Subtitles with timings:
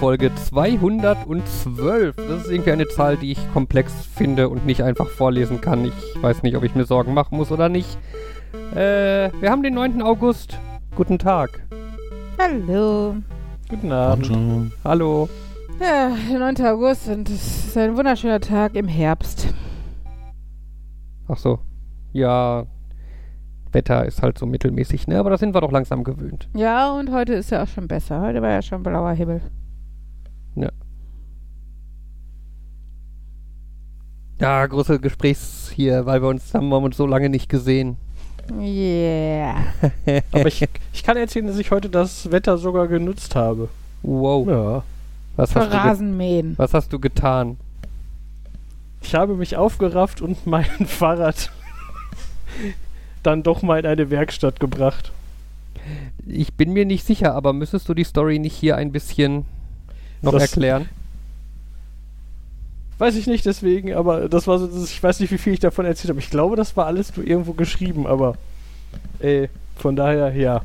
[0.00, 2.16] Folge 212.
[2.16, 5.84] Das ist irgendwie eine Zahl, die ich komplex finde und nicht einfach vorlesen kann.
[5.84, 7.98] Ich weiß nicht, ob ich mir Sorgen machen muss oder nicht.
[8.72, 10.00] Äh, wir haben den 9.
[10.00, 10.58] August.
[10.96, 11.66] Guten Tag.
[12.38, 13.16] Hallo.
[13.68, 14.72] Guten Abend.
[14.84, 15.28] Hallo.
[15.78, 16.64] Ja, der 9.
[16.64, 19.52] August und es ist ein wunderschöner Tag im Herbst.
[21.28, 21.58] Ach so.
[22.14, 22.64] Ja,
[23.70, 25.18] Wetter ist halt so mittelmäßig, ne?
[25.18, 26.48] Aber da sind wir doch langsam gewöhnt.
[26.54, 28.22] Ja, und heute ist ja auch schon besser.
[28.22, 29.42] Heute war ja schon blauer Himmel.
[30.56, 30.70] Ja.
[34.40, 37.96] Ja, große Gesprächs hier, weil wir uns haben wir uns so lange nicht gesehen.
[38.58, 39.54] Yeah.
[40.32, 43.68] Aber ich, ich kann erzählen, dass ich heute das Wetter sogar genutzt habe.
[44.02, 44.48] Wow.
[44.48, 44.82] Ja.
[45.36, 46.54] Was Für hast, du ge- Rasenmähen.
[46.56, 47.58] was hast du getan?
[49.02, 51.50] Ich habe mich aufgerafft und mein Fahrrad
[53.22, 55.12] dann doch mal in eine Werkstatt gebracht.
[56.26, 59.44] Ich bin mir nicht sicher, aber müsstest du die Story nicht hier ein bisschen
[60.22, 60.88] noch Das- erklären?
[62.98, 65.60] Weiß ich nicht deswegen, aber das war so, das, ich weiß nicht, wie viel ich
[65.60, 66.20] davon erzählt habe.
[66.20, 68.36] Ich glaube, das war alles nur irgendwo geschrieben, aber
[69.20, 70.60] äh, von daher, ja.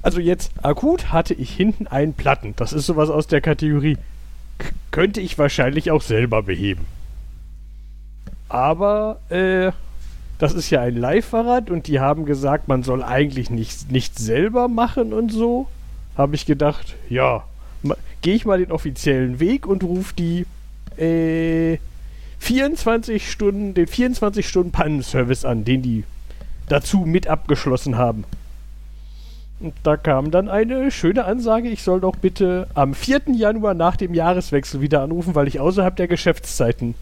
[0.00, 2.54] Also jetzt akut hatte ich hinten einen Platten.
[2.56, 3.96] Das ist sowas aus der Kategorie.
[4.58, 6.86] K könnte ich wahrscheinlich auch selber beheben.
[8.48, 9.72] Aber äh,
[10.38, 14.68] das ist ja ein Leihfahrrad und die haben gesagt, man soll eigentlich nicht, nicht selber
[14.68, 15.66] machen und so.
[16.16, 17.44] Habe ich gedacht, ja,
[18.20, 20.46] gehe ich mal den offiziellen Weg und rufe die
[20.96, 21.78] äh,
[22.38, 26.04] 24 Stunden, den 24 Stunden Pannenservice an, den die
[26.68, 28.24] dazu mit abgeschlossen haben.
[29.60, 33.22] Und da kam dann eine schöne Ansage, ich soll doch bitte am 4.
[33.36, 36.96] Januar nach dem Jahreswechsel wieder anrufen, weil ich außerhalb der Geschäftszeiten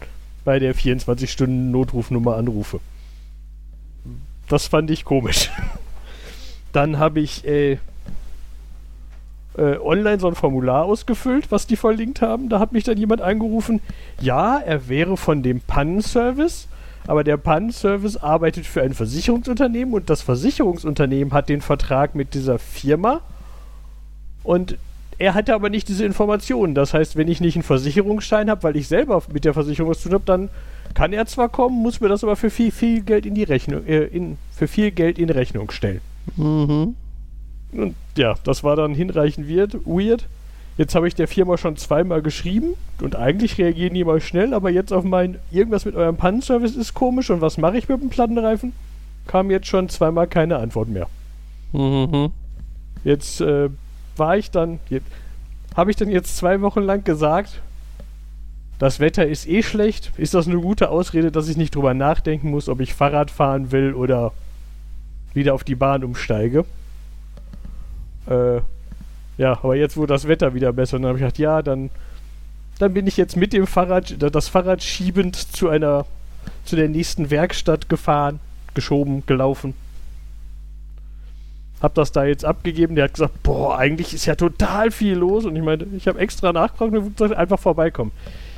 [0.45, 2.79] bei der 24-Stunden-Notrufnummer anrufe.
[4.47, 5.49] Das fand ich komisch.
[6.71, 7.79] Dann habe ich äh,
[9.57, 12.49] äh, online so ein Formular ausgefüllt, was die verlinkt haben.
[12.49, 13.81] Da hat mich dann jemand angerufen,
[14.19, 16.67] ja, er wäre von dem Pannenservice,
[17.07, 22.59] aber der Pannenservice arbeitet für ein Versicherungsunternehmen und das Versicherungsunternehmen hat den Vertrag mit dieser
[22.59, 23.21] Firma
[24.43, 24.77] und
[25.17, 26.73] er hatte aber nicht diese Informationen.
[26.73, 30.01] Das heißt, wenn ich nicht einen Versicherungsschein habe, weil ich selber mit der Versicherung was
[30.01, 30.49] zu tun habe, dann
[30.95, 33.85] kann er zwar kommen, muss mir das aber für viel, viel Geld in die Rechnung,
[33.85, 36.01] äh, in, für viel Geld in Rechnung stellen.
[36.35, 36.95] Mhm.
[37.71, 39.73] Und ja, das war dann hinreichend weird.
[39.85, 40.27] weird.
[40.77, 44.69] Jetzt habe ich der Firma schon zweimal geschrieben und eigentlich reagieren die mal schnell, aber
[44.69, 48.09] jetzt auf mein irgendwas mit eurem Pannenservice ist komisch und was mache ich mit dem
[48.09, 48.73] Plattenreifen?
[49.27, 51.07] Kam jetzt schon zweimal keine Antwort mehr.
[51.73, 52.31] Mhm.
[53.03, 53.69] Jetzt äh,
[54.15, 54.79] war ich dann,
[55.75, 57.61] habe ich dann jetzt zwei Wochen lang gesagt,
[58.79, 60.11] das Wetter ist eh schlecht.
[60.17, 63.71] Ist das eine gute Ausrede, dass ich nicht drüber nachdenken muss, ob ich Fahrrad fahren
[63.71, 64.31] will oder
[65.33, 66.65] wieder auf die Bahn umsteige?
[68.31, 68.61] Äh,
[69.37, 71.89] ja, aber jetzt wurde das Wetter wieder besser und dann habe ich gedacht, ja, dann,
[72.79, 76.05] dann bin ich jetzt mit dem Fahrrad, das Fahrrad schiebend zu einer,
[76.65, 78.39] zu der nächsten Werkstatt gefahren,
[78.73, 79.73] geschoben, gelaufen
[81.81, 82.95] hab das da jetzt abgegeben.
[82.95, 85.45] Der hat gesagt, boah, eigentlich ist ja total viel los.
[85.45, 88.11] Und ich meinte, ich habe extra nachgefragt und gesagt, einfach vorbeikommen.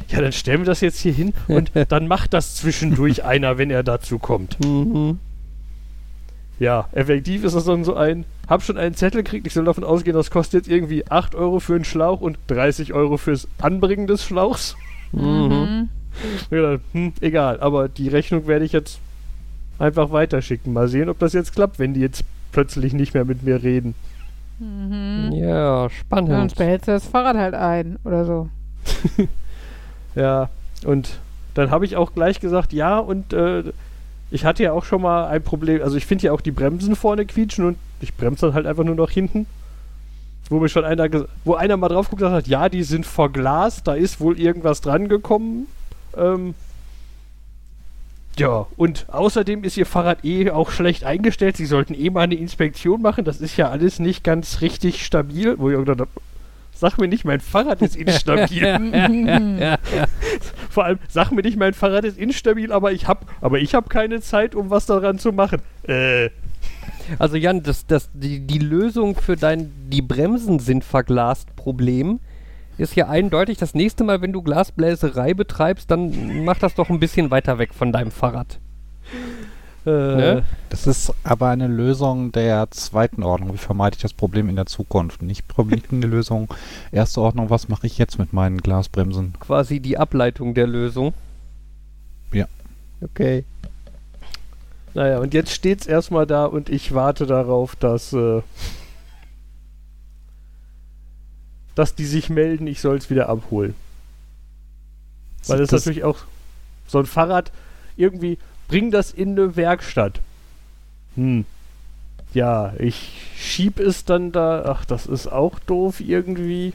[0.09, 3.71] Ja, dann stellen wir das jetzt hier hin und dann macht das zwischendurch einer, wenn
[3.71, 4.63] er dazu kommt.
[4.63, 5.19] Mhm.
[6.59, 9.83] Ja, effektiv ist das dann so ein, hab schon einen Zettel gekriegt, ich soll davon
[9.83, 14.07] ausgehen, das kostet jetzt irgendwie 8 Euro für einen Schlauch und 30 Euro fürs Anbringen
[14.07, 14.75] des Schlauchs.
[15.11, 15.89] Mhm.
[16.49, 18.99] Gedacht, hm, egal, aber die Rechnung werde ich jetzt
[19.79, 20.71] einfach weiterschicken.
[20.73, 23.95] Mal sehen, ob das jetzt klappt, wenn die jetzt plötzlich nicht mehr mit mir reden.
[24.59, 25.31] Mhm.
[25.33, 26.55] Ja, Sonst spannend.
[26.55, 28.49] behältst du das Fahrrad halt ein oder so.
[30.15, 30.49] Ja,
[30.85, 31.19] und
[31.55, 33.63] dann habe ich auch gleich gesagt, ja, und äh,
[34.31, 36.95] ich hatte ja auch schon mal ein Problem, also ich finde ja auch die Bremsen
[36.95, 39.45] vorne quietschen und ich bremse dann halt einfach nur noch hinten.
[40.49, 41.07] Wo mir schon einer,
[41.45, 45.07] wo einer mal drauf geguckt hat, ja, die sind verglast, da ist wohl irgendwas dran
[45.07, 45.67] gekommen.
[46.17, 46.53] Ähm,
[48.37, 51.55] ja, und außerdem ist ihr Fahrrad eh auch schlecht eingestellt.
[51.55, 53.25] Sie sollten eh mal eine Inspektion machen.
[53.25, 55.55] Das ist ja alles nicht ganz richtig stabil.
[55.59, 56.07] Wo ich habe,
[56.73, 58.61] sag mir nicht, mein Fahrrad ist instabil.
[60.69, 63.89] Vor allem, sag mir nicht, mein Fahrrad ist instabil, aber ich hab, aber ich hab
[63.89, 65.61] keine Zeit, um was daran zu machen.
[65.87, 66.29] Äh,
[67.19, 72.19] Also Jan, das, das, die, die Lösung für dein die Bremsen sind verglast Problem
[72.77, 76.99] ist ja eindeutig, das nächste Mal, wenn du Glasbläserei betreibst, dann mach das doch ein
[76.99, 78.59] bisschen weiter weg von deinem Fahrrad.
[79.85, 80.45] Äh, Ne?
[80.69, 83.53] Das ist aber eine Lösung der zweiten Ordnung.
[83.53, 85.21] Wie vermeide ich das Problem in der Zukunft?
[85.21, 86.53] Nicht eine Lösung.
[86.91, 89.33] Erste Ordnung, was mache ich jetzt mit meinen Glasbremsen?
[89.39, 91.13] Quasi die Ableitung der Lösung.
[92.31, 92.47] Ja.
[93.01, 93.43] Okay.
[94.93, 98.41] Naja, und jetzt steht's erstmal da und ich warte darauf, dass, äh,
[101.75, 103.73] dass die sich melden, ich soll es wieder abholen.
[105.47, 106.19] Weil das, ist natürlich auch
[106.87, 107.51] so ein Fahrrad
[107.97, 108.37] irgendwie,
[108.73, 110.19] bring das in eine Werkstatt.
[111.13, 111.45] Hm.
[112.33, 114.63] Ja, ich schieb es dann da.
[114.65, 116.73] Ach, das ist auch doof irgendwie.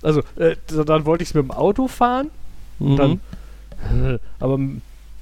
[0.00, 2.30] Also, äh, dann wollte ich es mit dem Auto fahren.
[2.78, 2.96] Mhm.
[2.96, 3.20] Dann,
[3.92, 4.58] äh, aber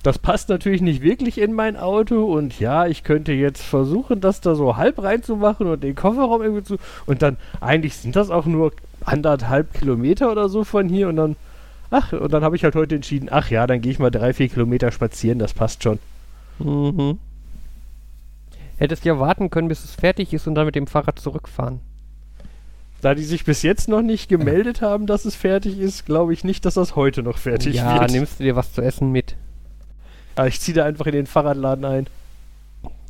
[0.04, 4.40] das passt natürlich nicht wirklich in mein Auto und ja, ich könnte jetzt versuchen, das
[4.40, 6.76] da so halb reinzumachen und den Kofferraum irgendwie zu.
[7.06, 8.72] Und dann, eigentlich sind das auch nur
[9.04, 11.34] anderthalb Kilometer oder so von hier und dann,
[11.90, 14.32] ach, und dann habe ich halt heute entschieden, ach ja, dann gehe ich mal drei,
[14.32, 15.98] vier Kilometer spazieren, das passt schon.
[16.58, 17.18] Mhm.
[18.78, 21.80] Hättest ja warten können, bis es fertig ist und dann mit dem Fahrrad zurückfahren.
[23.00, 26.42] Da die sich bis jetzt noch nicht gemeldet haben, dass es fertig ist, glaube ich
[26.42, 28.10] nicht, dass das heute noch fertig ja, wird.
[28.10, 29.36] nimmst du dir was zu essen mit.
[30.34, 32.06] Aber ich ziehe da einfach in den Fahrradladen ein.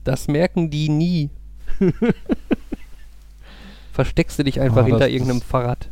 [0.04, 1.30] Das merken die nie.
[3.92, 5.88] Versteckst du dich einfach Ah, hinter irgendeinem Fahrrad.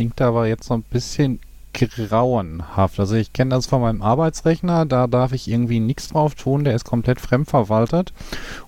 [0.00, 1.40] Klingt aber jetzt so ein bisschen
[1.74, 2.98] grauenhaft.
[2.98, 6.74] Also ich kenne das von meinem Arbeitsrechner, da darf ich irgendwie nichts drauf tun, der
[6.74, 8.14] ist komplett fremdverwaltet.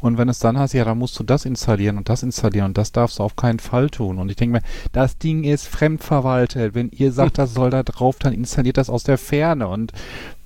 [0.00, 2.76] Und wenn es dann heißt, ja, da musst du das installieren und das installieren und
[2.76, 4.18] das darfst du auf keinen Fall tun.
[4.18, 4.62] Und ich denke mir,
[4.92, 6.74] das Ding ist fremdverwaltet.
[6.74, 9.68] Wenn ihr sagt, das soll da drauf, dann installiert das aus der Ferne.
[9.68, 9.92] Und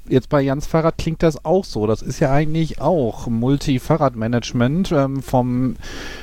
[0.08, 1.87] jetzt bei Jans Fahrrad klingt das auch so.
[1.87, 5.76] Das ist ja eigentlich auch Multi-Fahrradmanagement ähm, vom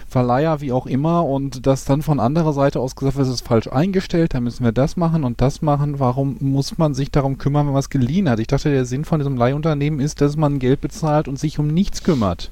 [0.08, 3.48] Verleiher, wie auch immer, und das dann von anderer Seite aus gesagt wird, es ist
[3.48, 6.00] falsch eingestellt, da müssen wir das machen und das machen.
[6.00, 8.40] Warum muss man sich darum kümmern, wenn man es geliehen hat?
[8.40, 11.68] Ich dachte, der Sinn von diesem Leihunternehmen ist, dass man Geld bezahlt und sich um
[11.68, 12.52] nichts kümmert.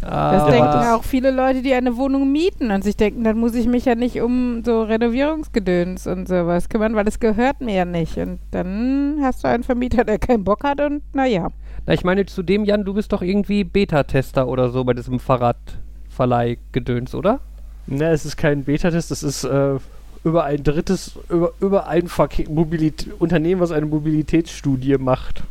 [0.00, 3.38] Das Aber denken das- auch viele Leute, die eine Wohnung mieten und sich denken, dann
[3.38, 7.74] muss ich mich ja nicht um so Renovierungsgedöns und sowas kümmern, weil es gehört mir
[7.74, 8.16] ja nicht.
[8.16, 11.48] Und dann hast du einen Vermieter, der keinen Bock hat und naja.
[11.86, 17.14] Na, ich meine, zudem, Jan, du bist doch irgendwie Beta-Tester oder so bei diesem Fahrradverleih-Gedöns,
[17.14, 17.40] oder?
[17.86, 19.76] Ne, es ist kein Beta-Test, es ist äh,
[20.24, 25.42] über ein drittes, über, über ein Verke Mobilit Unternehmen, was eine Mobilitätsstudie macht.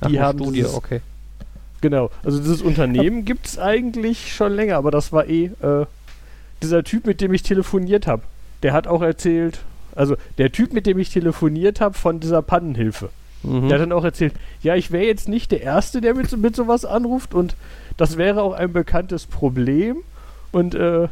[0.00, 1.00] Ach, Die eine haben Studie, okay.
[1.80, 5.86] Genau, also dieses Unternehmen gibt es eigentlich schon länger, aber das war eh äh,
[6.62, 8.22] dieser Typ, mit dem ich telefoniert habe.
[8.64, 9.60] Der hat auch erzählt,
[9.94, 13.10] also der Typ, mit dem ich telefoniert habe von dieser Pannenhilfe.
[13.44, 13.68] Mhm.
[13.68, 16.36] Der hat dann auch erzählt, ja, ich wäre jetzt nicht der Erste, der mit, so-
[16.36, 17.54] mit sowas anruft und
[17.96, 19.98] das wäre auch ein bekanntes Problem
[20.50, 21.06] und äh,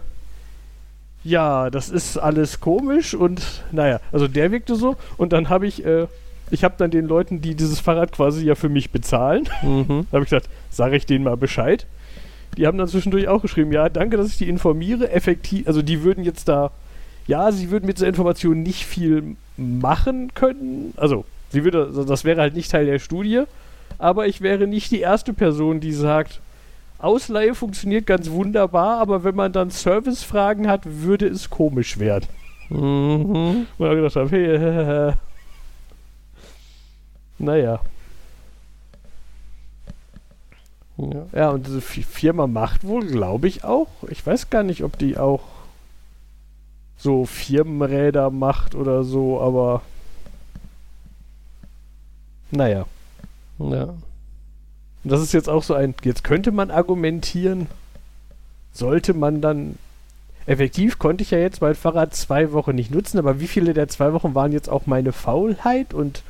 [1.23, 5.85] ja, das ist alles komisch und naja, also der wirkte so und dann habe ich,
[5.85, 6.07] äh,
[6.51, 10.07] ich habe dann den Leuten, die dieses Fahrrad quasi ja für mich bezahlen, Mhm.
[10.11, 11.87] da habe ich gesagt, sage ich denen mal Bescheid.
[12.57, 15.11] Die haben dann zwischendurch auch geschrieben, ja, danke, dass ich die informiere.
[15.11, 16.71] Effektiv, also die würden jetzt da,
[17.27, 20.95] ja, sie würden mit dieser Information nicht viel machen können.
[20.97, 23.43] Also, sie würde, also das wäre halt nicht Teil der Studie.
[23.99, 26.41] Aber ich wäre nicht die erste Person, die sagt,
[26.99, 32.27] Ausleihe funktioniert ganz wunderbar, aber wenn man dann Servicefragen hat, würde es komisch werden.
[32.71, 33.67] Mhm.
[33.79, 35.13] Und ich gedacht habe, hey,
[37.39, 37.81] naja.
[40.99, 41.27] Ja.
[41.33, 43.89] Ja, und diese Fi- Firma macht wohl, glaube ich, auch.
[44.09, 45.43] Ich weiß gar nicht, ob die auch
[46.97, 49.83] so Firmenräder macht oder so, aber
[52.51, 52.87] naja.
[53.59, 53.83] ja.
[53.85, 53.99] Und
[55.13, 57.67] das ist jetzt auch so ein, jetzt könnte man argumentieren,
[58.73, 59.77] sollte man dann,
[60.47, 63.89] effektiv konnte ich ja jetzt mein Fahrrad zwei Wochen nicht nutzen, aber wie viele der
[63.89, 66.23] zwei Wochen waren jetzt auch meine Faulheit und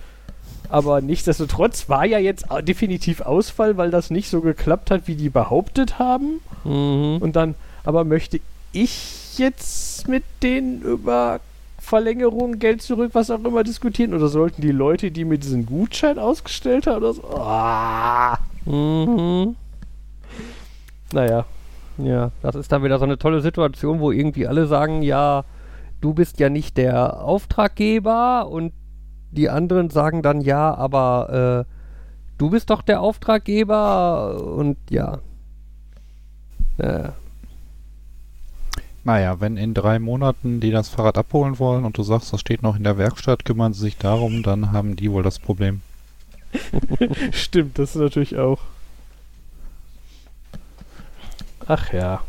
[0.70, 5.28] aber nichtsdestotrotz war ja jetzt definitiv Ausfall, weil das nicht so geklappt hat, wie die
[5.30, 6.40] behauptet haben.
[6.64, 7.18] Mhm.
[7.20, 7.54] Und dann,
[7.84, 8.40] aber möchte
[8.72, 11.40] ich jetzt mit denen über
[11.78, 14.12] Verlängerung, Geld zurück, was auch immer diskutieren?
[14.14, 17.22] Oder sollten die Leute, die mir diesen Gutschein ausgestellt haben, oder so?
[17.36, 19.54] Ah, Mhm.
[21.12, 21.44] naja.
[21.98, 25.44] Ja, das ist dann wieder so eine tolle Situation, wo irgendwie alle sagen, ja,
[26.02, 28.72] du bist ja nicht der Auftraggeber und
[29.36, 31.72] die anderen sagen dann, ja, aber äh,
[32.38, 35.18] du bist doch der Auftraggeber und ja.
[36.78, 37.10] Äh,
[39.04, 42.62] Naja, wenn in drei Monaten die das Fahrrad abholen wollen und du sagst, das steht
[42.62, 45.80] noch in der Werkstatt, kümmern sie sich darum, dann haben die wohl das Problem.
[47.32, 48.60] Stimmt, das ist natürlich auch.
[51.66, 52.22] Ach ja.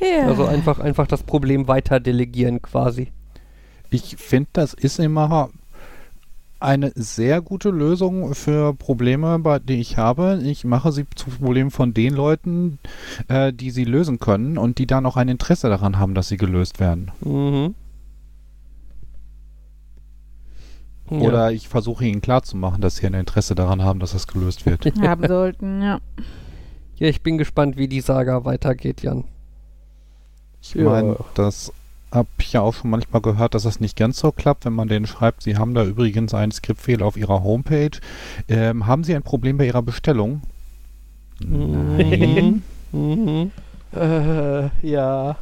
[0.00, 0.26] Ja.
[0.26, 3.12] also einfach, einfach das Problem weiter delegieren quasi.
[3.90, 5.50] Ich finde, das ist immer
[6.58, 10.40] eine sehr gute Lösung für Probleme, die ich habe.
[10.42, 12.78] Ich mache sie zu Problemen von den Leuten,
[13.28, 16.38] äh, die sie lösen können und die dann auch ein Interesse daran haben, dass sie
[16.38, 17.10] gelöst werden.
[17.20, 17.74] Mhm.
[21.10, 21.18] Ja.
[21.18, 24.84] Oder ich versuche ihnen klarzumachen, dass sie ein Interesse daran haben, dass das gelöst wird.
[25.00, 26.00] haben sollten, ja.
[26.96, 29.24] Ja, ich bin gespannt, wie die Saga weitergeht, Jan.
[30.62, 30.84] Ich Ja.
[30.84, 31.72] meine, das
[32.12, 34.88] habe ich ja auch schon manchmal gehört, dass das nicht ganz so klappt, wenn man
[34.88, 37.98] denen schreibt, Sie haben da übrigens einen Skriptfehler auf Ihrer Homepage.
[38.48, 40.42] Ähm, haben Sie ein Problem bei Ihrer Bestellung?
[41.40, 42.62] Mhm.
[42.92, 43.50] Mhm.
[43.94, 45.36] Äh, ja.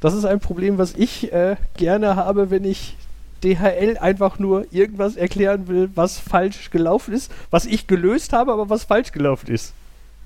[0.00, 2.96] Das ist ein Problem, was ich äh, gerne habe, wenn ich
[3.44, 8.68] DHL einfach nur irgendwas erklären will, was falsch gelaufen ist, was ich gelöst habe, aber
[8.68, 9.74] was falsch gelaufen ist.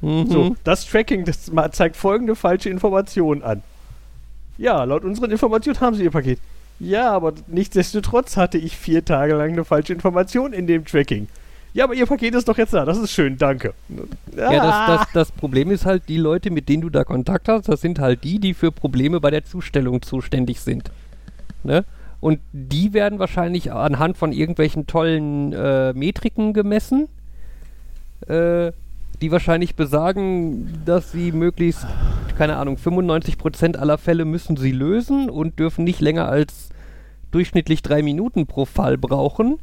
[0.01, 0.31] Mhm.
[0.31, 3.63] So, das Tracking das zeigt folgende falsche Informationen an.
[4.61, 6.39] Ja, laut unseren Informationen haben sie ihr Paket.
[6.79, 11.29] Ja, aber nichtsdestotrotz hatte ich vier Tage lang eine falsche Information in dem Tracking.
[11.73, 12.85] Ja, aber ihr Paket ist doch jetzt da.
[12.85, 13.73] Das ist schön, danke.
[14.37, 17.71] Ja, das, das, das Problem ist halt, die Leute, mit denen du da Kontakt hast,
[17.71, 20.91] das sind halt die, die für Probleme bei der Zustellung zuständig sind.
[21.63, 21.87] Ne?
[22.21, 27.09] Und die werden wahrscheinlich anhand von irgendwelchen tollen äh, Metriken gemessen,
[28.27, 28.73] äh,
[29.21, 31.87] die wahrscheinlich besagen, dass sie möglichst,
[32.39, 36.71] keine Ahnung, 95% aller Fälle müssen sie lösen und dürfen nicht länger als
[37.31, 39.59] durchschnittlich drei Minuten pro Fall brauchen.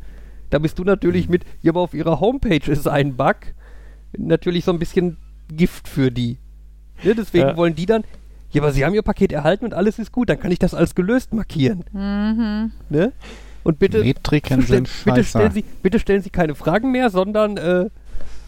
[0.50, 3.36] Da bist du natürlich mit, ja, aber auf ihrer Homepage ist ein Bug,
[4.18, 5.18] natürlich so ein bisschen
[5.52, 6.38] Gift für die.
[7.04, 7.58] Ne, deswegen Ja.
[7.58, 8.04] wollen die dann,
[8.52, 10.74] ja, aber sie haben ihr Paket erhalten und alles ist gut, dann kann ich das
[10.74, 11.84] als gelöst markieren.
[11.92, 12.72] Mhm.
[12.90, 13.12] Ne?
[13.64, 17.58] Und bitte, Metriken stell- sind bitte, stellen sie, bitte stellen Sie keine Fragen mehr, sondern
[17.58, 17.90] äh,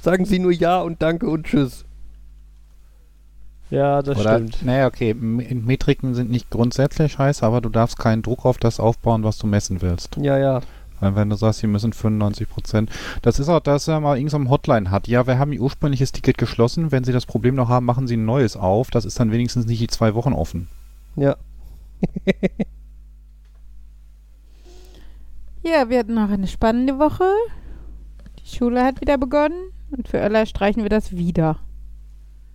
[0.01, 1.85] sagen Sie nur Ja und Danke und Tschüss.
[3.69, 4.65] Ja, das Oder, stimmt.
[4.65, 8.79] naja, okay, M- Metriken sind nicht grundsätzlich scheiße, aber du darfst keinen Druck auf das
[8.79, 10.15] aufbauen, was du messen willst.
[10.17, 10.61] Ja, ja.
[11.01, 12.89] Weil wenn du sagst, sie müssen 95 Prozent,
[13.21, 15.07] das ist auch, dass er mal irgendein Hotline hat.
[15.07, 16.91] Ja, wir haben ihr ursprüngliches Ticket geschlossen.
[16.91, 18.89] Wenn sie das Problem noch haben, machen sie ein neues auf.
[18.89, 20.67] Das ist dann wenigstens nicht die zwei Wochen offen.
[21.15, 21.35] Ja.
[25.61, 27.25] Ja, wir hatten noch eine spannende Woche.
[28.39, 31.57] Die Schule hat wieder begonnen und für Ella streichen wir das wieder.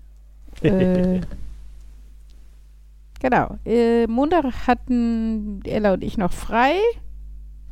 [0.62, 1.20] äh,
[3.20, 3.58] genau.
[3.64, 6.74] Äh, Montag hatten Ella und ich noch frei.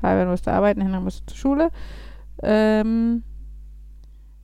[0.00, 1.70] Fabian musste arbeiten, Henry musste zur Schule.
[2.42, 3.22] Ähm,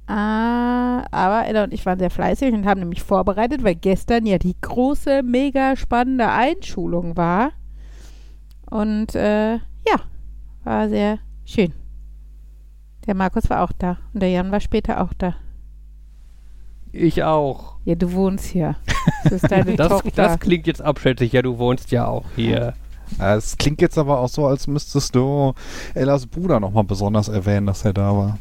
[0.07, 4.39] ah, aber Ella und ich waren sehr fleißig und haben nämlich vorbereitet, weil gestern ja
[4.39, 7.51] die große, mega spannende Einschulung war.
[8.71, 10.01] Und äh, ja,
[10.63, 11.73] war sehr schön.
[13.09, 15.35] Der Markus war auch da und der Jan war später auch da.
[16.93, 17.75] Ich auch.
[17.85, 18.77] Ja, du wohnst hier.
[19.25, 20.11] Das ist deine Das, Tochter.
[20.15, 21.33] das klingt jetzt abschätzig.
[21.33, 22.75] Ja, du wohnst ja auch hier.
[23.19, 25.55] Es klingt jetzt aber auch so, als müsstest du
[25.95, 28.39] Ellas Bruder nochmal besonders erwähnen, dass er da war.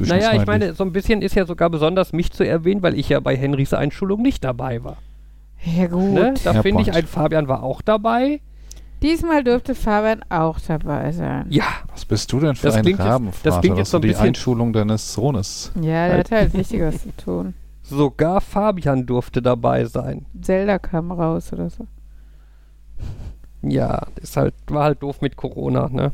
[0.00, 3.08] Naja, ich meine, so ein bisschen ist ja sogar besonders mich zu erwähnen, weil ich
[3.10, 4.96] ja bei Henrys Einschulung nicht dabei war.
[5.64, 6.12] ja, gut.
[6.12, 6.34] Ne?
[6.44, 8.40] Da Ja, finde ich, ein Fabian war auch dabei.
[9.02, 11.46] Diesmal dürfte Fabian auch dabei sein.
[11.50, 13.98] Ja, Was bist du denn für Das ein klingt jetzt- Rabenvater, das klingt jetzt so
[13.98, 15.70] ein die bisschen- Einschulung deines Sohnes...
[15.80, 17.54] Ja, der hat halt Wichtiges zu tun.
[17.82, 20.26] sogar Fabian durfte dabei sein.
[20.40, 21.86] Zelda kam raus oder so.
[23.62, 26.12] Ja, ist halt, war halt doof mit Corona, ne?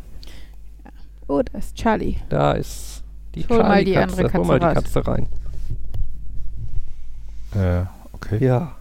[1.27, 2.17] Oh, da ist Charlie.
[2.29, 3.03] Da ist
[3.35, 4.23] die Hol mal die Charlie-Katze.
[4.25, 5.05] andere Hol mal die Katze raus.
[5.05, 5.29] Katze rein.
[7.55, 8.45] Äh, okay.
[8.45, 8.73] Ja.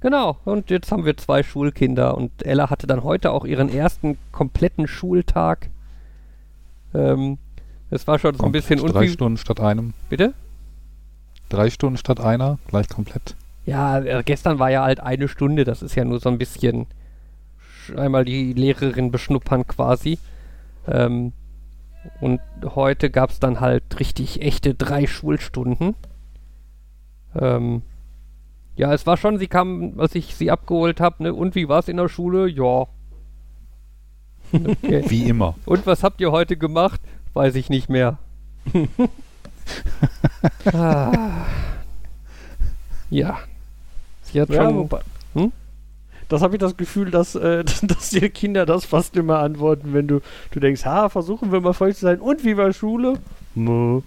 [0.00, 4.16] Genau, und jetzt haben wir zwei Schulkinder und Ella hatte dann heute auch ihren ersten
[4.30, 5.70] kompletten Schultag.
[6.94, 7.38] Ähm,
[7.90, 9.08] es war schon so ein bisschen drei unwie...
[9.08, 9.94] Stunden statt einem.
[10.08, 10.34] Bitte?
[11.48, 13.34] Drei Stunden statt einer, gleich komplett.
[13.66, 16.86] Ja, äh, gestern war ja halt eine Stunde, das ist ja nur so ein bisschen
[17.86, 20.18] sch- einmal die Lehrerin beschnuppern quasi.
[20.86, 21.32] Ähm,
[22.20, 25.96] und heute gab es dann halt richtig echte drei Schulstunden.
[27.34, 27.82] Ähm,
[28.78, 31.80] ja, es war schon, sie kam, als ich sie abgeholt habe, ne, und wie war
[31.80, 32.48] es in der Schule?
[32.48, 32.86] Ja.
[34.52, 35.04] Okay.
[35.08, 35.56] Wie immer.
[35.66, 37.00] Und was habt ihr heute gemacht?
[37.34, 38.18] Weiß ich nicht mehr.
[40.72, 41.44] ah.
[43.10, 43.38] Ja.
[44.22, 44.88] Sie hat Ja, schon.
[45.34, 45.52] Hm?
[46.28, 50.06] Das habe ich das Gefühl, dass, äh, dass die Kinder das fast immer antworten, wenn
[50.06, 50.20] du,
[50.52, 52.20] du denkst, ha, versuchen wir mal fröhlich zu sein.
[52.20, 53.14] Und wie war Schule?
[53.56, 54.02] Mö.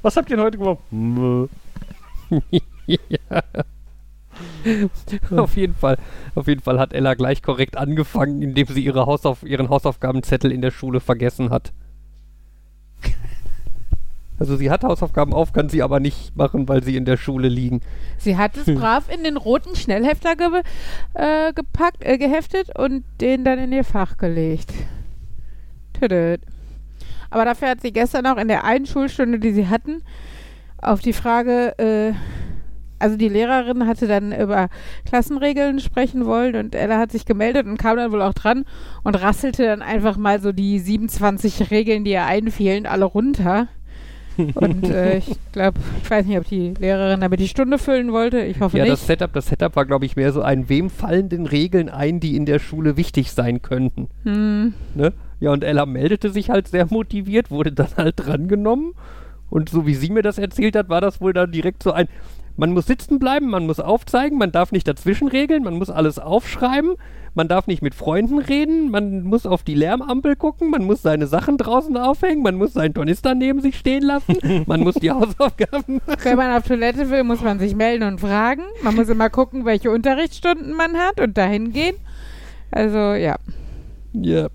[0.00, 0.78] Was habt ihr denn heute gemacht?
[0.90, 1.48] Mö.
[2.86, 3.42] ja.
[5.36, 5.98] Auf jeden Fall.
[6.34, 10.62] Auf jeden Fall hat Ella gleich korrekt angefangen, indem sie ihre Hausauf ihren Hausaufgabenzettel in
[10.62, 11.72] der Schule vergessen hat.
[14.38, 17.48] Also sie hat Hausaufgaben auf, kann sie aber nicht machen, weil sie in der Schule
[17.48, 17.80] liegen.
[18.18, 20.62] Sie hat es brav in den roten Schnellhefter ge
[21.14, 24.72] äh, gepackt, äh, geheftet und den dann in ihr Fach gelegt.
[25.94, 26.40] Tüdüt.
[27.30, 30.02] Aber dafür hat sie gestern auch in der einen Schulstunde, die sie hatten,
[30.80, 32.12] auf die Frage, äh,
[32.98, 34.68] also die Lehrerin hatte dann über
[35.06, 38.64] Klassenregeln sprechen wollen und Ella hat sich gemeldet und kam dann wohl auch dran
[39.04, 43.68] und rasselte dann einfach mal so die 27 Regeln, die ihr einfielen, alle runter.
[44.54, 48.38] Und äh, ich glaube, ich weiß nicht, ob die Lehrerin damit die Stunde füllen wollte.
[48.38, 48.92] Ich hoffe Ja, nicht.
[48.92, 52.20] das Setup, das Setup war, glaube ich, mehr so ein, wem fallen denn Regeln ein,
[52.20, 54.08] die in der Schule wichtig sein könnten?
[54.22, 54.74] hm.
[54.94, 55.12] Ne?
[55.40, 58.92] Ja, und Ella meldete sich halt sehr motiviert, wurde dann halt drangenommen.
[59.50, 62.06] Und so wie sie mir das erzählt hat, war das wohl dann direkt so ein,
[62.58, 66.18] man muss sitzen bleiben, man muss aufzeigen, man darf nicht dazwischen regeln, man muss alles
[66.18, 66.96] aufschreiben,
[67.34, 71.28] man darf nicht mit Freunden reden, man muss auf die Lärmampel gucken, man muss seine
[71.28, 74.36] Sachen draußen aufhängen, man muss seinen Tornister neben sich stehen lassen,
[74.66, 76.18] man muss die Hausaufgaben machen.
[76.24, 78.64] Wenn man auf Toilette will, muss man sich melden und fragen.
[78.82, 81.94] Man muss immer gucken, welche Unterrichtsstunden man hat und dahin gehen.
[82.72, 83.36] Also ja,
[84.12, 84.48] Ja,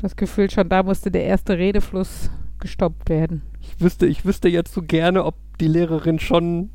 [0.00, 3.42] das Gefühl schon, da musste der erste Redefluss gestoppt werden.
[3.60, 6.70] ich wüsste, ich wüsste jetzt so gerne, ob die Lehrerin schon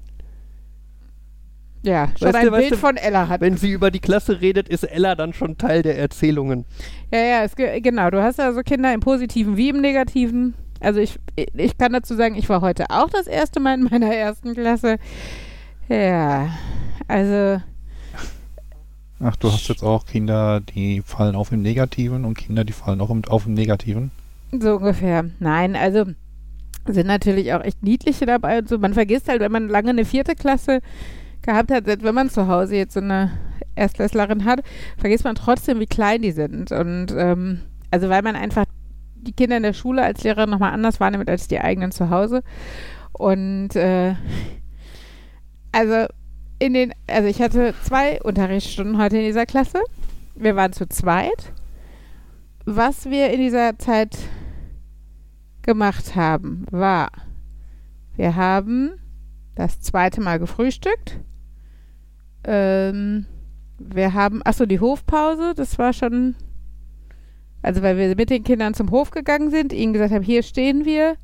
[1.84, 3.42] Ja, schon Weißt ein du, weißt Bild du, von Ella hat.
[3.42, 6.66] Wenn sie über die Klasse redet, ist Ella dann schon Teil der Erzählungen.
[7.12, 8.10] Ja, ja, es, ge- genau.
[8.10, 10.54] Du hast also Kinder im Positiven wie im Negativen.
[10.80, 14.14] Also ich, ich kann dazu sagen, ich war heute auch das erste Mal in meiner
[14.14, 14.98] ersten Klasse.
[15.90, 16.50] Ja,
[17.08, 17.62] also
[19.26, 23.00] Ach, du hast jetzt auch Kinder, die fallen auf im Negativen und Kinder, die fallen
[23.00, 24.12] auch im, auf im Negativen.
[24.52, 25.26] so ungefähr.
[25.40, 26.06] Nein, also
[26.88, 28.78] sind natürlich auch echt niedliche dabei und so.
[28.78, 30.80] Man vergisst halt, wenn man lange eine vierte Klasse
[31.44, 33.32] gehabt hat, selbst wenn man zu Hause jetzt so eine
[33.76, 34.62] Erstklässlerin hat,
[34.98, 36.72] vergisst man trotzdem, wie klein die sind.
[36.72, 38.66] Und ähm, also weil man einfach
[39.16, 42.44] die Kinder in der Schule als Lehrer nochmal anders wahrnimmt als die eigenen zu Hause.
[43.14, 44.16] Und äh,
[45.72, 46.08] also
[46.60, 49.82] in den, also ich hatte zwei Unterrichtsstunden heute in dieser Klasse.
[50.36, 51.52] Wir waren zu zweit.
[52.66, 54.18] Was wir in dieser Zeit
[55.62, 57.12] gemacht haben, war,
[58.16, 58.94] wir haben
[59.56, 61.20] das zweite Mal gefrühstückt.
[62.44, 63.26] Ähm,
[63.80, 66.36] wir haben, achso, die Hofpause, das war schon,
[67.62, 70.86] also weil wir mit den Kindern zum Hof gegangen sind, ihnen gesagt haben, hier stehen
[70.86, 71.16] wir,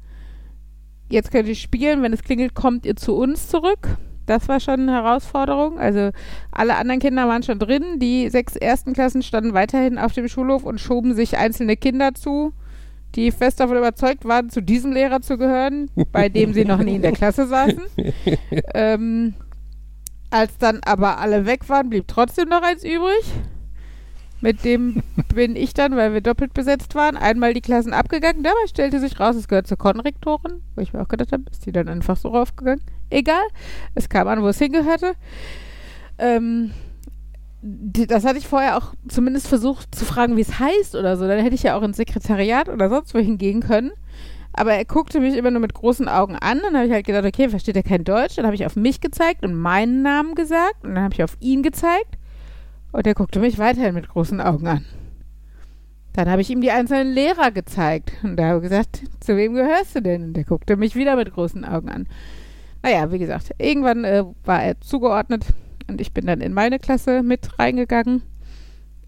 [1.10, 3.98] jetzt könnt ihr spielen, wenn es klingelt, kommt ihr zu uns zurück.
[4.26, 5.80] Das war schon eine Herausforderung.
[5.80, 6.12] Also
[6.52, 7.98] alle anderen Kinder waren schon drin.
[7.98, 12.54] Die sechs ersten Klassen standen weiterhin auf dem Schulhof und schoben sich einzelne Kinder zu,
[13.16, 16.98] die fest davon überzeugt waren, zu diesem Lehrer zu gehören, bei dem sie noch nie
[16.98, 17.82] in der Klasse saßen.
[18.76, 19.34] ähm,
[20.30, 23.34] als dann aber alle weg waren, blieb trotzdem noch eins übrig.
[24.42, 28.44] Mit dem bin ich dann, weil wir doppelt besetzt waren, einmal die Klassen abgegangen.
[28.44, 31.66] Dabei stellte sich raus, es gehört zur Konrektorin, wo ich mir auch gedacht habe, ist
[31.66, 32.82] die dann einfach so raufgegangen?
[33.10, 33.44] Egal,
[33.96, 35.14] es kam an, wo es hingehörte.
[36.18, 36.72] Ähm,
[37.62, 41.28] die, das hatte ich vorher auch zumindest versucht zu fragen, wie es heißt oder so.
[41.28, 43.92] Dann hätte ich ja auch ins Sekretariat oder sonst wo hingehen können.
[44.60, 46.60] Aber er guckte mich immer nur mit großen Augen an.
[46.62, 48.36] Dann habe ich halt gedacht, okay, versteht er kein Deutsch?
[48.36, 50.84] Dann habe ich auf mich gezeigt und meinen Namen gesagt.
[50.84, 52.18] Und dann habe ich auf ihn gezeigt.
[52.92, 54.84] Und er guckte mich weiterhin mit großen Augen an.
[56.12, 58.12] Dann habe ich ihm die einzelnen Lehrer gezeigt.
[58.22, 60.24] Und da habe ich gesagt, zu wem gehörst du denn?
[60.26, 62.06] Und der guckte mich wieder mit großen Augen an.
[62.84, 65.46] Naja, wie gesagt, irgendwann äh, war er zugeordnet
[65.88, 68.24] und ich bin dann in meine Klasse mit reingegangen.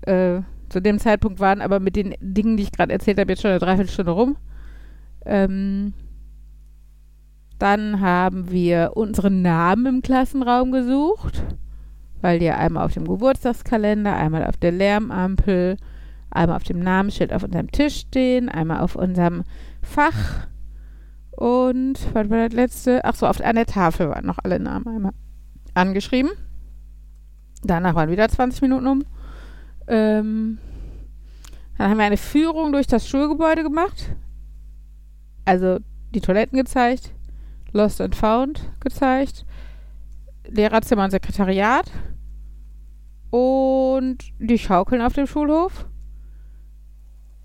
[0.04, 3.42] Äh, zu dem Zeitpunkt waren aber mit den Dingen, die ich gerade erzählt habe, jetzt
[3.42, 4.38] schon eine Dreiviertelstunde rum.
[5.26, 5.94] Ähm,
[7.60, 11.44] dann haben wir unseren Namen im Klassenraum gesucht,
[12.22, 15.78] weil die einmal auf dem Geburtstagskalender, einmal auf der Lärmampel,
[16.32, 19.44] einmal auf dem Namensschild auf unserem Tisch stehen, einmal auf unserem
[19.82, 20.48] Fach
[21.42, 23.04] und was war das letzte?
[23.04, 25.14] Ach so, auf, an der Tafel waren noch alle Namen einmal
[25.74, 26.30] angeschrieben.
[27.64, 29.04] Danach waren wieder 20 Minuten um.
[29.88, 30.60] Ähm,
[31.80, 34.16] dann haben wir eine Führung durch das Schulgebäude gemacht.
[35.46, 35.80] Also
[36.14, 37.14] die Toiletten gezeigt,
[37.72, 39.46] Lost and Found gezeigt,
[40.48, 41.90] Lehrerzimmer und Sekretariat
[43.30, 45.88] und die Schaukeln auf dem Schulhof.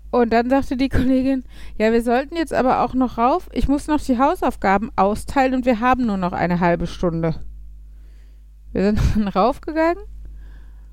[0.09, 1.43] Und dann sagte die Kollegin,
[1.77, 3.49] ja, wir sollten jetzt aber auch noch rauf.
[3.51, 7.35] Ich muss noch die Hausaufgaben austeilen und wir haben nur noch eine halbe Stunde.
[8.71, 10.03] Wir sind dann raufgegangen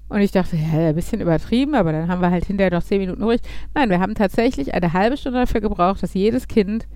[0.08, 3.00] und ich dachte, ja, ein bisschen übertrieben, aber dann haben wir halt hinterher noch zehn
[3.00, 3.40] Minuten ruhig.
[3.74, 6.86] Nein, wir haben tatsächlich eine halbe Stunde dafür gebraucht, dass jedes Kind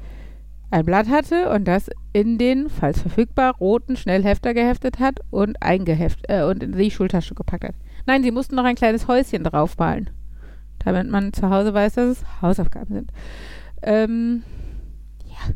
[0.71, 6.27] ein Blatt hatte und das in den, falls verfügbar, roten Schnellhefter geheftet hat und eingeheft
[6.29, 7.75] äh, und in die Schultasche gepackt hat.
[8.07, 10.11] Nein, sie mussten noch ein kleines Häuschen draufmalen,
[10.85, 13.13] damit man zu Hause weiß, dass es Hausaufgaben sind.
[13.83, 14.43] Ähm,
[15.25, 15.55] ja.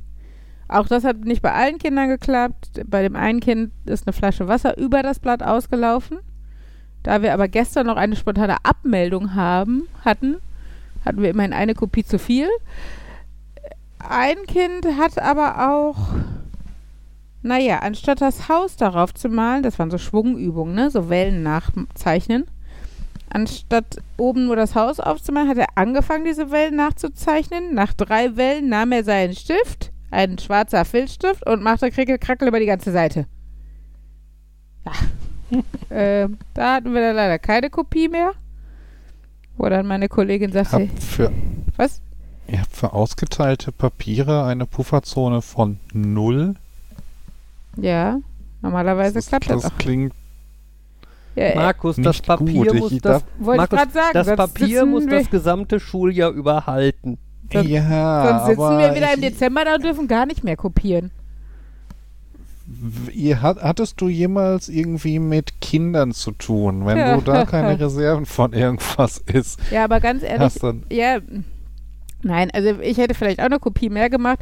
[0.69, 2.81] Auch das hat nicht bei allen Kindern geklappt.
[2.87, 6.19] Bei dem einen Kind ist eine Flasche Wasser über das Blatt ausgelaufen.
[7.03, 10.37] Da wir aber gestern noch eine spontane Abmeldung haben, hatten,
[11.05, 12.49] hatten wir immerhin eine Kopie zu viel.
[13.99, 15.97] Ein Kind hat aber auch,
[17.43, 22.47] naja, anstatt das Haus darauf zu malen, das waren so Schwungübungen, ne, so Wellen nachzeichnen,
[23.31, 27.75] anstatt oben nur das Haus aufzumalen, hat er angefangen, diese Wellen nachzuzeichnen.
[27.75, 32.67] Nach drei Wellen nahm er seinen Stift, ein schwarzer Filzstift und machte Krickel-Krackel über die
[32.67, 33.27] ganze Seite.
[34.85, 34.93] Ja.
[35.91, 38.33] äh, da hatten wir dann leider keine Kopie mehr.
[39.57, 41.31] Wo dann meine Kollegin sagte, für,
[41.77, 42.01] was?
[42.49, 46.55] ihr habt für ausgeteilte Papiere eine Pufferzone von null.
[47.77, 48.19] Ja,
[48.63, 49.79] normalerweise das, klappt das, das auch.
[49.79, 50.13] klingt
[51.35, 52.75] Ja, Markus, das Papier gut.
[52.81, 54.11] muss Ich das, Markus, sagen.
[54.15, 57.19] das Papier muss das gesamte Schuljahr überhalten.
[57.53, 60.57] Sonst- ja, Sonst sitzen aber wir wieder im Dezember da und dürfen gar nicht mehr
[60.57, 61.11] kopieren.
[63.13, 67.17] Ihr, hat, hattest du jemals irgendwie mit Kindern zu tun, wenn Ja.
[67.17, 69.61] du da keine Reserven von irgendwas ist?
[69.71, 70.55] Ja, aber ganz ehrlich,
[70.91, 71.19] ja,
[72.23, 74.39] nein, also ich hätte vielleicht auch eine Kopie mehr gemacht.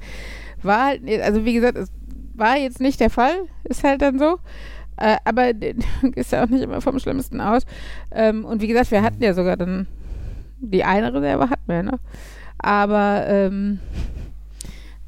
[0.63, 1.91] War halt, also wie gesagt, es
[2.35, 4.39] war jetzt nicht der Fall, ist halt dann so.
[4.97, 5.51] Äh, aber
[6.15, 7.63] ist ja auch nicht immer vom Schlimmsten aus.
[8.13, 9.87] Ähm, und wie gesagt, wir hatten ja sogar dann
[10.61, 11.99] die eine Reserve hatten wir, ne?
[12.59, 13.79] Aber ähm,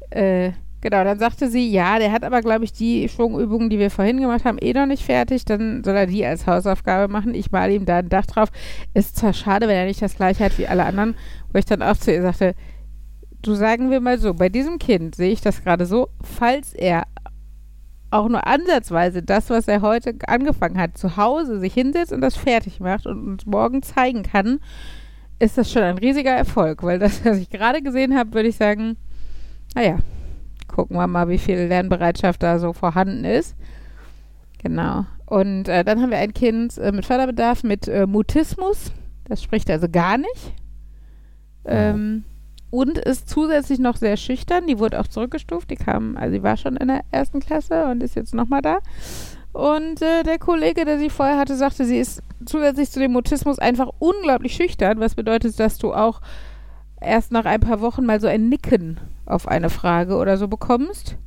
[0.09, 0.51] äh,
[0.83, 4.19] genau, dann sagte sie, ja, der hat aber, glaube ich, die Schwungübungen, die wir vorhin
[4.19, 5.45] gemacht haben, eh noch nicht fertig.
[5.45, 7.33] Dann soll er die als Hausaufgabe machen.
[7.33, 8.49] Ich male ihm da ein Dach drauf.
[8.93, 11.15] Ist zwar schade, wenn er nicht das gleiche hat wie alle anderen,
[11.51, 12.53] wo ich dann auch zu ihr sagte,
[13.41, 17.03] du sagen wir mal so, bei diesem Kind sehe ich das gerade so, falls er
[18.11, 22.35] auch nur ansatzweise das, was er heute angefangen hat, zu Hause sich hinsetzt und das
[22.35, 24.59] fertig macht und uns morgen zeigen kann,
[25.39, 28.57] ist das schon ein riesiger Erfolg, weil das, was ich gerade gesehen habe, würde ich
[28.57, 28.97] sagen,
[29.75, 29.97] naja,
[30.73, 33.55] gucken wir mal, wie viel Lernbereitschaft da so vorhanden ist.
[34.61, 35.05] Genau.
[35.25, 38.91] Und äh, dann haben wir ein Kind äh, mit Förderbedarf mit äh, Mutismus.
[39.25, 40.53] Das spricht also gar nicht.
[41.65, 42.25] Ähm,
[42.69, 44.67] und ist zusätzlich noch sehr schüchtern.
[44.67, 45.69] Die wurde auch zurückgestuft.
[45.69, 48.79] Die kam, also die war schon in der ersten Klasse und ist jetzt nochmal da.
[49.53, 53.59] Und äh, der Kollege, der sie vorher hatte, sagte, sie ist zusätzlich zu dem Mutismus
[53.59, 56.19] einfach unglaublich schüchtern, was bedeutet, dass du auch
[56.99, 61.17] erst nach ein paar Wochen mal so ein Nicken auf eine Frage oder so bekommst.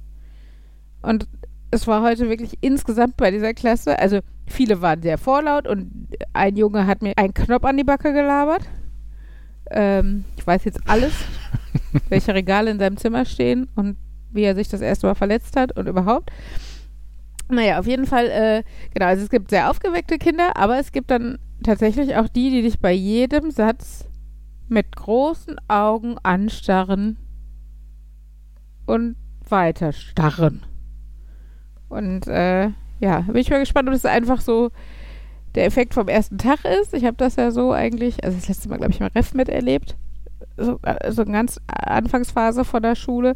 [1.02, 1.28] Und
[1.70, 6.56] es war heute wirklich insgesamt bei dieser Klasse, also viele waren sehr vorlaut und ein
[6.56, 8.62] Junge hat mir einen Knopf an die Backe gelabert.
[9.70, 11.12] Ähm, ich weiß jetzt alles,
[12.08, 13.96] welche Regale in seinem Zimmer stehen und
[14.30, 16.30] wie er sich das erste Mal verletzt hat und überhaupt.
[17.48, 21.10] Naja, auf jeden Fall, äh, genau, also es gibt sehr aufgeweckte Kinder, aber es gibt
[21.10, 24.08] dann tatsächlich auch die, die dich bei jedem Satz
[24.68, 27.16] mit großen Augen anstarren
[28.86, 29.16] und
[29.48, 30.64] weiter starren.
[31.88, 32.70] Und äh,
[33.00, 34.70] ja, bin ich mal gespannt, ob das einfach so
[35.54, 36.94] der Effekt vom ersten Tag ist.
[36.94, 39.96] Ich habe das ja so eigentlich, also das letzte Mal, glaube ich, im Ref miterlebt.
[40.56, 43.34] So, äh, so eine ganz Anfangsphase von der Schule.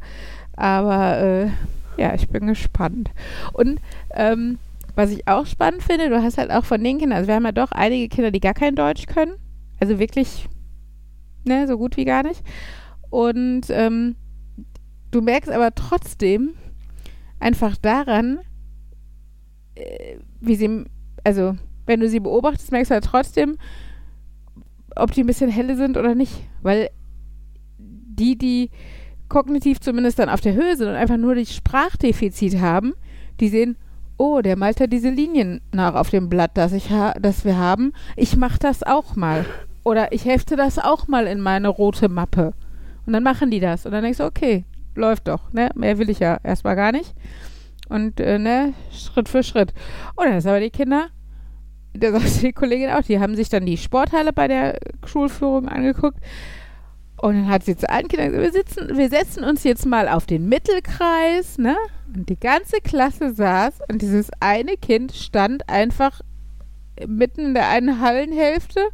[0.57, 1.51] Aber äh,
[1.97, 3.11] ja, ich bin gespannt.
[3.53, 3.81] Und
[4.15, 4.59] ähm,
[4.95, 7.45] was ich auch spannend finde, du hast halt auch von den Kindern, also wir haben
[7.45, 9.35] ja doch einige Kinder, die gar kein Deutsch können.
[9.81, 10.49] Also wirklich,
[11.45, 12.43] ne, so gut wie gar nicht.
[13.09, 14.17] Und ähm,
[15.11, 16.55] du merkst aber trotzdem
[17.38, 18.40] einfach daran,
[19.75, 20.85] äh, wie sie,
[21.25, 23.57] also wenn du sie beobachtest, merkst du halt trotzdem,
[24.96, 26.44] ob die ein bisschen helle sind oder nicht.
[26.62, 26.90] Weil
[27.79, 28.70] die, die
[29.29, 32.94] kognitiv zumindest dann auf der Höhe sind und einfach nur das Sprachdefizit haben,
[33.40, 33.77] die sehen,
[34.18, 37.57] oh, der malt ja diese Linien nach auf dem Blatt, das, ich ha das wir
[37.57, 37.92] haben.
[38.16, 39.46] Ich mache das auch mal.
[39.83, 42.53] Oder ich hefte das auch mal in meine rote Mappe.
[43.07, 43.87] Und dann machen die das.
[43.87, 45.53] Und dann denkst du, okay, läuft doch.
[45.53, 45.70] Ne?
[45.74, 47.14] Mehr will ich ja erstmal gar nicht.
[47.88, 49.72] Und äh, ne, Schritt für Schritt.
[50.16, 51.09] Und dann ist aber die Kinder,
[51.92, 56.18] da sagte die Kollegin auch, die haben sich dann die Sporthalle bei der Schulführung angeguckt.
[57.16, 60.09] Und dann hat sie zu allen Kindern gesagt, wir, sitzen, wir setzen uns jetzt mal
[60.09, 61.76] auf den Mittelkreis, ne?
[62.14, 66.22] Und die ganze Klasse saß und dieses eine Kind stand einfach
[67.07, 68.88] mitten in der einen Hallenhälfte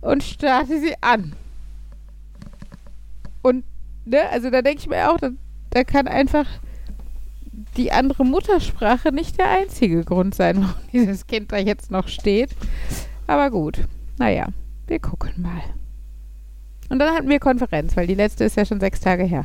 [0.00, 1.34] und starrte sie an.
[3.42, 3.64] Und,
[4.06, 5.30] ne, also da denke ich mir auch, da,
[5.70, 6.46] da kann einfach
[7.76, 12.50] die andere Muttersprache nicht der einzige Grund sein, warum dieses Kind da jetzt noch steht.
[13.26, 13.80] Aber gut,
[14.18, 14.46] naja,
[14.86, 15.62] wir gucken mal.
[16.88, 19.44] Und dann hatten wir Konferenz, weil die letzte ist ja schon sechs Tage her.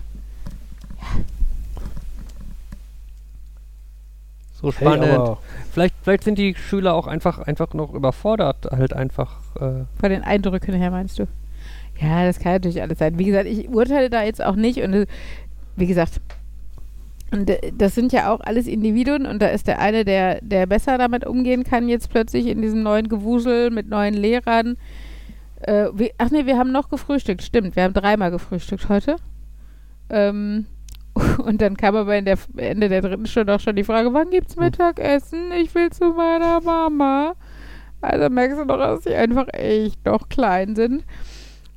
[4.54, 5.06] So Hey, spannend.
[5.06, 5.40] aber
[5.72, 9.38] vielleicht, vielleicht sind die Schüler auch einfach, einfach noch überfordert, halt einfach.
[9.56, 11.28] Äh, Von den Eindrücken her, meinst du?
[12.02, 13.20] Ja, das kann natürlich alles sein.
[13.20, 14.82] Wie gesagt, ich urteile da jetzt auch nicht.
[14.82, 15.06] Und äh,
[15.76, 16.20] wie gesagt,
[17.32, 19.26] und äh, das sind ja auch alles Individuen.
[19.26, 22.84] Und da ist der eine, der, der besser damit umgehen kann, jetzt plötzlich in diesem
[22.84, 24.78] neuen Gewusel mit neuen Lehrern.
[25.62, 27.44] Äh, wir, ach nee, wir haben noch gefrühstückt.
[27.44, 29.18] Stimmt, wir haben dreimal gefrühstückt heute.
[30.10, 30.66] Ähm,
[31.46, 34.32] und dann kam aber in der Ende der dritten Stunde auch schon die Frage, wann
[34.32, 35.52] gibt's Mittagessen?
[35.52, 37.36] Ich will zu meiner Mama.
[38.02, 41.04] Also merkst du doch, dass die einfach echt noch klein sind.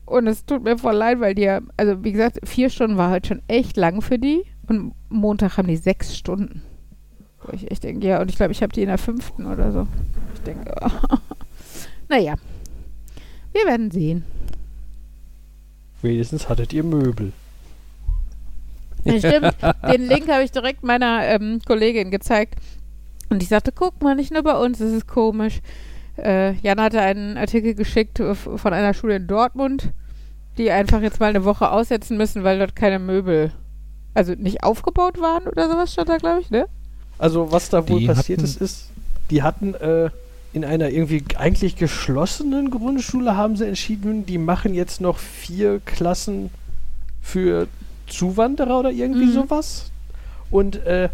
[0.07, 3.11] Und es tut mir voll leid, weil die ja, also wie gesagt, vier Stunden war
[3.11, 4.43] halt schon echt lang für die.
[4.69, 6.62] Und Montag haben die sechs Stunden.
[7.43, 9.73] Wo ich echt denke, ja, und ich glaube, ich habe die in der fünften oder
[9.73, 9.87] so.
[10.35, 10.75] Ich denke,
[12.09, 12.35] naja,
[13.53, 14.25] wir werden sehen.
[16.03, 17.33] Wenigstens hattet ihr Möbel.
[19.05, 19.57] Ja, stimmt,
[19.93, 22.57] den Link habe ich direkt meiner ähm, Kollegin gezeigt.
[23.31, 25.61] Und ich sagte, guck mal, nicht nur bei uns, das ist komisch.
[26.16, 29.90] Äh, Jan hatte einen Artikel geschickt äh, von einer Schule in Dortmund,
[30.59, 33.53] die einfach jetzt mal eine Woche aussetzen müssen, weil dort keine Möbel,
[34.14, 36.66] also nicht aufgebaut waren oder sowas stand da, glaube ich, ne?
[37.18, 38.90] Also was da wohl Die passiert ist, ist,
[39.31, 40.11] die hatten äh,
[40.53, 46.50] in einer irgendwie eigentlich geschlossenen Grundschule haben sie entschieden, die machen jetzt noch vier Klassen
[47.22, 47.66] für
[48.07, 49.33] Zuwanderer oder irgendwie Mhm.
[49.33, 49.90] sowas.
[50.50, 51.09] Und äh,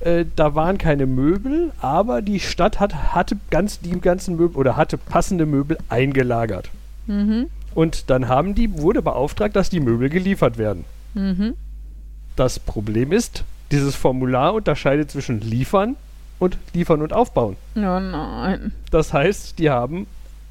[0.00, 4.76] äh, da waren keine Möbel, aber die Stadt hat, hatte ganz die ganzen Möbel oder
[4.76, 6.70] hatte passende Möbel eingelagert.
[7.06, 7.46] Mhm.
[7.74, 10.84] Und dann haben die, wurde beauftragt, dass die Möbel geliefert werden.
[11.14, 11.54] Mhm.
[12.36, 15.96] Das Problem ist, dieses Formular unterscheidet zwischen liefern
[16.38, 17.56] und liefern und aufbauen.
[17.76, 18.72] Oh nein.
[18.90, 20.06] Das heißt, die haben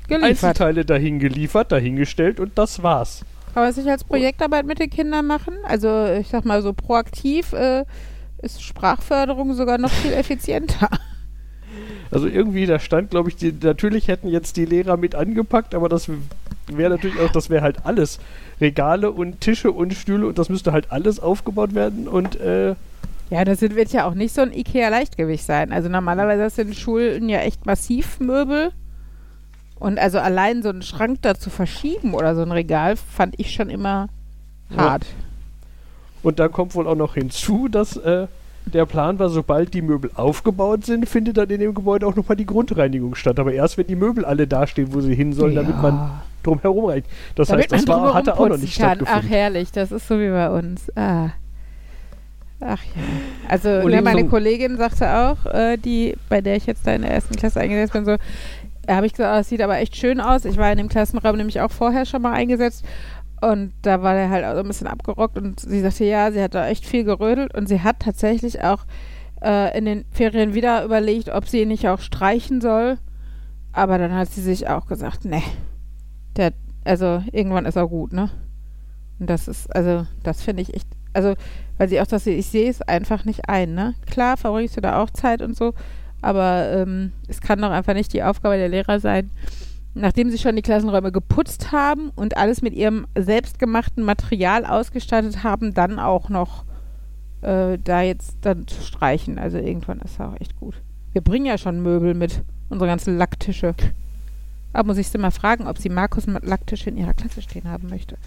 [0.07, 0.29] Geliefert.
[0.29, 3.25] Einzelteile dahin geliefert, dahingestellt und das war's.
[3.53, 5.55] Kann man es nicht als Projektarbeit mit den Kindern machen?
[5.63, 7.83] Also, ich sag mal so proaktiv äh,
[8.41, 10.89] ist Sprachförderung sogar noch viel effizienter.
[12.09, 15.89] Also irgendwie, da stand, glaube ich, die, natürlich hätten jetzt die Lehrer mit angepackt, aber
[15.89, 16.09] das
[16.67, 18.19] wäre natürlich auch, das wäre halt alles.
[18.61, 22.75] Regale und Tische und Stühle und das müsste halt alles aufgebaut werden und äh,
[23.29, 25.73] Ja, das wird ja auch nicht so ein Ikea-Leichtgewicht sein.
[25.73, 28.71] Also normalerweise sind Schulen ja echt Massivmöbel.
[29.79, 33.53] Und also allein so einen Schrank da zu verschieben oder so ein Regal fand ich
[33.53, 34.07] schon immer
[34.75, 34.97] Ja.
[36.27, 38.27] Und dann kommt wohl auch noch hinzu, dass äh,
[38.65, 42.35] der Plan war, sobald die Möbel aufgebaut sind, findet dann in dem Gebäude auch nochmal
[42.35, 43.39] die Grundreinigung statt.
[43.39, 46.83] Aber erst wenn die Möbel alle dastehen, wo sie hin sollen, damit man drum herum
[46.83, 47.07] reinigt.
[47.35, 48.97] Das Damit heißt, das war, drumherum hatte auch noch nicht kann.
[48.97, 49.23] stattgefunden.
[49.25, 50.91] Ach herrlich, das ist so wie bei uns.
[50.97, 51.29] Ah.
[52.59, 53.01] Ach ja.
[53.47, 57.03] Also ne, meine so- Kollegin sagte auch, äh, die, bei der ich jetzt da in
[57.03, 58.17] der ersten Klasse eingesetzt bin, so,
[58.85, 60.43] da habe ich gesagt, oh, das sieht aber echt schön aus.
[60.43, 62.83] Ich war in dem Klassenraum nämlich auch vorher schon mal eingesetzt
[63.41, 66.41] und da war der halt auch so ein bisschen abgerockt und sie sagte, ja, sie
[66.41, 68.85] hat da echt viel gerödelt und sie hat tatsächlich auch
[69.43, 72.97] äh, in den Ferien wieder überlegt, ob sie ihn nicht auch streichen soll.
[73.73, 75.43] Aber dann hat sie sich auch gesagt, ne,
[76.35, 78.31] der, also irgendwann ist er gut, ne?
[79.19, 81.35] Und das ist, also, das finde ich echt, also,
[81.77, 83.93] weil sie auch das, ich sehe es einfach nicht ein, ne?
[84.09, 85.73] Klar, verbringst du da auch Zeit und so,
[86.21, 89.29] aber ähm, es kann doch einfach nicht die Aufgabe der Lehrer sein,
[89.93, 95.73] nachdem sie schon die Klassenräume geputzt haben und alles mit ihrem selbstgemachten Material ausgestattet haben,
[95.73, 96.65] dann auch noch
[97.41, 99.39] äh, da jetzt dann zu streichen.
[99.39, 100.75] Also irgendwann ist er auch echt gut.
[101.13, 103.73] Wir bringen ja schon Möbel mit, unsere ganzen Lacktische.
[104.73, 107.69] Aber muss ich sie mal fragen, ob sie Markus mit Lacktische in ihrer Klasse stehen
[107.69, 108.17] haben möchte.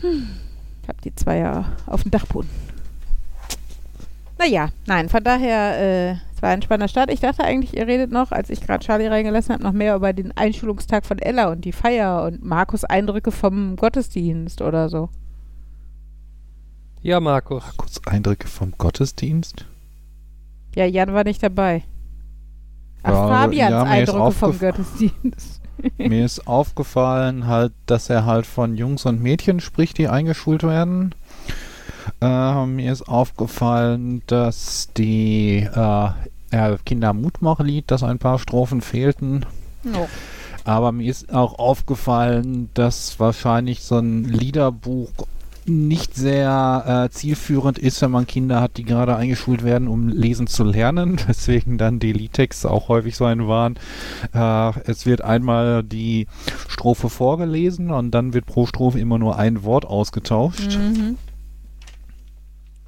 [0.00, 0.26] Hm.
[0.82, 2.50] Ich habe die zwei ja auf dem Dachboden.
[4.38, 7.10] Naja, nein, von daher, äh, war ein spannender Start.
[7.10, 10.12] Ich dachte eigentlich, ihr redet noch, als ich gerade Charlie reingelassen habe, noch mehr über
[10.12, 15.08] den Einschulungstag von Ella und die Feier und Markus Eindrücke vom Gottesdienst oder so.
[17.00, 17.64] Ja, Markus.
[17.78, 19.64] Kurz Eindrücke vom Gottesdienst.
[20.74, 21.82] Ja, Jan war nicht dabei.
[23.02, 25.62] Ach, Ja, Fabians ja, Eindrücke vom Gottesdienst.
[25.98, 31.14] Mir ist aufgefallen halt, dass er halt von Jungs und Mädchen spricht, die eingeschult werden.
[32.20, 36.08] Äh, mir ist aufgefallen, dass die äh,
[36.54, 39.44] ja, Kindermutmachlied, dass ein paar Strophen fehlten.
[39.92, 40.06] Oh.
[40.62, 45.10] Aber mir ist auch aufgefallen, dass wahrscheinlich so ein Liederbuch
[45.66, 50.46] nicht sehr äh, zielführend ist, wenn man Kinder hat, die gerade eingeschult werden, um lesen
[50.46, 51.18] zu lernen.
[51.28, 53.76] Deswegen dann die Liedtexte auch häufig so ein waren.
[54.32, 56.28] Äh, es wird einmal die
[56.68, 60.78] Strophe vorgelesen und dann wird pro Strophe immer nur ein Wort ausgetauscht.
[60.78, 61.16] Mhm.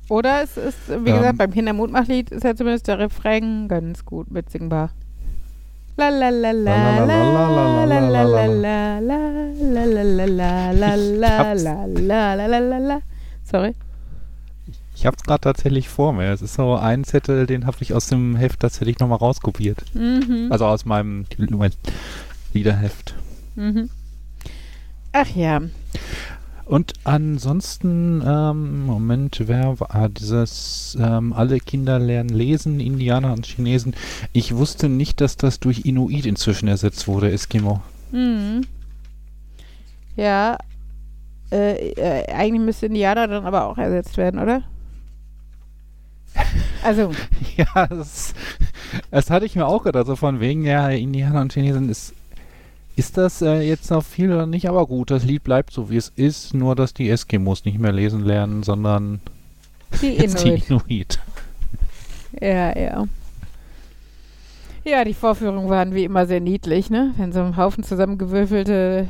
[0.09, 4.31] Oder es ist, wie ähm, gesagt, beim Kindermutmachlied ist ja zumindest der Refrain ganz gut
[4.31, 4.90] mitsingbar.
[13.45, 13.75] Sorry.
[14.95, 16.33] Ich hab's gerade tatsächlich vor mir.
[16.33, 19.85] Es ist so ein Zettel, den habe ich aus dem Heft tatsächlich nochmal rauskopiert.
[19.95, 20.49] Mhm.
[20.51, 21.27] Also aus meinem
[22.53, 23.14] Liederheft.
[23.57, 23.90] Mhm.
[25.12, 25.61] Ach ja.
[26.66, 33.94] Und ansonsten, ähm, Moment, wer war dieses, ähm, alle Kinder lernen lesen, Indianer und Chinesen.
[34.33, 37.81] Ich wusste nicht, dass das durch Inuit inzwischen ersetzt wurde, Eskimo.
[38.11, 38.62] Mhm.
[40.16, 40.59] Ja.
[41.52, 44.64] Äh, äh, eigentlich müsste Indianer dann aber auch ersetzt werden, oder?
[46.83, 47.12] Also,
[47.57, 48.35] ja, das,
[49.12, 52.12] das hatte ich mir auch gedacht, so von wegen, ja, Indianer und Chinesen ist,
[52.96, 55.96] ist das äh, jetzt noch viel oder nicht, aber gut, das Lied bleibt so, wie
[55.96, 59.20] es ist, nur dass die Eskimos nicht mehr lesen lernen, sondern
[60.02, 60.68] Die Jetzt die Inuit.
[60.70, 61.18] Inuit.
[62.40, 63.04] Ja, ja.
[64.85, 67.12] Ja, die Vorführungen waren wie immer sehr niedlich, ne?
[67.16, 69.09] Wenn so ein Haufen zusammengewürfelte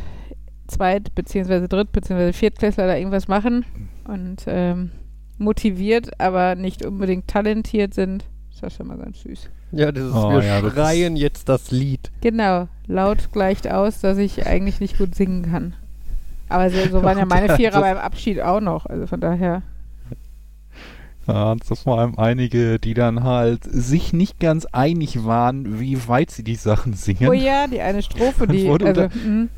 [0.68, 1.66] Zweit- bzw.
[1.68, 2.33] Dritt- bzw.
[2.33, 3.64] Viertklässler da irgendwas machen
[4.09, 4.90] und ähm,
[5.38, 8.25] motiviert, aber nicht unbedingt talentiert sind,
[8.57, 9.49] ist das schon mal ganz süß.
[9.73, 12.11] Ja, dieses, Oh, wir ja, das schreien jetzt das Lied.
[12.23, 15.75] Genau, laut gleicht aus, dass ich eigentlich nicht gut singen kann.
[16.49, 19.61] Aber so, so waren ja meine Vierer beim Abschied auch noch, also von daher.
[21.27, 26.31] Ja, das vor allem einige, die dann halt sich nicht ganz einig waren, wie weit
[26.31, 27.29] sie die Sachen singen.
[27.29, 29.49] Oh ja, die eine Strophe, die, Wurde also, unter- mh,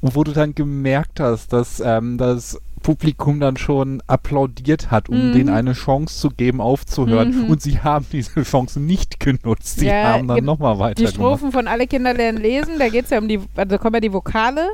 [0.00, 5.28] Und wo du dann gemerkt hast, dass ähm, das Publikum dann schon applaudiert hat, um
[5.30, 5.32] Mhm.
[5.32, 7.44] denen eine Chance zu geben, aufzuhören.
[7.46, 7.50] Mhm.
[7.50, 9.80] Und sie haben diese Chance nicht genutzt.
[9.80, 11.14] Sie Ja, haben dann nochmal die weitergemacht.
[11.14, 14.00] Strophen von Alle Kinder lernen lesen, da geht es ja um die, also kommen ja
[14.00, 14.68] die Vokale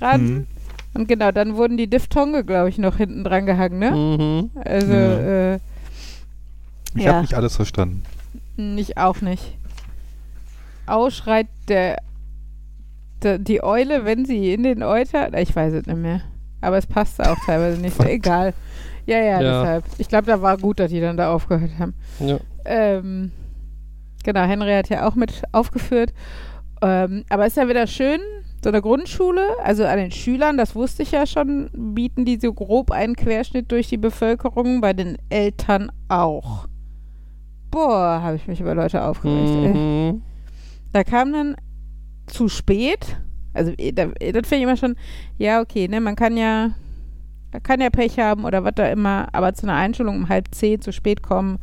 [0.00, 0.24] dran.
[0.24, 0.46] Mhm.
[0.94, 3.90] Und genau, dann wurden die Diphthonge, glaube ich, noch hinten dran gehangen, ne?
[3.92, 4.50] Mhm.
[4.64, 5.52] Also, Ja.
[5.54, 5.58] äh,
[6.94, 7.12] Ich Ja.
[7.12, 8.02] habe nicht alles verstanden.
[8.56, 9.58] ich auch nicht.
[10.86, 11.98] Au schreit der,
[13.22, 16.22] der, die Eule, wenn sie in den Euter, ich weiß es nicht mehr.
[16.60, 17.98] Aber es passt auch teilweise nicht.
[18.04, 18.54] Egal.
[19.06, 19.60] Ja, ja, Ja.
[19.62, 19.84] deshalb.
[19.98, 21.94] Ich glaube, da war gut, dass die dann da aufgehört haben.
[22.18, 22.38] Ja.
[22.64, 23.30] Ähm,
[24.24, 26.12] genau, Henry hat ja auch mit aufgeführt.
[26.82, 28.20] Ähm, aber ist ja wieder schön,
[28.62, 32.52] so eine Grundschule, also an den Schülern, das wusste ich ja schon, bieten die so
[32.52, 36.66] grob einen Querschnitt durch die Bevölkerung, bei den Eltern auch.
[37.70, 39.74] Boah, habe ich mich über Leute aufgeregt.
[39.74, 40.22] Mhm.
[40.92, 41.56] Da kam dann
[42.26, 43.16] zu spät.
[43.56, 44.96] Also eh, eh, das finde ich immer schon,
[45.38, 46.70] ja, okay, ne, man kann ja,
[47.62, 50.80] kann ja Pech haben oder was da immer, aber zu einer Einschulung um halb zehn
[50.80, 51.58] zu spät kommen,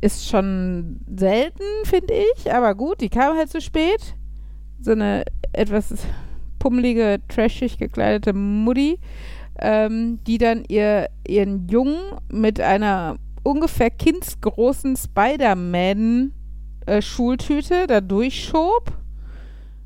[0.00, 2.52] ist schon selten, finde ich.
[2.52, 4.16] Aber gut, die kam halt zu spät.
[4.80, 5.94] So eine etwas
[6.58, 8.98] pummelige, trashig gekleidete Mutti,
[9.58, 11.98] ähm, die dann ihr, ihren Jungen
[12.30, 18.99] mit einer ungefähr kindsgroßen Spider-Man-Schultüte da durchschob,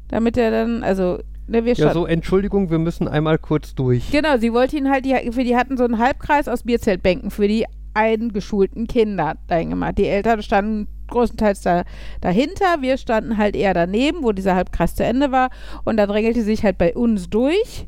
[0.08, 4.10] damit er dann, also, ne, wir Ja, standen- so, Entschuldigung, wir müssen einmal kurz durch.
[4.10, 7.48] Genau, sie wollte ihn halt, die, für die hatten so einen Halbkreis aus Bierzeltbänken für
[7.48, 7.64] die
[7.94, 9.98] eingeschulten Kinder dahin gemacht.
[9.98, 11.84] Die Eltern standen größtenteils da,
[12.20, 15.50] dahinter, wir standen halt eher daneben, wo dieser Halbkreis zu Ende war
[15.84, 17.86] und da drängelte sie sich halt bei uns durch.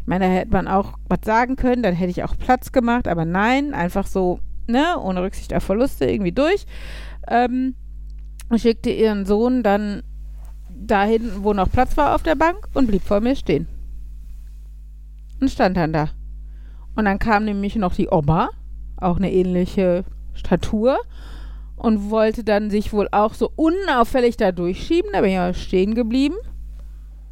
[0.00, 3.08] Ich meine, da hätte man auch was sagen können, dann hätte ich auch Platz gemacht,
[3.08, 6.66] aber nein, einfach so, ne, ohne Rücksicht auf Verluste irgendwie durch.
[7.28, 7.74] Ähm,
[8.48, 10.02] und schickte ihren Sohn dann
[10.76, 13.68] dahin, wo noch Platz war auf der Bank und blieb vor mir stehen
[15.40, 16.10] und stand dann da.
[16.94, 18.50] Und dann kam nämlich noch die Oma,
[18.96, 20.98] auch eine ähnliche Statur,
[21.76, 25.10] und wollte dann sich wohl auch so unauffällig da durchschieben.
[25.12, 26.36] Da bin ich aber stehen geblieben,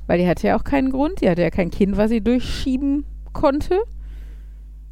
[0.06, 1.22] weil die hatte ja auch keinen Grund.
[1.22, 3.80] Die hatte ja kein Kind, was sie durchschieben konnte.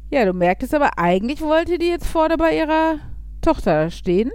[0.09, 2.95] Ja, du merktest aber, eigentlich wollte die jetzt vorne bei ihrer
[3.41, 4.31] Tochter stehen.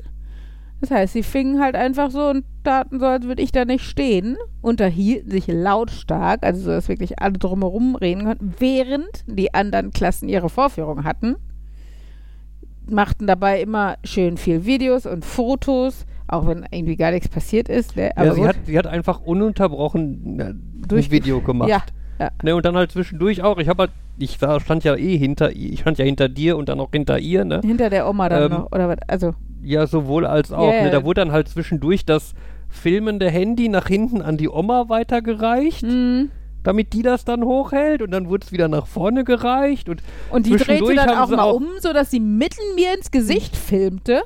[0.80, 3.84] Das heißt, sie fingen halt einfach so und taten so, als würde ich da nicht
[3.84, 9.90] stehen, unterhielten sich lautstark, also so, dass wirklich alle drumherum reden konnten, während die anderen
[9.90, 11.34] Klassen ihre Vorführung hatten.
[12.88, 17.96] Machten dabei immer schön viel Videos und Fotos, auch wenn irgendwie gar nichts passiert ist.
[17.96, 18.10] Ne?
[18.16, 20.54] Aber ja, sie hat, sie hat einfach ununterbrochen äh,
[20.86, 21.68] Durch- ein Video gemacht.
[21.68, 21.82] Ja,
[22.18, 22.30] ja.
[22.42, 23.58] Ne, und dann halt zwischendurch auch.
[23.58, 26.68] Ich habe halt, ich war, stand ja eh hinter, ich stand ja hinter dir und
[26.68, 27.60] dann auch hinter ihr, ne?
[27.64, 28.98] hinter der Oma dann Ähm, noch, oder was?
[29.06, 30.72] Also, Ja, sowohl als auch.
[30.72, 30.84] Ja.
[30.84, 30.90] Ne?
[30.90, 32.34] Da wurde dann halt zwischendurch das
[32.68, 36.26] filmende Handy nach hinten an die Oma weitergereicht, mh.
[36.62, 40.46] damit die das dann hochhält und dann wurde es wieder nach vorne gereicht und Und
[40.46, 44.22] die drehte dann auch mal auch- um, sodass sie mitten mir ins Gesicht filmte.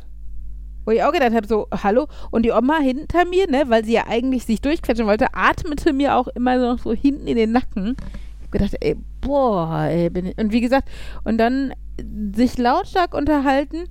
[0.84, 2.08] Wo ich auch gedacht habe, so, hallo.
[2.32, 6.16] Und die Oma hinter mir, ne, weil sie ja eigentlich sich durchquetschen wollte, atmete mir
[6.16, 7.94] auch immer noch so hinten in den Nacken.
[8.40, 10.38] Ich habe gedacht, ey, boah, ey, bin ich.
[10.38, 10.88] Und wie gesagt,
[11.22, 11.72] und dann
[12.34, 13.84] sich lautstark unterhalten.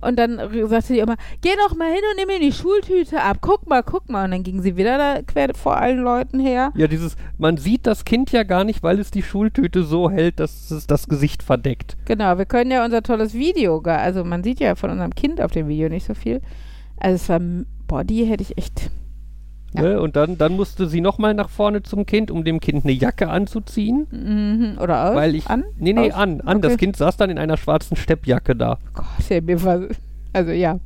[0.00, 0.38] Und dann
[0.68, 3.38] sagte die Oma, geh doch mal hin und nimm mir die Schultüte ab.
[3.40, 4.24] Guck mal, guck mal.
[4.24, 6.72] Und dann ging sie wieder da quer vor allen Leuten her.
[6.76, 10.38] ja, dieses, man sieht das Kind ja gar nicht, weil es die Schultüte so hält,
[10.40, 11.96] dass es das Gesicht verdeckt.
[12.04, 15.40] Genau, wir können ja unser tolles Video, gar, also man sieht ja von unserem Kind
[15.40, 16.40] auf dem Video nicht so viel.
[16.96, 17.40] Also es war,
[17.86, 18.90] boah, die hätte ich echt,
[19.74, 19.82] Ja.
[19.82, 20.00] Ne?
[20.00, 23.28] Und dann, dann musste sie nochmal nach vorne zum Kind, um dem Kind eine Jacke
[23.28, 24.06] anzuziehen.
[24.10, 25.46] mhm, oder aus, Weil ich.
[25.48, 25.64] an?
[25.78, 26.16] Nee, nee, Aus?
[26.18, 26.40] an.
[26.40, 26.60] an.
[26.62, 26.86] Das Okay.
[26.86, 28.78] Kind saß dann in einer schwarzen Steppjacke da.
[28.94, 29.80] Gott, ey, mir war,
[30.32, 30.78] also ja.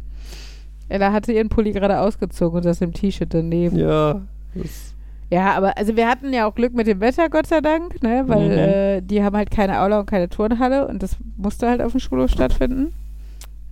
[0.88, 3.76] Ella hatte ihren Pulli gerade ausgezogen und das im T-Shirt daneben.
[3.78, 4.20] Ja.
[4.54, 4.94] Das,
[5.30, 8.24] Ja, aber also wir hatten ja auch Glück mit dem Wetter, Gott sei Dank, ne?
[8.26, 8.50] Weil Mhm.
[8.50, 12.00] äh, die haben halt keine Aula und keine Turnhalle und das musste halt auf dem
[12.00, 12.92] Schulhof stattfinden.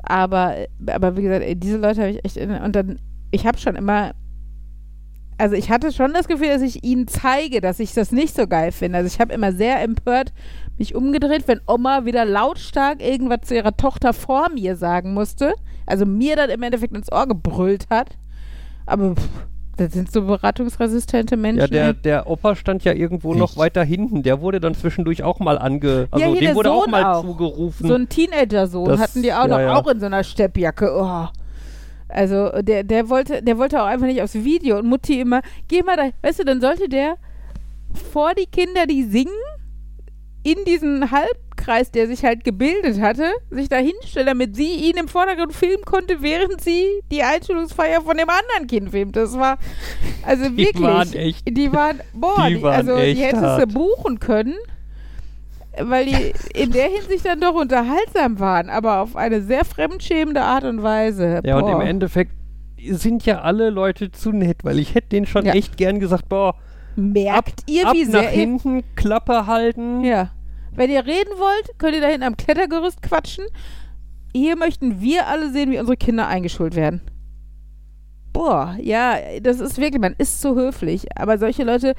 [0.02, 0.54] Aber,
[0.86, 2.98] aber wie gesagt, ey, diese Leute habe ich echt in, und dann,
[3.32, 4.12] ich habe schon immer,
[5.40, 8.46] also ich hatte schon das Gefühl, dass ich ihnen zeige, dass ich das nicht so
[8.46, 8.98] geil finde.
[8.98, 10.32] Also ich habe immer sehr empört
[10.78, 15.54] mich umgedreht, wenn Oma wieder lautstark irgendwas zu ihrer Tochter vor mir sagen musste.
[15.86, 18.16] Also mir dann im Endeffekt ins Ohr gebrüllt hat.
[18.86, 19.28] Aber pff,
[19.76, 21.60] das sind so beratungsresistente Menschen.
[21.60, 24.22] Ja, der, der Opa stand ja irgendwo noch Ich- weiter hinten.
[24.22, 26.08] Der wurde dann zwischendurch auch mal ange...
[26.10, 27.22] Also hier dem wurde auch Sohn mal auch.
[27.22, 27.88] zugerufen.
[27.88, 29.74] So ein Teenager-Sohn hatten die auch ja, noch, ja.
[29.76, 30.90] auch in so einer Steppjacke.
[30.94, 31.28] Oh.
[32.12, 35.82] Also der, der wollte, der wollte auch einfach nicht aufs Video und Mutti immer, geh
[35.82, 37.16] mal da, weißt du, dann sollte der
[38.12, 39.32] vor die Kinder, die singen,
[40.42, 45.06] in diesen Halbkreis, der sich halt gebildet hatte, sich da hinstellen, damit sie ihn im
[45.06, 49.16] Vordergrund filmen konnte, während sie die Einschulungsfeier von dem anderen Kind filmt.
[49.16, 49.58] Das war,
[50.24, 50.82] also Die wirklich.
[50.82, 54.54] waren echt- Die waren, boah, die die, waren also die hättest du buchen können
[55.78, 60.64] weil die in der Hinsicht dann doch unterhaltsam waren, aber auf eine sehr fremdschämende Art
[60.64, 61.40] und Weise.
[61.44, 61.84] Ja, und im Boah.
[61.84, 62.32] Endeffekt
[62.90, 65.52] sind ja alle Leute zu nett, weil ich hätte denen schon Ja.
[65.52, 66.54] echt gern gesagt, boah,
[66.96, 70.02] merkt ihr, ab wie nach sehr ihr, hinten, Klappe halten.
[70.02, 70.30] ja,
[70.72, 73.44] wenn ihr reden wollt, könnt ihr da hinten am Klettergerüst quatschen.
[74.32, 77.00] Hier möchten wir alle sehen, wie unsere Kinder eingeschult werden.
[78.32, 81.94] Boah, ja, das ist wirklich, man ist so höflich, aber solche Leute,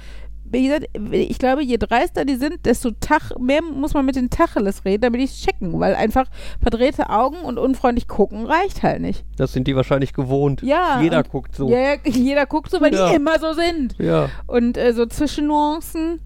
[0.54, 5.02] ich glaube, je dreister die sind, desto Tach, mehr muss man mit den Tacheles reden,
[5.02, 6.26] damit die es checken, weil einfach
[6.62, 9.24] verdrehte Augen und unfreundlich gucken reicht halt nicht.
[9.38, 10.62] Das sind die wahrscheinlich gewohnt.
[10.62, 11.70] Ja, Jeder guckt so.
[11.70, 13.10] Ja, jeder guckt so, weil Ja.
[13.10, 13.96] die immer so sind.
[13.98, 14.30] Ja.
[14.48, 16.20] Und äh, so Zwischennuancen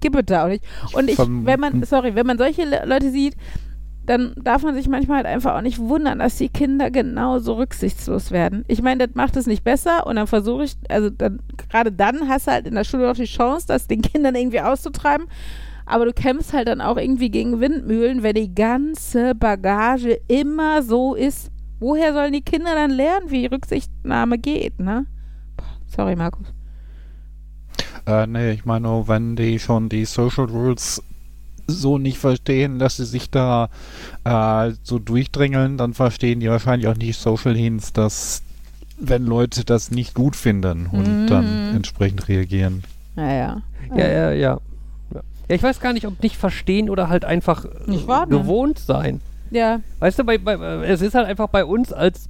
[0.00, 0.64] gibt es da auch nicht.
[0.94, 3.36] Und ich, wenn man, sorry, wenn man solche Le Leute sieht,
[4.06, 8.30] dann darf man sich manchmal halt einfach auch nicht wundern, dass die Kinder genauso rücksichtslos
[8.32, 8.64] werden.
[8.66, 12.28] Ich meine, das macht es nicht besser und dann versuche ich, also dann, gerade dann
[12.28, 15.26] hast du halt in der Schule auch die Chance, das den Kindern irgendwie auszutreiben.
[15.86, 21.14] Aber du kämpfst halt dann auch irgendwie gegen Windmühlen, wenn die ganze Bagage immer so
[21.14, 21.50] ist.
[21.80, 25.06] Woher sollen die Kinder dann lernen, wie Rücksichtnahme geht, ne?
[25.86, 26.46] Sorry, Markus.
[28.06, 31.02] Äh, nee, ich meine nur, wenn die schon die Social Rules
[31.72, 33.68] so nicht verstehen, dass sie sich da
[34.24, 38.42] äh, so durchdrängeln, dann verstehen die wahrscheinlich auch nicht Social Hints, dass
[38.98, 41.26] wenn Leute das nicht gut finden und Mhm.
[41.26, 42.84] dann entsprechend reagieren.
[43.16, 43.62] Naja.
[43.90, 44.32] Ja, ja, ja.
[44.32, 44.60] Ja,
[45.14, 49.20] Ja, ich weiß gar nicht, ob nicht verstehen oder halt einfach äh, gewohnt sein.
[49.50, 50.54] Ja, Weißt du, bei, bei,
[50.86, 52.28] es ist halt einfach bei uns als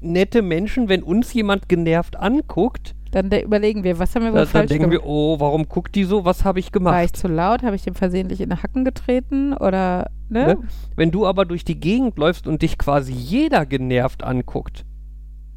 [0.00, 4.44] nette Menschen, wenn uns jemand genervt anguckt, dann überlegen wir, was haben wir wohl da,
[4.44, 5.04] dann denken gemacht?
[5.04, 6.24] wir, oh, warum guckt die so?
[6.24, 7.04] Was habe ich War gemacht?
[7.04, 7.62] ich zu laut?
[7.62, 9.54] Habe ich dem versehentlich in den Hacken getreten?
[9.54, 10.46] Oder, ne?
[10.46, 10.58] Ne?
[10.96, 14.84] Wenn du aber durch die Gegend läufst und dich quasi jeder genervt anguckt,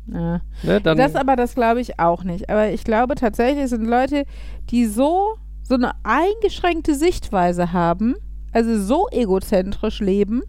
[0.08, 0.42] Ja.
[0.64, 2.50] ne, Das aber, das glaube ich auch nicht.
[2.50, 4.26] Aber ich glaube tatsächlich, es sind Leute,
[4.70, 8.16] die so, so eine eingeschränkte Sichtweise haben,
[8.52, 10.42] also so egozentrisch leben.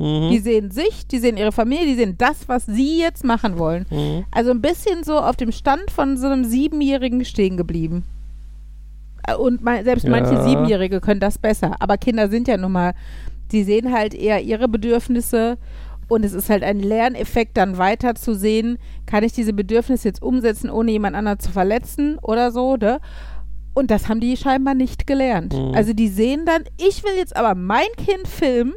[0.00, 0.30] Mhm.
[0.30, 3.86] Die sehen sich, die sehen ihre Familie, die sehen das, was sie jetzt machen wollen.
[3.90, 4.24] Mhm.
[4.30, 8.04] Also ein bisschen so auf dem Stand von so einem Siebenjährigen stehen geblieben.
[9.26, 10.42] Äh, Und mein, selbst manche Ja.
[10.42, 11.76] Siebenjährige können das besser.
[11.80, 12.94] Aber Kinder sind ja nun mal,
[13.52, 15.58] die sehen halt eher ihre Bedürfnisse
[16.08, 20.22] und es ist halt ein Lerneffekt, dann weiter zu sehen, kann ich diese Bedürfnisse jetzt
[20.22, 23.00] umsetzen, ohne jemand anderen zu verletzen oder so, ne?
[23.74, 25.52] Und das haben die scheinbar nicht gelernt.
[25.54, 25.74] Mhm.
[25.74, 28.74] Also die sehen dann, ich will jetzt aber mein Kind filmen,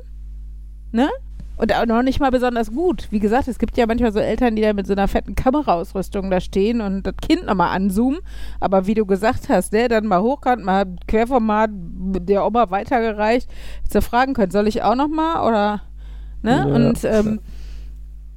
[0.93, 1.09] ne?
[1.55, 3.07] Und auch noch nicht mal besonders gut.
[3.11, 6.31] Wie gesagt, es gibt ja manchmal so Eltern, die da mit so einer fetten Kameraausrüstung
[6.31, 8.21] da stehen und das Kind nochmal anzoomen.
[8.59, 13.47] Aber wie du gesagt hast, ne, dann mal hochkant, mal Querformat der Oma weitergereicht.
[13.77, 15.81] Hättest du fragen können, soll ich auch nochmal oder,
[16.41, 16.57] ne?
[16.57, 16.63] Ja.
[16.63, 17.39] Und, ähm,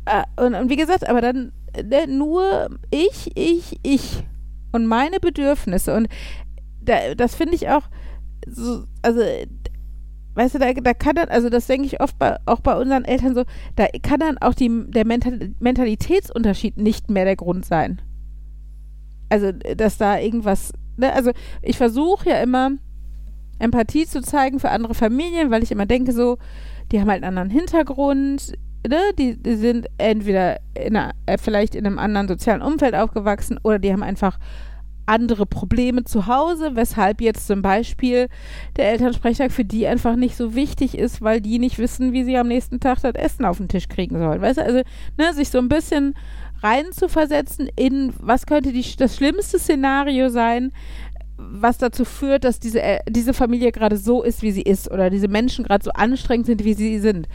[0.04, 1.52] äh, und, und wie gesagt, aber dann
[1.82, 4.24] ne, nur ich, ich, ich
[4.72, 5.94] und meine Bedürfnisse.
[5.94, 6.08] Und
[6.82, 7.84] da, das finde ich auch
[8.46, 9.22] so, also
[10.36, 13.04] weißt du, da, da kann dann, also das denke ich oft bei, auch bei unseren
[13.04, 18.02] Eltern so, da kann dann auch die, der Mental, Mentalitätsunterschied nicht mehr der Grund sein.
[19.28, 21.32] Also, dass da irgendwas, ne, also
[21.62, 22.72] ich versuche ja immer
[23.58, 26.36] Empathie zu zeigen für andere Familien, weil ich immer denke so,
[26.92, 28.52] die haben halt einen anderen Hintergrund,
[28.86, 33.58] ne, die, die sind entweder in einer, äh, vielleicht in einem anderen sozialen Umfeld aufgewachsen
[33.62, 34.38] oder die haben einfach
[35.06, 38.28] andere Probleme zu Hause, weshalb jetzt zum Beispiel
[38.76, 42.36] der Elternsprechtag für die einfach nicht so wichtig ist, weil die nicht wissen, wie sie
[42.36, 44.40] am nächsten Tag das Essen auf den Tisch kriegen sollen.
[44.40, 44.82] Weißt du, also
[45.16, 46.14] ne, sich so ein bisschen
[46.62, 50.72] rein zu versetzen in, was könnte die, das schlimmste Szenario sein,
[51.38, 55.10] was dazu führt, dass diese, äh, diese Familie gerade so ist, wie sie ist oder
[55.10, 57.28] diese Menschen gerade so anstrengend sind, wie sie sind.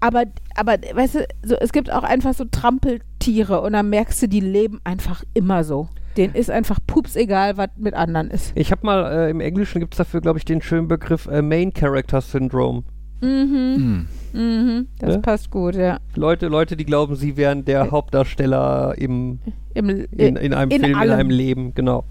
[0.00, 0.24] Aber,
[0.56, 4.40] aber, weißt du, so, es gibt auch einfach so Trampeltiere und dann merkst du, die
[4.40, 5.88] leben einfach immer so.
[6.16, 8.52] Denen ist einfach pups egal, was mit anderen ist.
[8.54, 11.40] Ich habe mal, äh, im Englischen gibt es dafür, glaube ich, den schönen Begriff äh,
[11.42, 12.82] Main Character Syndrome.
[13.22, 14.66] Mhm, Hm.
[14.66, 15.20] mhm, das Ja?
[15.20, 15.98] passt gut, ja.
[16.16, 19.38] Leute, Leute, die glauben, sie wären der Hauptdarsteller im,
[19.74, 21.12] Im, in, in einem in Film, in allem.
[21.18, 22.04] einem Leben, genau.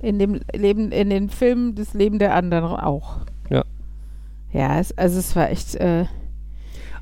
[0.00, 3.20] in dem Leben, in den Filmen des Leben der anderen auch.
[3.48, 3.64] Ja.
[4.52, 5.74] Ja, es, also es war echt.
[5.76, 6.04] Äh,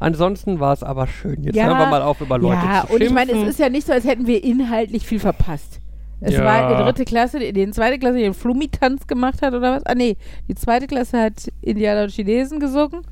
[0.00, 1.42] Ansonsten war es aber schön.
[1.42, 1.66] Jetzt Ja.
[1.66, 3.86] hören wir mal auf, über Leute ja, zu und ich meine, es ist ja nicht
[3.86, 5.77] so, als hätten wir inhaltlich viel verpasst.
[6.20, 6.44] Es Ja.
[6.44, 9.86] war die dritte Klasse, die die zweite Klasse, die den Flummi-Tanz gemacht hat oder was?
[9.86, 10.16] Ah, nee,
[10.48, 13.02] die zweite Klasse hat Indianer und Chinesen gesungen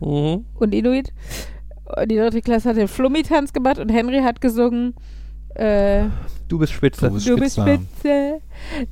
[0.00, 0.44] Mhm.
[0.54, 1.12] und Inuit.
[1.96, 4.94] Und die dritte Klasse hat den Flummi-Tanz gemacht und Henry hat gesungen.
[5.54, 6.04] Äh,
[6.48, 7.06] Du bist Spitze.
[7.08, 8.40] Du bist du bist Spitze.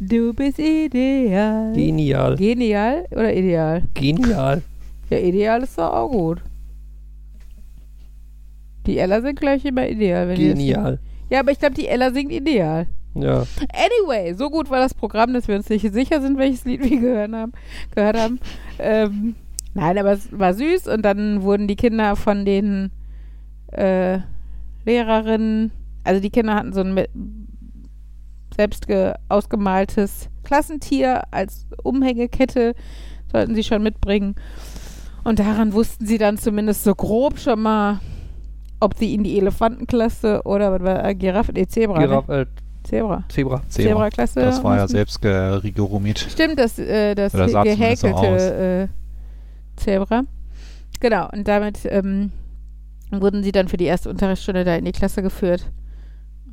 [0.00, 1.72] du bist ideal.
[1.74, 2.36] Genial.
[2.36, 3.82] Genial oder ideal?
[3.94, 4.62] Genial.
[5.10, 6.42] Ja, ideal ist doch auch gut.
[8.86, 10.28] Die Ella singt gleich immer ideal.
[10.28, 10.98] Wenn Genial.
[11.30, 12.86] Ja, aber ich glaube, die Ella singt ideal.
[13.14, 13.44] Ja.
[13.72, 16.98] Anyway, so gut war das Programm, dass wir uns nicht sicher sind, welches Lied wir
[17.00, 17.52] gehört haben.
[17.94, 18.40] Gehört haben.
[18.78, 19.36] Ähm,
[19.74, 22.90] nein, aber es war süß und dann wurden die Kinder von den
[23.72, 24.18] äh,
[24.84, 25.70] Lehrerinnen,
[26.02, 27.04] also die Kinder hatten so ein
[28.56, 32.74] selbst ge- ausgemaltes Klassentier als Umhängekette,
[33.32, 34.34] sollten sie schon mitbringen.
[35.24, 38.00] Und daran wussten sie dann zumindest so grob schon mal,
[38.80, 42.46] ob sie in die Elefantenklasse oder was war äh, Giraffe, nee, Zebra, Giraffe, ne?
[42.84, 43.24] Äh, Zebra.
[43.28, 43.62] Zebra.
[43.68, 43.88] Zebra.
[43.90, 44.40] Zebra-Klasse.
[44.40, 46.18] Das war ja selbst gerigoromit.
[46.18, 50.22] Stimmt, das, äh, das Oder zumindest so gehäkelte äh, Zebra.
[51.00, 52.30] Genau, und damit ähm,
[53.10, 55.70] wurden sie dann für die erste Unterrichtsstunde da in die Klasse geführt.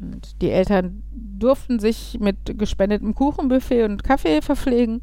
[0.02, 5.02] Und die Eltern durften sich mit gespendetem Kuchenbuffet und Kaffee verpflegen.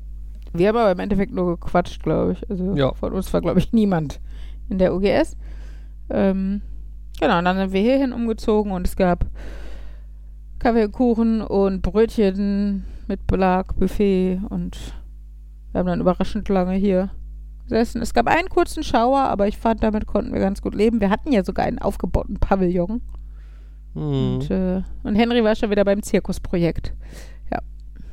[0.52, 2.50] Wir haben aber im Endeffekt nur gequatscht, glaube ich.
[2.50, 2.92] Also Ja.
[2.94, 4.20] von uns war, glaube ich, niemand
[4.68, 5.36] in der UGS.
[6.10, 6.62] Ähm,
[7.20, 9.26] genau, und dann sind wir hierhin umgezogen und es gab
[10.58, 14.76] Kaffee und Kuchen und Brötchen mit Belag, Buffet und
[15.72, 17.10] wir haben dann überraschend lange hier
[17.64, 18.02] gesessen.
[18.02, 21.00] Es gab einen kurzen Schauer, aber ich fand, damit konnten wir ganz gut leben.
[21.00, 23.02] Wir hatten ja sogar einen aufgebauten Pavillon.
[23.94, 24.02] Mhm.
[24.02, 26.94] Und, äh, und Henry war schon wieder beim Zirkusprojekt.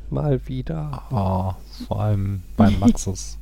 [0.09, 1.01] Mal wieder.
[1.11, 1.53] Oh,
[1.87, 3.37] vor allem beim Maxus.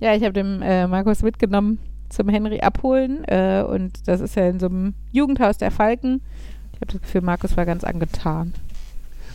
[0.00, 4.48] Ja, ich habe den äh, Markus mitgenommen zum Henry abholen äh, und das ist ja
[4.48, 6.22] in so einem Jugendhaus der Falken.
[6.78, 8.54] Ich habe das Gefühl, Markus war ganz angetan.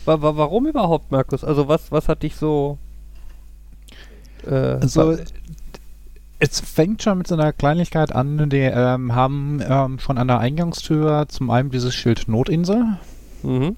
[0.05, 1.43] Wa wa warum überhaupt, Markus?
[1.43, 2.77] Also was, was hat dich so...
[4.47, 5.17] Äh, Also,
[6.39, 8.49] es fängt schon mit so einer Kleinigkeit an.
[8.49, 12.97] Die ähm, haben ähm, schon an der Eingangstür zum einen dieses Schild Notinsel.
[13.43, 13.75] mhm.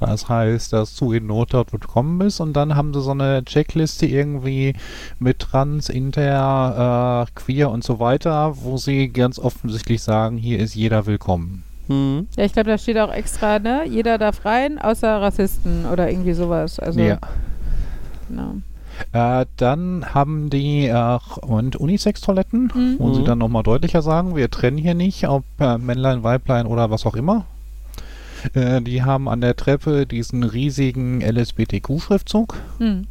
[0.00, 2.40] Das heißt, dass du in Not dort willkommen bist.
[2.40, 4.74] Und dann haben sie so eine Checkliste irgendwie
[5.18, 10.74] mit Trans, Inter, äh, Queer und so weiter, wo sie ganz offensichtlich sagen, hier ist
[10.74, 11.64] jeder willkommen.
[11.88, 12.28] Mhm.
[12.36, 13.84] Ja, ich glaube, da steht auch extra, ne?
[13.86, 16.78] Jeder darf rein, außer Rassisten oder irgendwie sowas.
[16.78, 17.18] Also, ja.
[18.28, 18.54] genau.
[19.12, 22.96] Äh, dann haben die äh, und Unisex-Toiletten, Mhm.
[22.98, 23.24] wo sie Mhm.
[23.24, 27.14] dann nochmal deutlicher sagen, wir trennen hier nicht, ob äh, Männlein, Weiblein oder was auch
[27.16, 27.46] immer.
[28.54, 32.56] Äh, die haben an der Treppe diesen riesigen LSBTQ-Schriftzug.
[32.78, 33.06] Hm.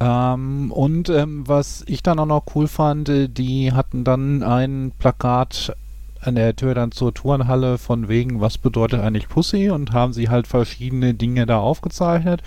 [0.00, 4.92] Ähm, und ähm, was ich dann auch noch cool fand, äh, die hatten dann ein
[4.98, 5.74] Plakat
[6.22, 10.28] an der Tür dann zur Turnhalle von wegen, was bedeutet eigentlich Pussy und haben sie
[10.28, 12.42] halt verschiedene Dinge da aufgezeichnet.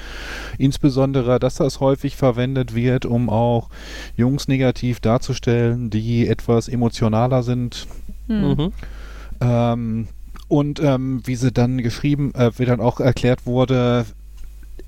[0.58, 3.70] Insbesondere, dass das häufig verwendet wird, um auch
[4.16, 7.88] Jungs negativ darzustellen, die etwas emotionaler sind.
[8.28, 8.50] Hm.
[8.50, 8.74] Mhm.
[9.42, 10.08] Ähm,
[10.48, 14.06] und ähm, wie sie dann geschrieben, äh, wie dann auch erklärt wurde,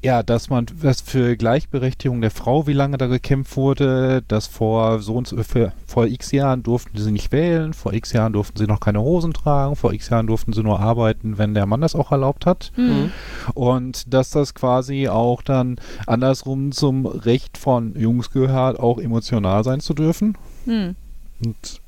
[0.04, 5.00] ja, dass man was für Gleichberechtigung der Frau, wie lange da gekämpft wurde, dass vor
[5.00, 8.58] so und so, für, vor x Jahren durften sie nicht wählen, vor x Jahren durften
[8.58, 11.82] sie noch keine Hosen tragen, vor x Jahren durften sie nur arbeiten, wenn der Mann
[11.82, 12.72] das auch erlaubt hat.
[12.76, 13.12] Hm.
[13.54, 19.80] Und dass das quasi auch dann andersrum zum Recht von Jungs gehört, auch emotional sein
[19.80, 20.38] zu dürfen.
[20.66, 20.96] Hm.
[21.44, 21.82] Und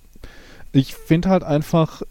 [0.72, 2.02] ich finde halt einfach,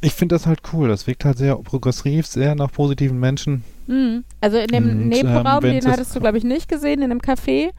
[0.00, 0.88] ich finde das halt cool.
[0.88, 3.64] Das wirkt halt sehr progressiv, sehr nach positiven Menschen.
[3.86, 4.24] Hm.
[4.40, 7.20] Also in dem Und, Nebenraum, ähm, den hattest du, glaube ich, nicht gesehen, in dem
[7.20, 7.70] Café,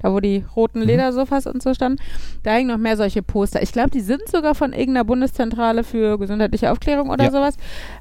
[0.00, 0.86] da wo die roten Mhm.
[0.86, 2.00] Ledersofas und so standen.
[2.42, 3.62] Da hängen noch mehr solche Poster.
[3.62, 7.30] Ich glaube, die sind sogar von irgendeiner Bundeszentrale für gesundheitliche Aufklärung oder Ja.
[7.30, 7.56] sowas.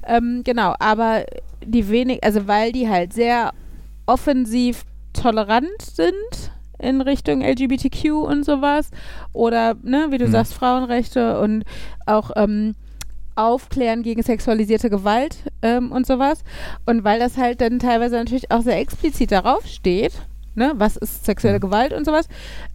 [0.05, 1.25] Ähm, genau, aber
[1.65, 3.51] die wenig, also weil die halt sehr
[4.05, 8.91] offensiv tolerant sind in Richtung LGBTQ und sowas.
[9.33, 10.31] Oder, ne, wie du Mhm.
[10.31, 11.63] sagst, Frauenrechte und
[12.05, 12.75] auch ähm,
[13.37, 16.43] Aufklären gegen sexualisierte Gewalt ähm, und sowas.
[16.85, 20.13] Und weil das halt dann teilweise natürlich auch sehr explizit darauf steht,
[20.55, 21.61] ne, was ist sexuelle Mhm.
[21.61, 22.27] Gewalt und sowas,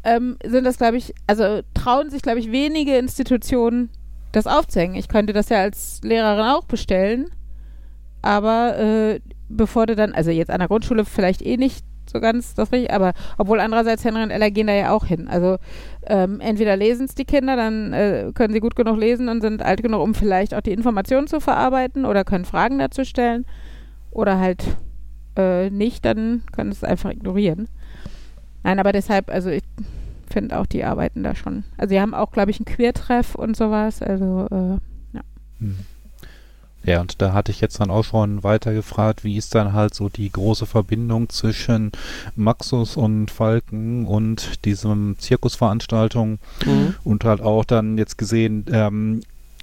[0.04, 3.90] ähm, sind das, glaube ich, also trauen sich, glaube ich, wenige Institutionen
[4.30, 4.94] das aufzuhängen.
[4.94, 7.30] Ich könnte das ja als Lehrerin auch bestellen,
[8.22, 12.54] aber äh, bevor du dann, also jetzt an der Grundschule vielleicht eh nicht so ganz
[12.54, 15.28] das richtig, aber obwohl andererseits Henry und Ella gehen da ja auch hin.
[15.28, 15.58] Also
[16.06, 19.62] ähm, entweder lesen es die Kinder, dann äh, können sie gut genug lesen und sind
[19.62, 23.44] alt genug, um vielleicht auch die Informationen zu verarbeiten oder können Fragen dazu stellen
[24.10, 24.64] oder halt
[25.36, 27.68] äh, nicht, dann können sie es einfach ignorieren.
[28.62, 29.62] Nein, aber deshalb, also ich
[30.30, 31.64] finde auch, die arbeiten da schon.
[31.76, 34.02] Also die haben auch, glaube ich, einen Queertreff und sowas.
[34.02, 34.78] Also äh,
[35.62, 35.76] Hm.
[36.84, 39.94] Ja, und da hatte ich jetzt dann auch schon weiter gefragt, wie ist dann halt
[39.94, 41.92] so die große Verbindung zwischen
[42.36, 46.94] Maxus und Falken und diesem Zirkusveranstaltung Mhm.
[47.04, 49.20] und halt auch dann jetzt gesehen, ähm,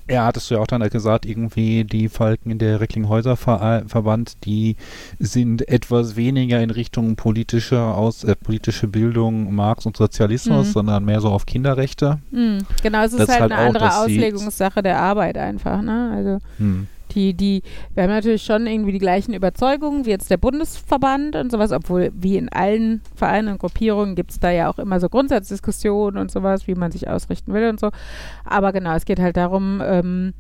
[0.10, 3.84] ja, hattest du ja auch dann halt gesagt, irgendwie die Falken in der Recklinghäuser Ver
[3.86, 4.76] Verband, die
[5.20, 10.72] sind etwas weniger in Richtung politische aus äh, politische Bildung, Marx und Sozialismus, Mhm.
[10.72, 12.18] sondern mehr so auf Kinderrechte.
[12.32, 15.80] mh, genau, es ist halt, halt eine auch, andere Auslegungssache der Arbeit einfach.
[15.84, 16.12] Ne?
[16.16, 16.88] Also Hm.
[17.12, 21.52] Die, die, wir haben natürlich schon irgendwie die gleichen Überzeugungen wie jetzt der Bundesverband und
[21.52, 25.10] sowas, obwohl wie in allen Vereinen und Gruppierungen gibt es da ja auch immer so
[25.10, 27.90] Grundsatzdiskussionen und sowas, wie man sich ausrichten will und so.
[28.46, 30.34] Aber genau, es geht halt darum, ähm,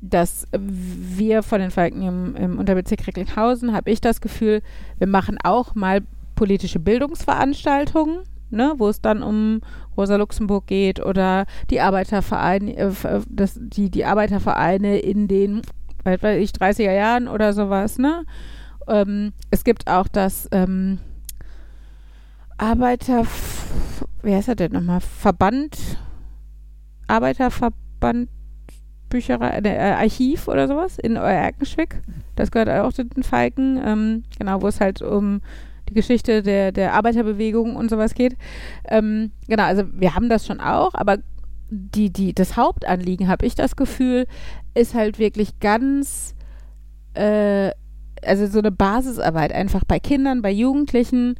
[0.00, 4.62] dass wir von den Falken im, im Unterbezirk Recklinghausen, habe ich das Gefühl,
[4.98, 6.00] wir machen auch mal
[6.34, 8.20] politische Bildungsveranstaltungen,
[8.50, 9.60] ne, wo es dann um
[9.96, 15.60] Rosa Luxemburg geht oder die Arbeitervereine, äh, äh, das, die, die Arbeitervereine in den,
[16.04, 18.24] was weiß ich, 30er Jahren oder sowas, ne?
[18.88, 20.98] Ähm, es gibt auch das ähm,
[22.58, 23.24] Arbeiter,
[24.22, 25.00] wie heißt er denn nochmal?
[25.00, 25.76] Verband,
[27.06, 28.28] Arbeiterverband
[29.10, 32.00] Bücherei, äh, äh, Archiv oder sowas in Erkenschwick.
[32.36, 35.42] Das gehört auch zu den Falken, ähm, genau, wo es halt um
[35.88, 38.36] die Geschichte der, der Arbeiterbewegung und sowas geht.
[38.88, 41.18] Ähm, genau, also wir haben das schon auch, aber
[41.70, 44.26] die, die, das Hauptanliegen, habe ich das Gefühl,
[44.74, 46.34] ist halt wirklich ganz,
[47.14, 47.70] äh,
[48.22, 51.36] also so eine Basisarbeit einfach bei Kindern, bei Jugendlichen,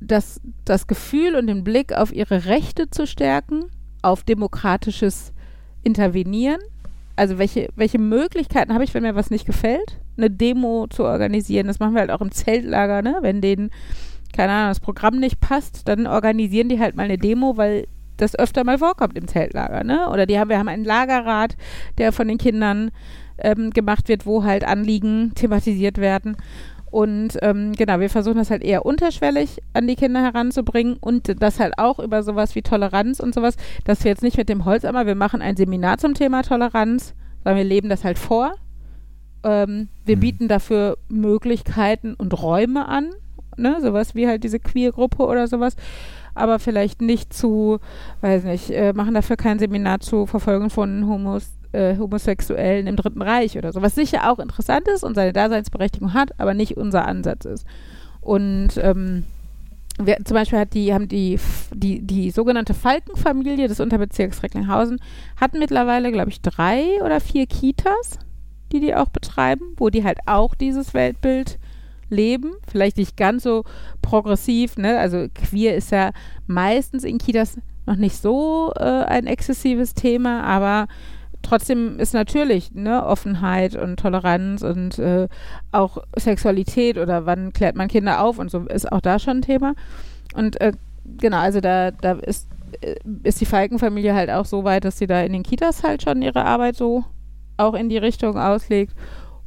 [0.00, 3.64] das, das Gefühl und den Blick auf ihre Rechte zu stärken,
[4.02, 5.32] auf demokratisches
[5.82, 6.60] Intervenieren.
[7.16, 11.66] Also welche, welche Möglichkeiten habe ich, wenn mir was nicht gefällt, eine Demo zu organisieren.
[11.66, 13.18] Das machen wir halt auch im Zeltlager, ne?
[13.20, 13.70] Wenn denen,
[14.32, 17.86] keine Ahnung, das Programm nicht passt, dann organisieren die halt mal eine Demo, weil
[18.16, 20.08] das öfter mal vorkommt im Zeltlager, ne?
[20.10, 21.56] Oder die haben, wir haben einen Lagerrat,
[21.98, 22.90] der von den Kindern
[23.38, 26.36] ähm, gemacht wird, wo halt Anliegen thematisiert werden.
[26.90, 31.58] Und ähm, genau, wir versuchen das halt eher unterschwellig an die Kinder heranzubringen und das
[31.58, 35.04] halt auch über sowas wie Toleranz und sowas, dass wir jetzt nicht mit dem Holzhammer,
[35.04, 38.54] wir machen ein Seminar zum Thema Toleranz, sondern wir leben das halt vor.
[39.42, 40.20] Ähm, wir Mhm.
[40.20, 43.10] bieten dafür Möglichkeiten und Räume an,
[43.56, 45.74] ne, sowas wie halt diese Queer-Gruppe oder sowas,
[46.34, 47.78] aber vielleicht nicht zu,
[48.20, 53.22] weiß nicht, äh, machen dafür kein Seminar zu Verfolgung von Homos, äh, Homosexuellen im Dritten
[53.22, 57.06] Reich oder so, was sicher auch interessant ist und seine Daseinsberechtigung hat, aber nicht unser
[57.06, 57.66] Ansatz ist.
[58.20, 59.24] Und ähm,
[59.98, 61.38] wir, zum Beispiel hat die, haben die,
[61.72, 64.98] die, die sogenannte Falkenfamilie des Unterbezirks Recklinghausen
[65.40, 68.18] hat mittlerweile, glaube ich, drei oder vier Kitas,
[68.72, 71.58] die die auch betreiben, wo die halt auch dieses Weltbild
[72.14, 72.52] leben.
[72.66, 73.64] Vielleicht nicht ganz so
[74.02, 74.98] progressiv, ne?
[74.98, 76.12] Also queer ist ja
[76.46, 80.86] meistens in Kitas noch nicht so äh, ein exzessives Thema, aber
[81.42, 85.28] trotzdem ist natürlich ne, Offenheit und Toleranz und äh,
[85.72, 89.42] auch Sexualität oder wann klärt man Kinder auf und so ist auch da schon ein
[89.42, 89.74] Thema.
[90.34, 90.72] Und äh,
[91.18, 92.48] genau, also da, da ist,
[92.80, 96.02] äh, ist die Falkenfamilie halt auch so weit, dass sie da in den Kitas halt
[96.02, 97.04] schon ihre Arbeit so
[97.56, 98.94] auch in die Richtung auslegt.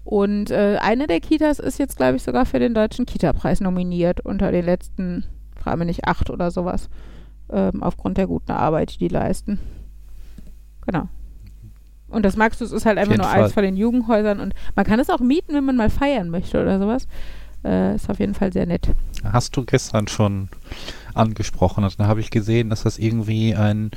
[0.08, 4.22] Und äh, eine der Kitas ist jetzt, glaube ich, sogar für den Deutschen Kita-Preis nominiert
[4.22, 5.26] unter den letzten,
[5.62, 6.88] frage mich nicht, acht oder sowas,
[7.52, 9.60] ähm, aufgrund der guten Arbeit, die die leisten.
[10.86, 11.10] Genau.
[12.08, 13.44] Und das Maxus ist halt einfach nur Fall.
[13.44, 16.62] eins von den Jugendhäusern und man kann es auch mieten, wenn man mal feiern möchte
[16.62, 17.06] oder sowas.
[17.66, 18.90] Äh, ist auf jeden Fall sehr nett.
[19.26, 20.48] Hast du gestern schon
[21.18, 21.84] angesprochen.
[21.84, 23.92] Und da habe ich gesehen, dass das irgendwie ein,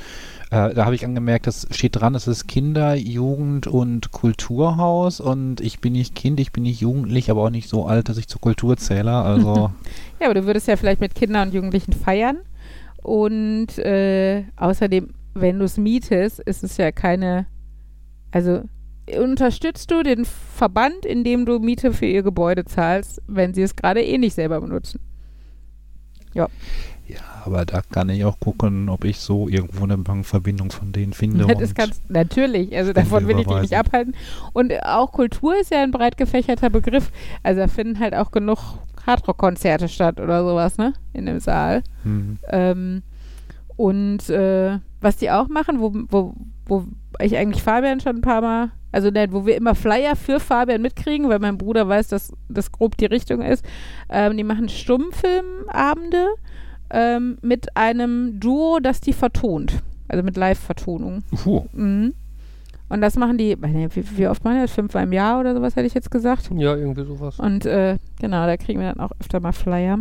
[0.51, 5.61] äh, da habe ich angemerkt, das steht dran, es ist Kinder-, Jugend- und Kulturhaus und
[5.61, 8.27] ich bin nicht Kind, ich bin nicht jugendlich, aber auch nicht so alt, dass ich
[8.27, 9.13] zur Kultur zähle.
[9.13, 9.71] Also
[10.19, 12.39] Ja, aber du würdest ja vielleicht mit Kindern und Jugendlichen feiern.
[13.01, 17.47] Und äh, außerdem, wenn du es mietest, ist es ja keine.
[18.31, 18.61] Also
[19.17, 24.01] unterstützt du den Verband, indem du Miete für ihr Gebäude zahlst, wenn sie es gerade
[24.03, 24.99] eh nicht selber benutzen.
[26.33, 26.47] ja,
[27.45, 31.45] aber da kann ich auch gucken, ob ich so irgendwo eine Bankverbindung von denen finde.
[31.55, 34.15] das kannst natürlich, also davon will ich dich nicht abhalten.
[34.53, 37.11] Und auch Kultur ist ja ein breit gefächerter Begriff.
[37.43, 38.59] Also da finden halt auch genug
[39.05, 40.93] Hardrock-Konzerte statt oder sowas, ne?
[41.13, 41.83] In dem Saal.
[42.03, 42.37] Hm.
[42.49, 43.03] Ähm,
[43.75, 46.35] und äh, was die auch machen, wo, wo,
[46.65, 46.85] wo
[47.19, 50.81] ich eigentlich Fabian schon ein paar Mal, also nein, wo wir immer Flyer für Fabian
[50.81, 53.65] mitkriegen, weil mein Bruder weiß, dass das grob die Richtung ist.
[54.09, 56.27] Ähm, die machen Stummfilmabende
[56.91, 59.81] ähm, mit einem Duo, das die vertont.
[60.07, 61.23] Also mit Live-Vertonung.
[61.31, 61.65] Puh.
[61.73, 62.13] Mhm.
[62.89, 64.71] Und das machen die, wie, wie oft machen die das?
[64.71, 66.49] Fünfmal im Jahr oder sowas hätte ich jetzt gesagt.
[66.53, 67.39] Ja, irgendwie sowas.
[67.39, 69.99] Und äh, genau, da kriegen wir dann auch öfter mal Flyer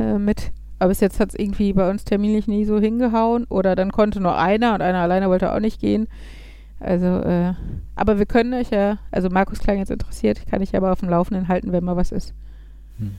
[0.00, 0.50] äh, mit.
[0.80, 3.44] Aber bis jetzt hat es irgendwie bei uns terminlich nie so hingehauen.
[3.48, 6.08] Oder dann konnte nur einer und einer alleine wollte auch nicht gehen.
[6.80, 7.54] Also, äh,
[7.94, 11.08] aber wir können euch ja, also Markus klang jetzt interessiert, kann ich aber auf dem
[11.08, 12.34] Laufenden halten, wenn mal was ist.
[12.98, 13.14] Hm.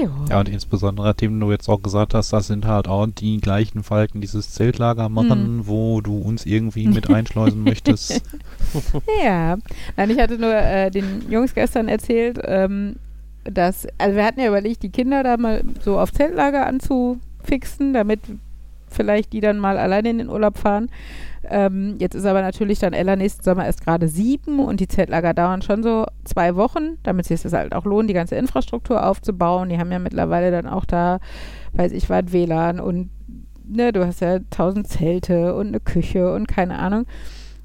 [0.00, 0.10] Jo.
[0.28, 3.82] Ja, und insbesondere, nachdem du jetzt auch gesagt hast, das sind halt auch die gleichen
[3.82, 8.22] Falken, dieses Zeltlager machen, wo du uns irgendwie mit einschleusen möchtest.
[9.22, 9.56] Ja.
[9.96, 12.96] Nein, ich hatte nur äh, den Jungs gestern erzählt, ähm,
[13.44, 18.20] dass, also wir hatten ja überlegt, die Kinder da mal so auf Zeltlager anzufixen, damit
[18.90, 20.90] vielleicht die dann mal alleine in den Urlaub fahren.
[21.50, 25.34] Ähm, jetzt ist aber natürlich dann Ella nächsten Sommer erst gerade sieben und die Zeltlager
[25.34, 29.68] dauern schon so zwei Wochen, damit sich das halt auch lohnt, die ganze Infrastruktur aufzubauen.
[29.68, 31.20] Die haben ja mittlerweile dann auch da,
[31.72, 33.10] weiß ich was, WLAN und
[33.64, 37.06] ne, du hast ja tausend Zelte und eine Küche und keine Ahnung.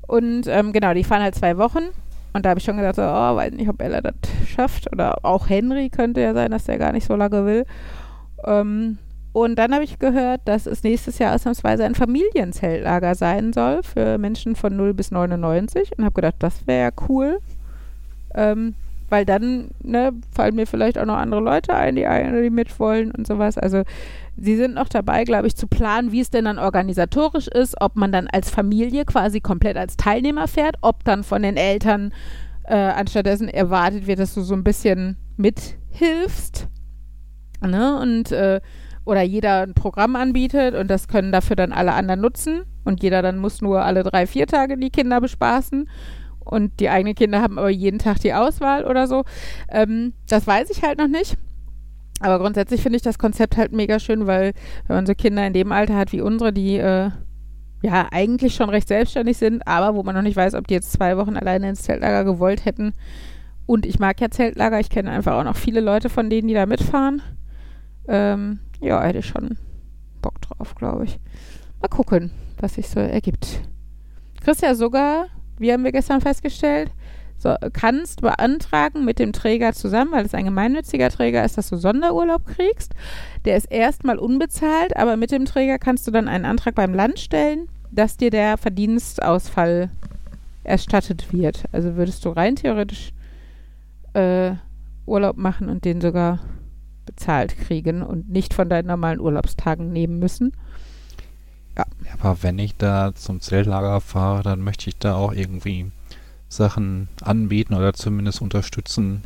[0.08, 1.84] Und ähm, genau, die fahren halt zwei Wochen.
[2.34, 4.16] Und da habe ich schon gedacht, so, oh, weiß nicht, ob Ella das
[4.48, 4.92] schafft.
[4.92, 7.66] Oder auch Henry könnte ja sein, dass der gar nicht so lange will.
[8.44, 8.98] Ähm,
[9.34, 14.20] und dann habe ich gehört, dass es nächstes Jahr ausnahmsweise ein Familienzeltlager sein soll für
[14.20, 15.98] Menschen von 0 bis 99.
[15.98, 17.40] Und habe gedacht, das wäre ja cool.
[18.36, 18.76] Ähm,
[19.10, 23.12] weil dann ne, fallen mir vielleicht auch noch andere Leute ein, die, die mit wollen
[23.12, 23.58] und sowas.
[23.58, 23.84] Also
[24.38, 27.96] sie sind noch dabei, glaube ich, zu planen, wie es denn dann organisatorisch ist, ob
[27.96, 32.14] man dann als Familie quasi komplett als Teilnehmer fährt, ob dann von den Eltern
[32.66, 36.68] äh, anstattdessen erwartet wird, dass du so ein bisschen mithilfst.
[37.62, 38.00] Ne?
[38.00, 38.62] Und äh,
[39.06, 43.22] oder jeder ein Programm anbietet und das können dafür dann alle anderen nutzen und jeder
[43.22, 45.90] dann muss nur alle drei, vier Tage die Kinder bespaßen
[46.40, 49.24] und die eigenen Kinder haben aber jeden Tag die Auswahl oder so.
[49.70, 51.38] Ähm, das weiß ich halt noch nicht.
[52.20, 54.54] Aber grundsätzlich finde ich das Konzept halt mega schön, weil
[54.88, 57.10] wenn man so Kinder in dem Alter hat wie unsere, die äh,
[57.82, 60.94] ja eigentlich schon recht selbstständig sind, aber wo man noch nicht weiß, ob die jetzt
[60.94, 62.94] zwei Wochen alleine ins Zeltlager gewollt hätten.
[63.66, 66.54] Und ich mag ja Zeltlager, ich kenne einfach auch noch viele Leute von denen, die
[66.54, 67.22] da mitfahren.
[68.08, 69.58] Ähm, ja, hätte ich schon
[70.22, 71.20] Bock drauf, glaube ich.
[71.82, 73.62] Mal gucken, was sich so ergibt.
[74.44, 75.28] Kriegst ja sogar,
[75.58, 76.92] wie haben wir gestern festgestellt,
[77.38, 81.76] so, kannst beantragen mit dem Träger zusammen, weil es ein gemeinnütziger Träger ist, dass du
[81.76, 82.94] Sonderurlaub kriegst.
[83.44, 87.20] Der ist erstmal unbezahlt, aber mit dem Träger kannst du dann einen Antrag beim Land
[87.20, 89.90] stellen, dass dir der Verdienstausfall
[90.64, 91.66] erstattet wird.
[91.74, 93.12] Also würdest du rein theoretisch
[94.14, 94.54] äh,
[95.06, 96.40] Urlaub machen und den sogar
[97.06, 100.54] bezahlt kriegen und nicht von deinen normalen Urlaubstagen nehmen müssen.
[101.78, 101.86] Ja.
[102.20, 105.92] Aber wenn ich da zum Zeltlager fahre, dann möchte ich da auch irgendwie
[106.48, 109.24] Sachen anbieten oder zumindest unterstützen,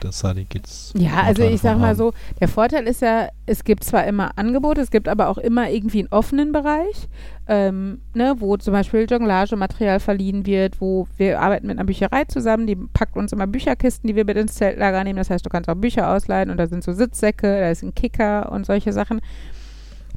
[0.00, 0.92] dass da die Kids.
[0.96, 4.80] Ja, also ich sag mal so, der Vorteil ist ja, es gibt zwar immer Angebote,
[4.80, 7.08] es gibt aber auch immer irgendwie einen offenen Bereich,
[7.46, 12.66] ähm, ne, wo zum Beispiel Jonglagematerial verliehen wird, wo wir arbeiten mit einer Bücherei zusammen,
[12.66, 15.18] die packt uns immer Bücherkisten, die wir mit ins Zeltlager nehmen.
[15.18, 17.94] Das heißt, du kannst auch Bücher ausleihen und da sind so Sitzsäcke, da ist ein
[17.94, 19.20] Kicker und solche Sachen.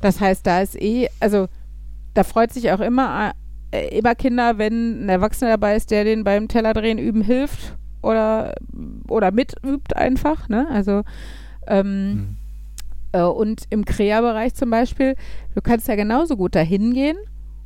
[0.01, 1.47] Das heißt, da ist eh, also
[2.13, 3.33] da freut sich auch immer
[3.71, 8.55] äh, immer Kinder, wenn ein Erwachsener dabei ist, der denen beim Tellerdrehen üben hilft oder,
[9.07, 10.49] oder mitübt einfach.
[10.49, 10.67] Ne?
[10.69, 11.03] Also
[11.67, 12.37] ähm, mhm.
[13.13, 15.15] äh, und im Krea-Bereich zum Beispiel,
[15.55, 17.17] du kannst ja genauso gut da hingehen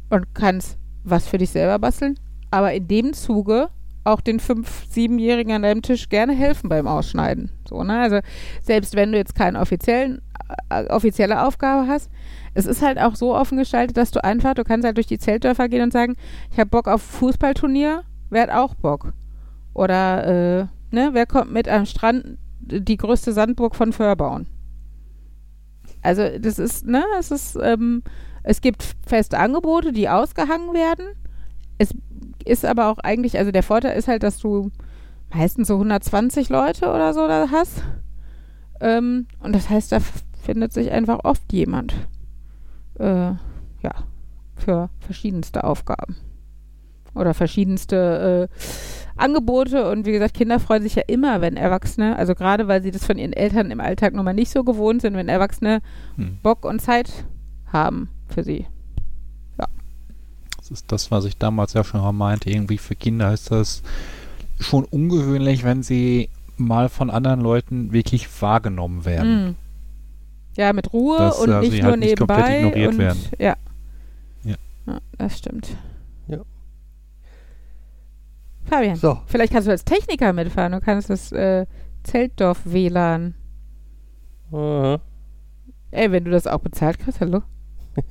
[0.10, 2.20] und kannst was für dich selber basteln,
[2.52, 3.70] aber in dem Zuge
[4.04, 7.52] auch den fünf-, siebenjährigen an deinem Tisch gerne helfen beim Ausschneiden.
[7.68, 8.00] So, ne?
[8.00, 8.20] Also
[8.62, 10.22] selbst wenn du jetzt keine offiziellen,
[10.70, 12.10] äh, offizielle Aufgabe hast,
[12.54, 15.20] es ist halt auch so offen gestaltet, dass du einfach, du kannst halt durch die
[15.20, 16.16] Zeltdörfer gehen und sagen,
[16.52, 19.14] ich habe Bock auf Fußballturnier, wer hat auch Bock?
[19.78, 24.48] Oder, äh, ne, wer kommt mit am Strand die größte Sandburg von Föhr bauen?
[26.02, 28.02] Also das ist, ne, es ist, ähm,
[28.42, 31.06] es gibt feste Angebote, die ausgehangen werden.
[31.78, 31.94] Es
[32.44, 34.72] ist aber auch eigentlich, also der Vorteil ist halt, dass du
[35.32, 37.84] meistens so 120 Leute oder so da hast.
[38.82, 40.00] Ähm, und das heißt, da
[40.42, 41.94] findet sich einfach oft jemand
[42.98, 43.34] äh,
[43.84, 43.94] ja,
[44.56, 46.16] für verschiedenste Aufgaben
[47.14, 48.58] oder verschiedenste äh,
[49.18, 49.90] Angebote.
[49.90, 53.06] Und wie gesagt, Kinder freuen sich ja immer, wenn Erwachsene, also gerade weil sie das
[53.06, 55.82] von ihren Eltern im Alltag nun mal nicht so gewohnt sind, wenn Erwachsene
[56.16, 56.38] hm.
[56.42, 57.26] Bock und Zeit
[57.72, 58.66] haben für sie.
[59.60, 59.68] Ja.
[60.58, 62.50] Das ist das, was ich damals ja schon mal meinte.
[62.50, 63.84] Irgendwie für Kinder ist das
[64.60, 69.46] schon ungewöhnlich, wenn sie mal von anderen Leuten wirklich wahrgenommen werden.
[69.46, 69.56] Mhm.
[70.58, 72.72] Ja, mit Ruhe Dass, und nicht nur halt nebenbei.
[72.74, 73.20] Nicht und, werden.
[73.38, 73.56] Ja.
[74.44, 74.56] ja.
[74.88, 75.00] ja.
[75.18, 75.70] Das stimmt.
[78.70, 78.78] Ja.
[78.78, 79.20] Fabian, so.
[79.26, 80.74] vielleicht kannst du als Techniker mitfahren.
[80.74, 81.66] Du kannst das äh,
[82.04, 83.34] Zeltdorf WLAN.
[84.52, 85.00] Aha.
[85.92, 87.42] Ey, wenn du das auch bezahlt kriegst, hallo?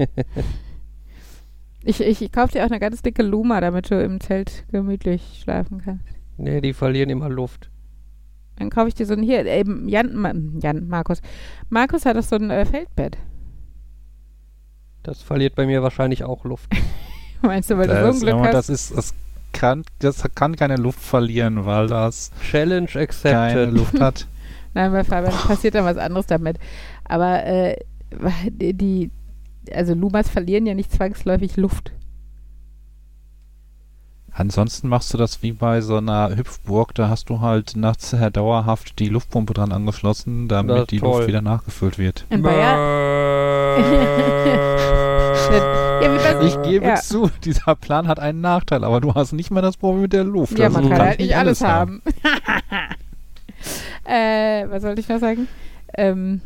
[1.84, 5.40] ich, ich, ich kaufe dir auch eine ganz dicke Luma, damit du im Zelt gemütlich
[5.42, 6.04] schlafen kannst.
[6.36, 7.70] Nee, die verlieren immer Luft.
[8.56, 11.20] Dann kaufe ich dir so ein hier, eben Jan, Ma- Jan, Markus.
[11.68, 13.18] Markus hat doch so ein äh, Feldbett.
[15.02, 16.70] Das verliert bei mir wahrscheinlich auch Luft.
[17.42, 18.54] Meinst du, weil du so ein Das, Glück aber hast?
[18.54, 19.14] das ist, das
[19.56, 23.72] kann, das kann keine Luft verlieren, weil das Challenge keine accepted.
[23.72, 24.26] Luft hat.
[24.74, 26.58] Nein, bei Fabian passiert dann was anderes damit.
[27.04, 27.76] Aber äh,
[28.50, 29.10] die, die,
[29.72, 31.92] also Lumas verlieren ja nicht zwangsläufig Luft.
[34.38, 38.30] Ansonsten machst du das wie bei so einer Hüpfburg, da hast du halt nachts äh,
[38.30, 41.16] dauerhaft die Luftpumpe dran angeschlossen, Das damit ist die toll.
[41.16, 42.26] Luft wieder nachgefüllt wird.
[42.28, 42.76] In Bayern.
[45.50, 46.96] bei Ich gebe ja.
[46.96, 50.24] zu, dieser Plan hat einen Nachteil, aber du hast nicht mehr das Problem mit der
[50.24, 50.58] Luft.
[50.58, 52.02] Ja, Also man kann halt nicht alles haben.
[54.04, 55.48] äh, was sollte ich noch sagen?
[55.96, 56.42] Ähm,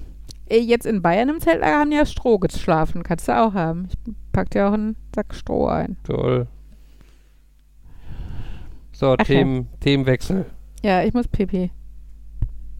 [0.49, 3.03] eh, jetzt in Bayern im Zeltlager haben die ja Stroh geschlafen.
[3.03, 3.89] Kannst du auch haben.
[3.91, 5.97] Ich pack dir auch einen Sack Stroh ein.
[6.05, 6.47] Toll.
[9.01, 9.25] So, Ach ja.
[9.25, 10.45] Themen, Themenwechsel.
[10.83, 11.71] Ja, ich muss pipi.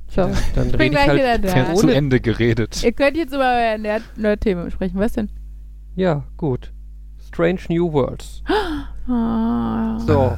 [0.07, 0.21] So.
[0.55, 1.43] Dann Ich bin rede ich gleich halt.
[1.43, 1.75] wieder da.
[1.75, 2.83] Zu Ende geredet.
[2.85, 4.99] Ihr könnt jetzt über euer Nerd- Nerd-Thema sprechen.
[4.99, 5.31] Was denn?
[5.97, 6.73] Ja, gut.
[7.27, 8.43] Strange New Worlds.
[9.09, 9.99] Ah.
[10.07, 10.37] So.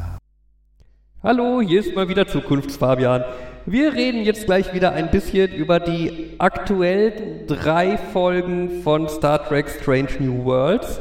[1.22, 3.22] Hallo, hier ist mal wieder Zukunftsfabian.
[3.66, 9.68] Wir reden jetzt gleich wieder ein bisschen über die aktuellen drei Folgen von Star Trek
[9.68, 11.00] Strange New Worlds.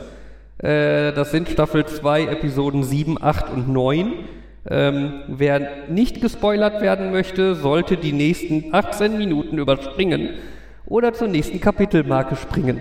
[0.57, 4.13] Äh, das sind Staffel 2, Episoden 7, 8 und 9.
[4.70, 10.30] Ähm, wer nicht gespoilert werden möchte, sollte die nächsten 18 Minuten überspringen
[10.86, 12.80] oder zur nächsten Kapitelmarke springen.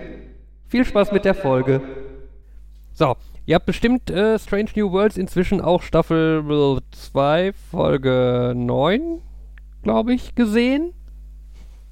[0.67, 1.81] Viel Spaß mit der Folge.
[2.93, 3.15] So,
[3.45, 9.21] ihr habt bestimmt äh, Strange New Worlds inzwischen auch Staffel 2, Folge 9,
[9.81, 10.93] glaube ich, gesehen.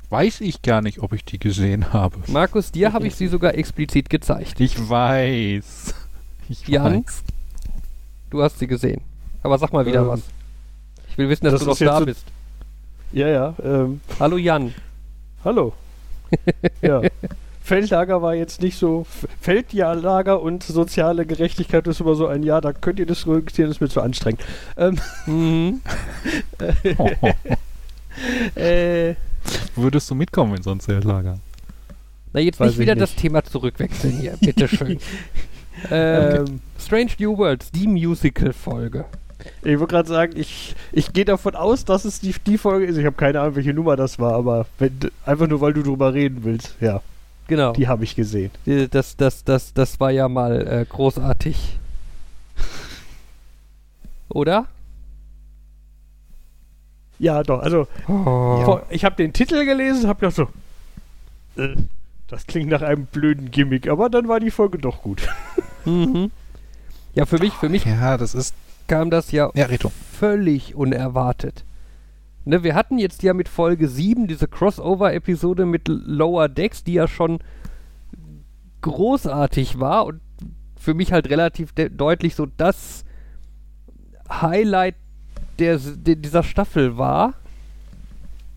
[0.10, 2.18] Weiß ich gar nicht, ob ich die gesehen habe.
[2.28, 4.60] Markus, dir habe ich sie sogar explizit gezeigt.
[4.60, 5.94] Ich weiß.
[6.48, 7.04] Ich Jan?
[7.06, 7.24] weiß.
[8.30, 9.02] Du hast sie gesehen.
[9.44, 10.22] Aber sag mal wieder Ähm, was.
[11.10, 12.26] Ich will wissen, dass das du noch da so- bist.
[13.12, 13.54] Ja, ja.
[13.64, 14.74] Ähm, Hallo Jan.
[15.44, 15.74] hallo.
[16.82, 17.02] ja.
[17.64, 19.06] Feldlager war jetzt nicht so.
[19.42, 23.78] Feldjahrlager und soziale Gerechtigkeit ist immer so ein Jahr, da könnt ihr das registrieren, das
[23.78, 24.42] ist mir zu anstrengend.
[24.78, 25.82] Ähm, Mhm.
[28.56, 29.16] äh,
[29.76, 31.40] Würdest du mitkommen in so ein Zeltlager?
[32.34, 33.02] Na, jetzt Weiß nicht ich wieder nicht.
[33.04, 35.00] das Thema zurückwechseln hier, bitteschön.
[35.92, 39.06] ähm, ähm, Strange New Worlds, die Musical-Folge.
[39.62, 42.98] Ich wollte gerade sagen, ich, ich gehe davon aus, dass es die, die Folge ist.
[42.98, 46.14] Ich habe keine Ahnung, welche Nummer das war, aber wenn, einfach nur, weil du drüber
[46.14, 46.76] reden willst.
[46.82, 47.02] Ja,
[47.48, 47.74] Genau.
[47.74, 48.52] die habe ich gesehen.
[48.92, 51.78] Das, das, das, das war ja mal äh, großartig.
[54.30, 54.68] Oder?
[57.18, 57.60] Ja, doch.
[57.62, 58.80] Also, Oh.
[58.90, 61.76] ich habe den Titel gelesen, habe gedacht so, äh,
[62.28, 65.28] das klingt nach einem blöden Gimmick, aber dann war die Folge doch gut.
[65.86, 66.32] Mhm.
[67.16, 68.54] Ja, für mich, für mich Ja, das ist.
[68.90, 69.68] Kam das ja Ja,
[70.12, 71.64] völlig unerwartet.
[72.44, 77.08] Ne, wir hatten jetzt ja mit Folge 7 diese Crossover-Episode mit Lower Decks, die ja
[77.08, 77.40] schon
[78.82, 80.22] großartig war und
[80.78, 83.04] für mich halt relativ de- deutlich so das
[84.30, 84.96] Highlight
[85.60, 87.34] der, S- de- dieser Staffel war.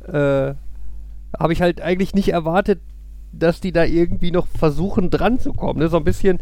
[0.06, 0.54] Äh,
[1.38, 2.80] Habe ich halt eigentlich nicht erwartet,
[3.32, 5.78] dass die da irgendwie noch versuchen dran zu kommen.
[5.80, 5.88] Ne?
[5.88, 6.38] So ein bisschen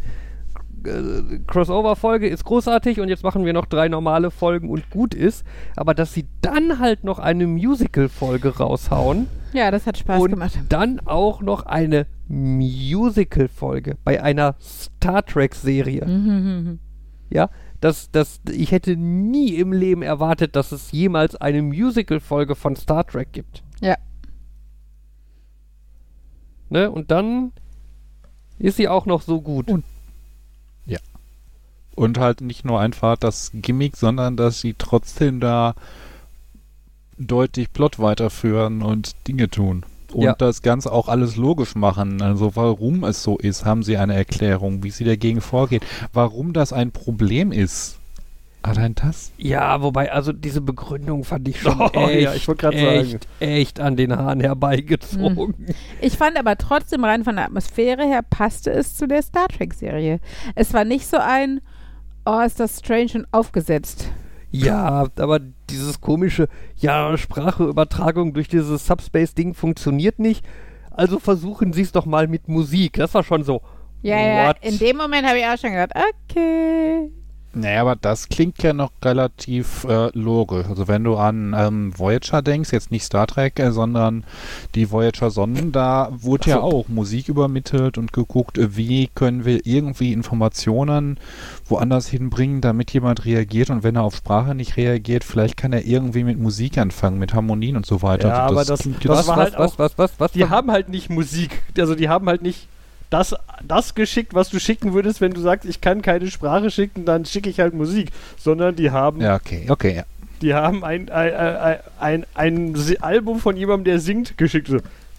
[0.84, 5.44] äh, Crossover-Folge ist großartig und jetzt machen wir noch drei normale Folgen und gut ist.
[5.76, 10.58] Aber dass sie dann halt noch eine Musical-Folge raushauen Ja, das hat Spaß und gemacht.
[10.68, 16.06] dann auch noch eine Musical-Folge bei einer Star Trek-Serie.
[16.06, 16.78] Mhm.
[17.30, 17.48] Ja,
[17.80, 23.06] das, das, ich hätte nie im Leben erwartet, dass es jemals eine Musical-Folge von Star
[23.06, 23.62] Trek gibt.
[23.80, 23.96] Ja.
[26.68, 26.90] Ne?
[26.90, 27.52] Und dann
[28.58, 29.68] ist sie auch noch so gut.
[29.70, 29.84] Und-
[31.96, 35.74] Und halt nicht nur einfach das Gimmick, sondern dass sie trotzdem da
[37.18, 39.84] deutlich Plot weiterführen und Dinge tun.
[40.12, 40.34] Und Ja.
[40.34, 42.20] das Ganze auch alles logisch machen.
[42.22, 45.82] Also warum es so ist, haben sie eine Erklärung, wie sie dagegen vorgehen.
[46.12, 47.96] Warum das ein Problem ist.
[48.62, 49.32] Allein das?
[49.38, 53.10] Ja, wobei, also diese Begründung fand ich schon Oh, echt, ja, ich wollte gerade echt,
[53.12, 53.20] sagen.
[53.38, 55.54] echt an den Haaren herbeigezogen.
[56.02, 60.20] Ich fand aber trotzdem rein von der Atmosphäre her passte es zu der Star Trek-Serie.
[60.56, 61.60] Es war nicht so ein,
[62.24, 64.08] oh, ist das strange und aufgesetzt.
[64.52, 65.38] Ja, aber
[65.70, 70.44] dieses komische, ja, Spracheübertragung durch dieses Subspace-Ding funktioniert nicht.
[70.90, 72.94] Also versuchen sie es doch mal mit Musik.
[72.94, 73.62] Das war schon so.
[74.02, 74.56] Ja, ja, What?
[74.62, 77.10] in dem Moment habe ich auch schon gedacht, okay.
[77.52, 80.66] Naja, aber das klingt ja noch relativ äh, logisch.
[80.68, 84.22] Also wenn du an ähm, Voyager denkst, jetzt nicht Star Trek, äh, sondern
[84.76, 86.62] die Voyager-Sonden, da wurde Ach ja so.
[86.62, 91.18] auch Musik übermittelt und geguckt, äh, wie können wir irgendwie Informationen
[91.66, 95.84] woanders hinbringen, damit jemand reagiert und wenn er auf Sprache nicht reagiert, vielleicht kann er
[95.84, 98.28] irgendwie mit Musik anfangen, mit Harmonien und so weiter.
[98.28, 100.42] Ja, also aber das- das jetzt- war was, halt was, auch- was, was, was, Die
[100.42, 101.62] was, haben halt nicht Musik.
[101.76, 102.68] Also die haben halt nicht
[103.10, 103.34] das,
[103.66, 107.24] das geschickt, was du schicken würdest, wenn du sagst, ich kann keine Sprache schicken, dann
[107.24, 108.10] schicke ich halt Musik.
[108.38, 110.02] Sondern die haben, ja, okay, okay, ja.
[110.40, 114.68] die haben ein, ein, ein, ein, ein Album von jemandem, der singt, geschickt.
[114.68, 114.76] So,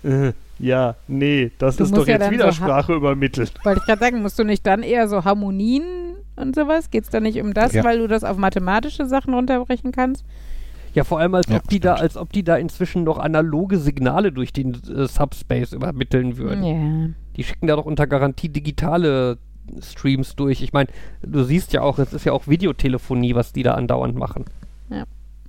[0.08, 3.50] äh, ja, nee, das Du ist doch ja jetzt wieder so Sprache übermitteln.
[3.64, 5.84] Wollte ich gerade sagen, musst du nicht dann eher so Harmonien
[6.36, 6.92] und sowas?
[6.92, 7.84] Geht es da nicht um das, Ja.
[7.84, 10.24] weil du das auf mathematische Sachen runterbrechen kannst?
[10.94, 13.78] Ja, vor allem, als Ja, ob die da, als ob die da inzwischen noch analoge
[13.78, 16.64] Signale durch den äh, Subspace übermitteln würden.
[16.64, 17.10] Ja.
[17.42, 19.40] Die schicken da doch unter Garantie digitale
[19.82, 20.62] Streams durch.
[20.62, 20.90] Ich meine,
[21.24, 24.46] du siehst ja auch, es ist ja auch Videotelefonie, was die da andauernd machen.
[24.92, 25.06] Ja.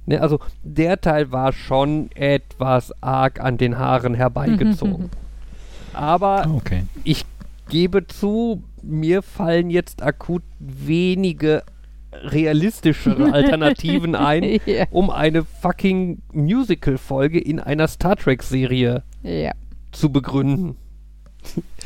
[0.07, 5.11] Ne, also der Teil war schon etwas arg an den Haaren herbeigezogen.
[5.93, 6.84] Aber Ah, okay.
[7.05, 7.26] ich
[7.68, 11.62] gebe zu, mir fallen jetzt akut wenige
[12.11, 14.86] realistischere Alternativen ein, ja.
[14.90, 19.53] um eine fucking Musical-Folge in einer Star Trek-Serie ja.
[19.90, 20.76] zu begründen.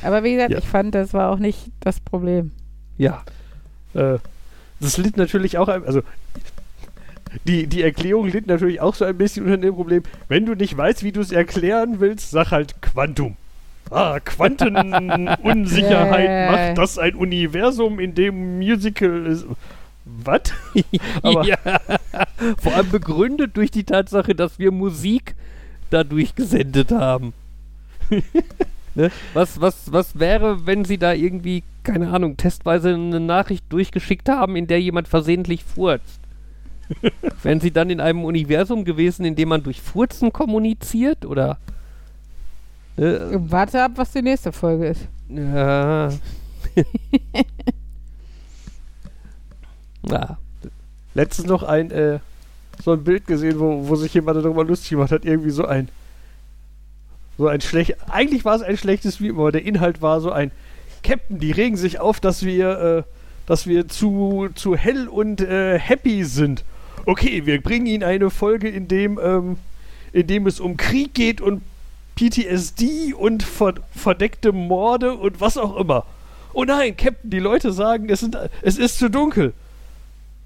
[0.03, 0.59] Aber wie gesagt, Ja.
[0.59, 2.53] ich fand, das war auch nicht das Problem.
[2.99, 3.23] Ja.
[3.95, 4.19] Äh,
[4.81, 6.03] das litt natürlich auch, also
[7.45, 10.77] die, die Erklärung litt natürlich auch so ein bisschen unter dem Problem, wenn du nicht
[10.77, 13.37] weißt, wie du es erklären willst, sag halt Quantum.
[13.91, 16.51] Ah, Quantenunsicherheit Ja.
[16.53, 19.47] macht das ein Universum, in dem Musical ist.
[20.05, 20.41] Was?
[21.45, 21.57] Ja.
[22.59, 25.35] Vor allem begründet durch die Tatsache, dass wir Musik
[25.91, 27.33] dadurch gesendet haben.
[28.97, 29.11] ne?
[29.35, 34.57] was, was, was wäre, wenn sie da irgendwie, keine Ahnung, testweise eine Nachricht durchgeschickt haben,
[34.57, 36.21] in der jemand versehentlich furzt?
[37.43, 41.25] Wären sie dann in einem Universum gewesen, in dem man durch Furzen kommuniziert?
[41.25, 41.59] Oder?
[42.97, 43.41] Ne?
[43.49, 45.09] Warte ab, was die nächste Folge ist.
[45.29, 46.09] Ja.
[50.09, 50.39] ja.
[51.15, 52.19] Letztens noch ein, äh,
[52.83, 55.89] so ein Bild gesehen, wo, wo sich jemand darüber lustig gemacht hat, irgendwie so ein,
[57.39, 60.51] so ein schlecht, eigentlich war es ein schlechtes Video, aber der Inhalt war so ein,
[61.03, 63.03] Captain, die regen sich auf, dass wir, äh,
[63.47, 66.65] dass wir zu, zu hell und äh, happy sind.
[67.05, 69.59] Okay, wir bringen ihnen eine Folge, in dem, ähm,
[70.13, 71.63] in dem es um Krieg geht und
[72.17, 76.07] PTSD und ver verdeckte Morde und was auch immer.
[76.55, 79.53] Oh nein, Captain, die Leute sagen, es, sind, es ist zu dunkel.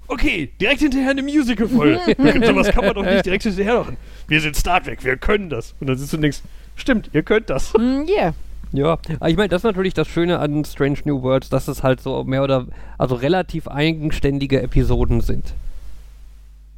[0.07, 2.01] Okay, direkt hinterher eine Musical-Folge.
[2.45, 3.97] Sowas kann man doch nicht direkt hinterher machen.
[4.27, 5.73] Wir sind Star Trek, wir können das.
[5.79, 6.41] Und dann sitzt du und denkst,
[6.75, 7.73] stimmt, ihr könnt das.
[7.73, 8.33] Hm, yeah.
[8.73, 8.97] Ja,
[9.27, 12.23] ich meine, das ist natürlich das Schöne an Strange New Worlds, dass es halt so
[12.23, 12.67] mehr oder
[12.97, 15.53] also relativ eigenständige Episoden sind.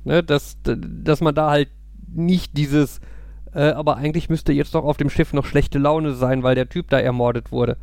[0.03, 1.69] Ne, dass, dass man da halt
[2.13, 2.99] nicht dieses,
[3.53, 6.67] äh, aber eigentlich müsste jetzt doch auf dem Schiff noch schlechte Laune sein, weil der
[6.67, 7.77] Typ da ermordet wurde.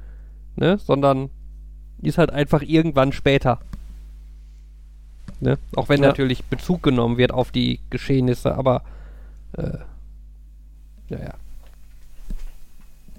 [0.56, 1.30] Ne, sondern
[2.02, 3.60] ist halt einfach irgendwann später.
[5.40, 5.56] Ne?
[5.76, 6.08] Auch wenn Ja.
[6.08, 8.82] natürlich Bezug genommen wird auf die Geschehnisse, aber
[9.56, 9.78] äh,
[11.08, 11.34] ja,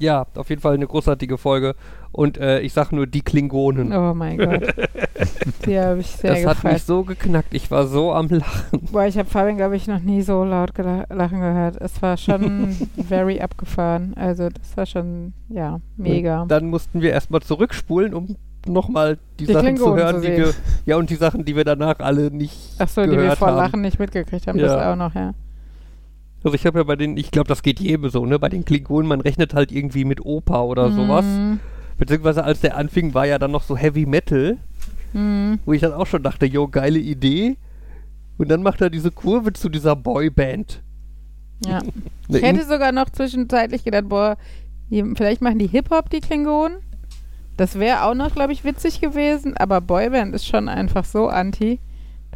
[0.02, 0.26] ja.
[0.36, 1.76] Auf jeden Fall eine großartige Folge.
[2.12, 3.94] Und äh, ich sag nur die Klingonen.
[3.94, 4.64] Oh mein Gott.
[5.66, 6.74] Die habe ich sehr das hat gefeiert.
[6.76, 7.54] mich so geknackt.
[7.54, 8.82] Ich war so am Lachen.
[8.92, 11.78] Boah, ich habe Fabian, glaube ich, noch nie so laut lachen gehört.
[11.80, 12.76] Es war schon
[13.08, 14.14] very abgefahren.
[14.16, 16.42] Also das war schon, ja, mega.
[16.42, 18.36] Und dann mussten wir erstmal zurückspulen, um
[18.68, 20.54] nochmal die, Die Sachen zu Klingonen hören, zu die wir,
[20.86, 23.58] ja, und die Sachen, die wir danach alle nicht Ach so, die wir vor haben.
[23.58, 24.92] Lachen nicht mitgekriegt haben, das Ja.
[24.92, 25.34] auch noch, ja.
[26.44, 28.40] Also ich habe ja bei den, ich glaube, das geht jedem so, ne?
[28.40, 31.26] Bei den Klingonen, man rechnet halt irgendwie mit Opa oder sowas.
[31.26, 31.60] Mhm.
[31.98, 34.58] Beziehungsweise als der anfing, war ja dann noch so Heavy Metal,
[35.14, 35.60] Mhm.
[35.66, 37.58] wo ich dann auch schon dachte, jo, geile Idee.
[38.38, 40.82] Und dann macht er diese Kurve zu dieser Boyband.
[41.66, 41.80] Ja.
[42.28, 44.38] Ne, Ich hätte sogar noch zwischenzeitlich gedacht, boah,
[44.90, 46.78] vielleicht machen die Hip-Hop, die Klingonen.
[47.58, 51.80] Das wäre auch noch, glaube ich, witzig gewesen, aber Boyband ist schon einfach so anti.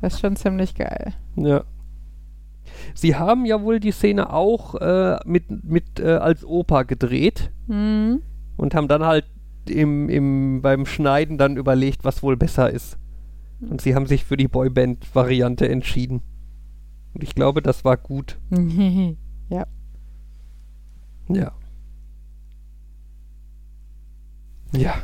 [0.01, 1.13] Das ist schon ziemlich geil.
[1.37, 1.63] Ja.
[2.93, 8.21] Sie haben ja wohl die Szene auch äh, mit, mit äh, als Opa gedreht Mhm.
[8.57, 9.25] und haben dann halt
[9.67, 12.97] im, im, beim Schneiden dann überlegt, was wohl besser ist.
[13.61, 16.21] Und sie haben sich für die Boyband-Variante entschieden.
[17.13, 18.37] Und ich glaube, das war gut.
[19.49, 19.65] Ja.
[24.73, 24.95] Ja.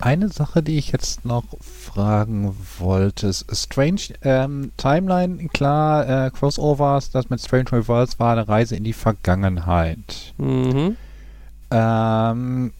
[0.00, 7.10] Eine Sache, die ich jetzt noch fragen wollte, ist Strange ähm, Timeline, klar, äh, Crossovers,
[7.10, 10.34] das mit Strange Worlds war eine Reise in die Vergangenheit.
[10.38, 10.96] Mhm.
[11.70, 12.72] Ähm,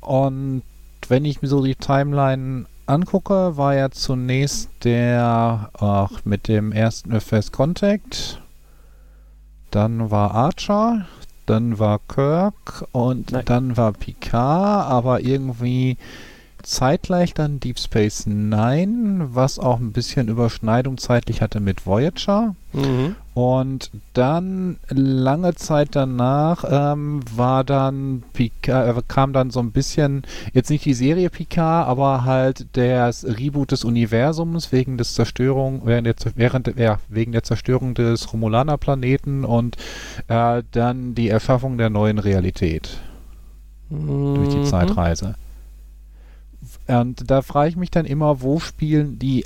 [0.00, 0.62] und
[1.08, 7.20] wenn ich mir so die Timeline angucke, war ja zunächst der ach, mit dem ersten
[7.20, 8.40] First Contact.
[9.70, 11.06] Dann war Archer,
[11.46, 13.44] dann war Kirk und Nein.
[13.44, 15.96] dann war Picard, aber irgendwie
[16.66, 22.56] zeitgleich dann Deep Space Nine, was auch ein bisschen Überschneidung zeitlich hatte mit Voyager.
[22.72, 23.14] Mhm.
[23.34, 30.24] Und dann lange Zeit danach ähm, war dann Picard, äh, kam dann so ein bisschen,
[30.52, 36.06] jetzt nicht die Serie Picard, aber halt das Reboot des Universums wegen des Zerstörung, während
[36.06, 39.76] der, während, ja, wegen der Zerstörung des Romulaner-Planeten und
[40.26, 42.98] äh, dann die Erschaffung der neuen Realität
[43.88, 44.64] durch die Mhm.
[44.64, 45.36] Zeitreise.
[46.88, 49.44] Und da frage ich mich dann immer, wo spielen die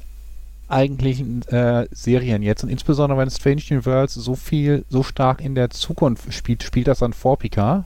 [0.69, 2.63] eigentlichen äh, Serien jetzt?
[2.63, 6.87] Und insbesondere wenn Strange New Worlds so viel, so stark in der Zukunft spielt, spielt
[6.89, 7.85] das dann vor Picard?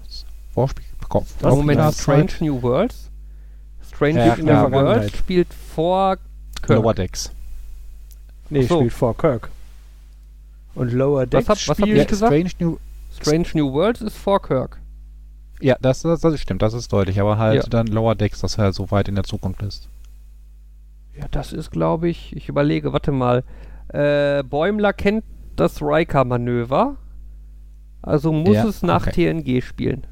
[0.53, 0.71] Vor,
[1.13, 1.23] Oh,
[1.57, 2.41] Moment, Picard Strange Zeit?
[2.41, 3.11] New Worlds?
[3.95, 6.17] Strange Ja, New ja, Worlds spielt vor
[6.63, 6.79] Kirk.
[6.81, 7.31] Lower Decks.
[8.51, 8.79] Nee, so.
[8.79, 9.51] spielt vor Kirk.
[10.75, 12.33] Und Lower Decks hab- was hab spielt ich gesagt?
[12.33, 12.79] Strange New
[13.21, 14.79] Strange New Worlds ist vor Kirk.
[15.61, 17.69] Ja, das, das, das stimmt, das ist deutlich, aber halt Ja.
[17.71, 19.89] dann Lower Decks, das halt so weit in der Zukunft ist.
[21.19, 23.45] Ja, das ist, glaube ich, ich überlege, warte mal.
[23.89, 25.25] Äh, Bäumler kennt
[25.57, 26.97] das Riker-Manöver.
[28.03, 29.33] Also muss Ja, es nach okay.
[29.33, 30.07] TNG spielen.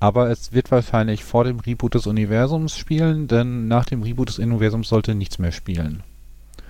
[0.00, 4.38] Aber es wird wahrscheinlich vor dem Reboot des Universums spielen, denn nach dem Reboot des
[4.38, 6.02] Universums sollte nichts mehr spielen.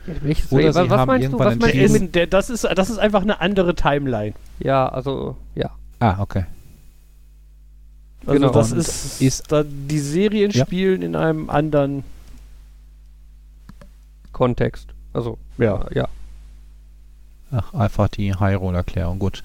[0.07, 0.14] Ja,
[0.50, 1.36] Oder was, sie was haben meinst du?
[1.36, 4.34] irgendwann Was meinst du mit, ist, der, das, ist, das ist einfach eine andere Timeline.
[4.59, 5.70] ja, also, ja.
[6.00, 6.44] Ah, okay.
[8.26, 8.52] Also Genau.
[8.52, 10.64] das ist, ist- da, die Serien Ja.
[10.64, 12.04] spielen in einem anderen.
[14.32, 14.88] Kontext.
[15.12, 15.82] Also, Ja.
[15.88, 16.08] äh, ja.
[17.50, 19.42] Ach, einfach die Hyrule-Erklärung, gut.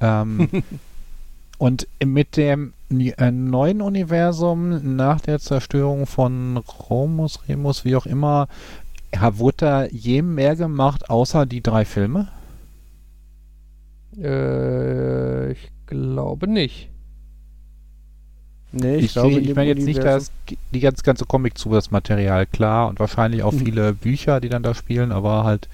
[0.00, 0.48] Ähm,
[1.58, 8.46] und mit dem äh, neuen Universum nach der Zerstörung von Romus, Remus, wie auch immer,
[9.32, 12.28] wurde da je mehr gemacht, außer die drei Filme?
[14.16, 16.90] Äh, ich glaube nicht.
[18.70, 21.70] Nee, Ich, ich, glaube, ich meine jetzt nicht Universum- das, die ganze, ganze Comic zu
[21.72, 23.58] das Material, klar, und wahrscheinlich auch Mhm.
[23.64, 25.68] viele Bücher, die dann da spielen, aber halt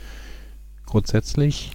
[0.87, 1.73] grundsätzlich.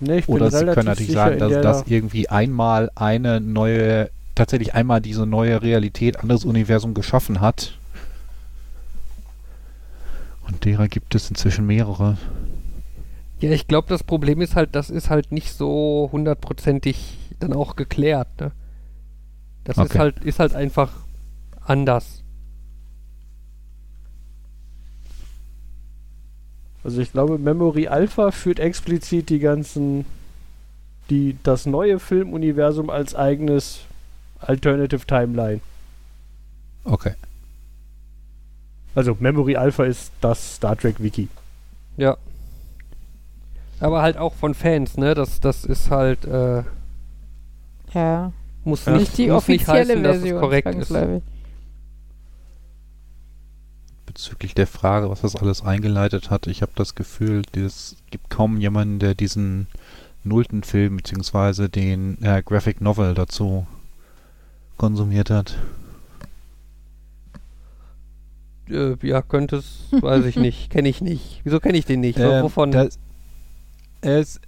[0.00, 4.10] Nee, ich bin Oder sie können natürlich sagen, dass das da- irgendwie einmal eine neue,
[4.34, 7.76] tatsächlich einmal diese neue Realität, anderes Universum geschaffen hat.
[10.46, 12.16] Und derer gibt es inzwischen mehrere.
[13.40, 17.76] Ja, ich glaube, das Problem ist halt, das ist halt nicht so hundertprozentig dann auch
[17.76, 18.52] geklärt, ne?
[19.64, 19.98] Das ist Okay.
[19.98, 20.92] halt, ist halt einfach
[21.64, 22.22] anders.
[26.82, 30.06] Also ich glaube, Memory Alpha führt explizit die ganzen,
[31.10, 33.80] die, das neue Filmuniversum als eigenes
[34.40, 35.60] Alternative Timeline.
[36.84, 37.14] Okay.
[38.94, 41.28] Also Memory Alpha ist das Star Trek Wiki.
[41.98, 42.16] Ja.
[43.78, 45.14] Aber halt auch von Fans, ne?
[45.14, 46.62] Das, das ist halt, äh,
[47.94, 48.32] Ja.
[48.64, 48.92] muss Ja.
[48.92, 50.94] nicht, Nicht die muss nicht offizielle heißen, dass Version, es korrekt ist.
[54.06, 58.58] Bezüglich der Frage, was das alles eingeleitet hat, ich habe das Gefühl, es gibt kaum
[58.58, 59.68] jemanden, der diesen
[60.24, 61.68] nullten Film bzw.
[61.68, 63.66] den äh, Graphic Novel dazu
[64.76, 65.56] konsumiert hat.
[68.68, 71.40] Äh, ja, könnte es, weiß ich nicht, kenne ich nicht.
[71.44, 72.18] Wieso kenne ich den nicht?
[72.18, 72.72] Ähm, Wovon?
[72.72, 72.98] Das,
[74.00, 74.40] es,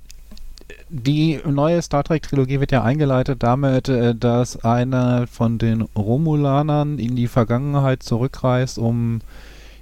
[0.93, 6.99] die neue Star Trek Trilogie wird ja eingeleitet damit, äh, dass einer von den Romulanern
[6.99, 9.21] in die Vergangenheit zurückreist, um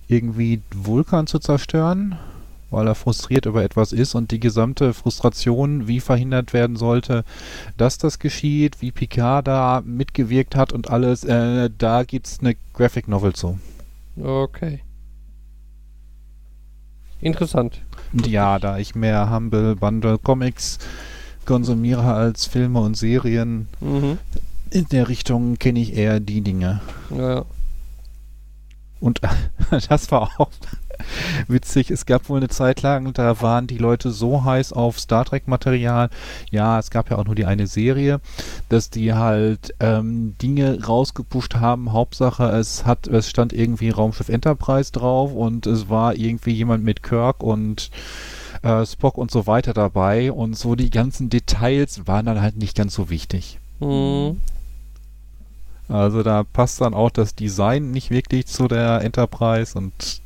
[0.06, 2.16] irgendwie Vulkan zu zerstören,
[2.70, 7.24] weil er frustriert über etwas ist und die gesamte Frustration, wie verhindert werden sollte,
[7.76, 13.08] dass das geschieht, wie Picard da mitgewirkt hat und alles, äh, da gibt's eine Graphic
[13.08, 13.58] Novel zu.
[14.22, 14.80] Okay.
[17.20, 17.82] Interessant.
[18.12, 20.78] Ja, da ich mehr Humble Bundle Comics
[21.46, 24.18] konsumiere als Filme und Serien, Mhm.
[24.70, 26.80] in der Richtung kenne ich eher die Dinge.
[27.10, 27.44] Ja, ja.
[29.00, 29.20] Und
[29.88, 30.50] das war auch
[31.48, 31.90] witzig.
[31.90, 35.48] Es gab wohl eine Zeit lang, da waren die Leute so heiß auf Star Trek
[35.48, 36.10] Material.
[36.50, 38.20] Ja, es gab ja auch nur die eine Serie,
[38.68, 41.92] dass die halt ähm, Dinge rausgepusht haben.
[41.92, 47.02] Hauptsache, es hat, es stand irgendwie Raumschiff Enterprise drauf und es war irgendwie jemand mit
[47.02, 47.90] Kirk und
[48.62, 50.32] äh, Spock und so weiter dabei.
[50.32, 53.58] Und so die ganzen Details waren dann halt nicht ganz so wichtig.
[53.80, 54.40] Mhm.
[55.90, 60.22] Also da passt dann auch das Design nicht wirklich zu der Enterprise und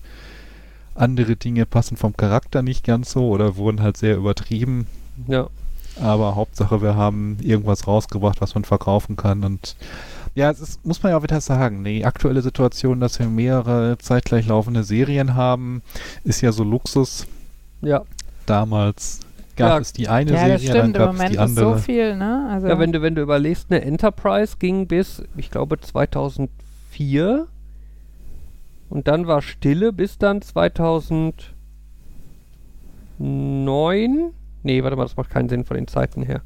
[0.94, 4.86] andere Dinge passen vom Charakter nicht ganz so oder wurden halt sehr übertrieben.
[5.26, 5.48] Ja.
[6.00, 9.76] Aber Hauptsache, wir haben irgendwas rausgebracht, was man verkaufen kann und
[10.34, 13.96] Ja, es ist, muss man ja auch wieder sagen, die aktuelle Situation, dass wir mehrere
[13.98, 15.82] zeitgleich laufende Serien haben,
[16.24, 17.26] ist ja so Luxus.
[17.80, 18.02] Ja.
[18.46, 19.20] Damals
[19.56, 19.78] gab Ja.
[19.78, 20.96] es die eine ja, das Serie, dann stimmt.
[20.96, 21.78] Im gab es Moment die ist so andere.
[21.80, 22.48] viel, ne?
[22.50, 27.46] Also, Ja, wenn du, wenn du überlegst, eine Enterprise ging bis, ich glaube, 2004.
[28.90, 31.54] Und dann war Stille bis dann 2009.
[34.62, 36.42] Nee, warte mal, das macht keinen Sinn von den Zeiten her.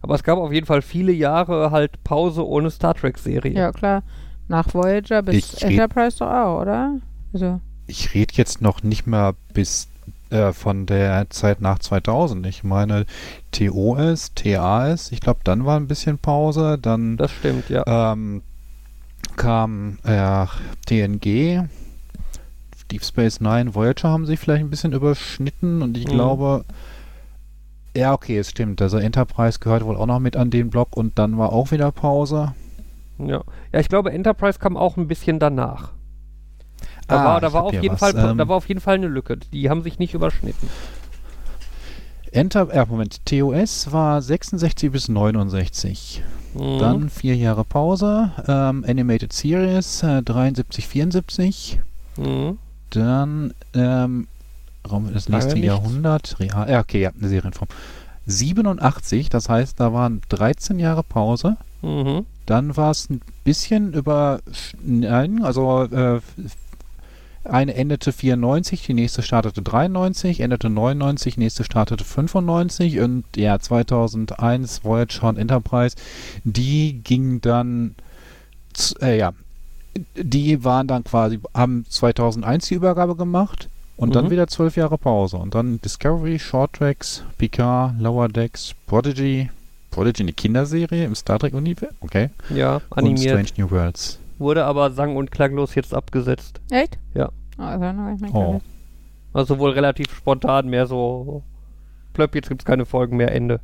[0.00, 3.52] Aber es gab auf jeden Fall viele Jahre halt Pause ohne Star Trek-Serie.
[3.52, 4.02] ja, klar.
[4.46, 6.98] Nach Voyager bis Ich Enterprise doch auch, oder?
[7.32, 9.88] Also, Ich rede jetzt noch nicht mal bis
[10.30, 12.46] äh, von der Zeit nach 2000.
[12.46, 13.06] Ich meine
[13.52, 17.84] TOS, TAS, ich glaube, dann war ein bisschen Pause, dann Das stimmt, ja.
[18.12, 18.42] ähm,
[19.36, 20.46] kam äh,
[20.86, 21.68] TNG,
[22.90, 26.10] Deep Space Nine, Voyager haben sich vielleicht ein bisschen überschnitten und ich Mhm.
[26.10, 26.64] glaube,
[27.96, 28.80] ja, okay, es stimmt.
[28.80, 31.90] Also Enterprise gehört wohl auch noch mit an den Block und dann war auch wieder
[31.92, 32.54] Pause.
[33.18, 33.42] ja.
[33.72, 35.92] Ja, ich glaube, Enterprise kam auch ein bisschen danach.
[37.08, 37.98] Da Ah, war, da war hab auf jeden was.
[37.98, 39.36] Fall, Ähm, da war auf jeden Fall eine Lücke.
[39.36, 40.68] Die haben sich nicht überschnitten.
[42.30, 46.22] Enter, äh, Moment, TOS war 66 bis 69.
[46.54, 46.78] Mhm.
[46.78, 48.30] Dann vier Jahre Pause.
[48.46, 51.80] Ähm, Animated Series äh, 73, 74.
[52.18, 52.58] Mhm.
[52.90, 54.28] Dann ähm,
[54.90, 55.66] Raum das nächste nichts.
[55.66, 56.36] Jahrhundert.
[56.38, 57.68] Real, ja, okay, ja, eine Serienform.
[58.26, 61.56] 87, das heißt, da waren 13 Jahre Pause.
[61.80, 62.26] Mhm.
[62.44, 64.40] Dann war es ein bisschen über,
[64.84, 66.20] nein, also äh,
[67.48, 74.84] eine endete 94, die nächste startete 93, endete 99, nächste startete 95 und ja, 2001
[74.84, 75.96] Voyager und Enterprise,
[76.44, 77.94] die ging dann,
[79.00, 79.32] äh, ja,
[80.16, 84.30] die waren dann quasi, haben 2001 die Übergabe gemacht und dann Mhm.
[84.30, 89.50] wieder zwölf Jahre Pause und dann Discovery, Short Tracks, Picard, Lower Decks, Prodigy,
[89.90, 92.30] Prodigy eine Kinderserie im Star Trek Universum, okay.
[92.50, 93.48] Ja, Und animiert.
[93.48, 94.18] Strange New Worlds.
[94.38, 96.60] Wurde aber sang- und klanglos jetzt abgesetzt.
[96.70, 96.96] echt?
[97.14, 97.30] Ja.
[97.58, 98.60] Gar nicht Oh.
[99.32, 101.42] Also wohl relativ spontan, mehr so.
[102.14, 103.60] Plöpp, jetzt gibt's keine Folgen mehr, Ende.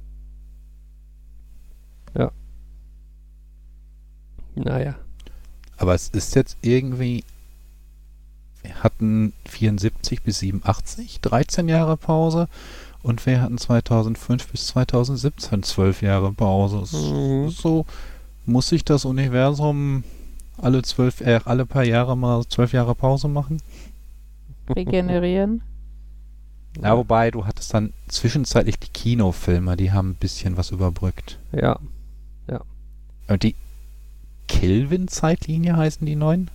[2.17, 2.31] Ja.
[4.55, 4.97] Naja.
[5.77, 7.25] Aber es ist jetzt irgendwie.
[8.63, 12.49] Wir hatten 74 bis 87, 13 Jahre Pause.
[13.03, 16.79] Und wir hatten 2005 bis 2017 12 Jahre Pause.
[16.79, 17.51] Es Mhm.
[17.51, 17.85] So
[18.47, 20.05] muss sich das Universum
[20.57, 23.61] alle zwölf, äh, alle paar Jahre mal zwölf Jahre Pause machen.
[24.69, 25.63] Regenerieren.
[26.83, 31.39] Ja, wobei du hattest dann zwischenzeitlich die Kinofilme, die haben ein bisschen was überbrückt.
[31.53, 31.79] Ja.
[33.27, 33.55] Und die
[34.49, 36.51] Kelvin-Zeitlinie heißen die neuen?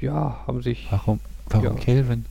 [0.00, 0.86] Ja, haben sich.
[0.90, 1.20] Warum?
[1.50, 1.72] Warum Ja.
[1.74, 2.24] Kelvin?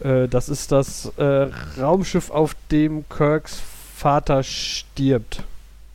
[0.00, 1.48] Äh, das ist das äh,
[1.80, 3.60] Raumschiff, auf dem Kirks
[3.94, 5.42] Vater stirbt,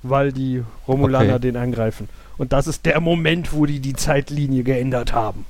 [0.03, 1.41] weil die Romulaner Okay.
[1.41, 2.09] den angreifen.
[2.37, 5.45] Und das ist der Moment, wo die die Zeitlinie geändert haben.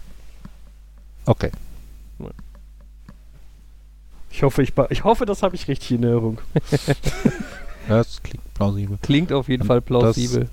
[1.26, 1.52] Okay.
[4.31, 6.39] Ich hoffe, ich, ba- ich hoffe, das habe ich richtig in Erinnerung.
[7.88, 8.99] Das klingt plausibel.
[9.02, 10.48] Klingt auf jeden Und Fall plausibel.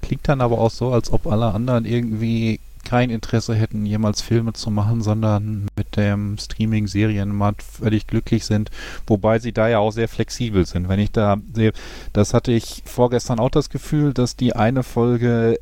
[0.00, 4.54] Klingt dann aber auch so, als ob alle anderen irgendwie kein Interesse hätten, jemals Filme
[4.54, 8.70] zu machen, sondern mit dem Streaming-Serienmarkt völlig glücklich sind,
[9.06, 10.88] wobei sie da ja auch sehr flexibel sind.
[10.88, 11.72] Wenn ich da sehe,
[12.14, 15.60] das hatte ich vorgestern auch das Gefühl, dass die eine Folge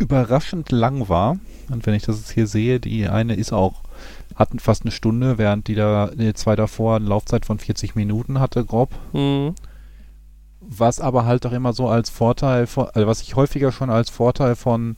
[0.00, 1.38] überraschend lang war.
[1.70, 3.82] Und wenn ich das jetzt hier sehe, die eine ist auch,
[4.34, 8.40] hatten fast eine Stunde, während die da, die zwei davor eine Laufzeit von 40 Minuten
[8.40, 8.90] hatte, grob.
[9.12, 9.54] Mhm.
[10.60, 14.10] Was aber halt auch immer so als Vorteil, von, also was ich häufiger schon als
[14.10, 14.96] Vorteil von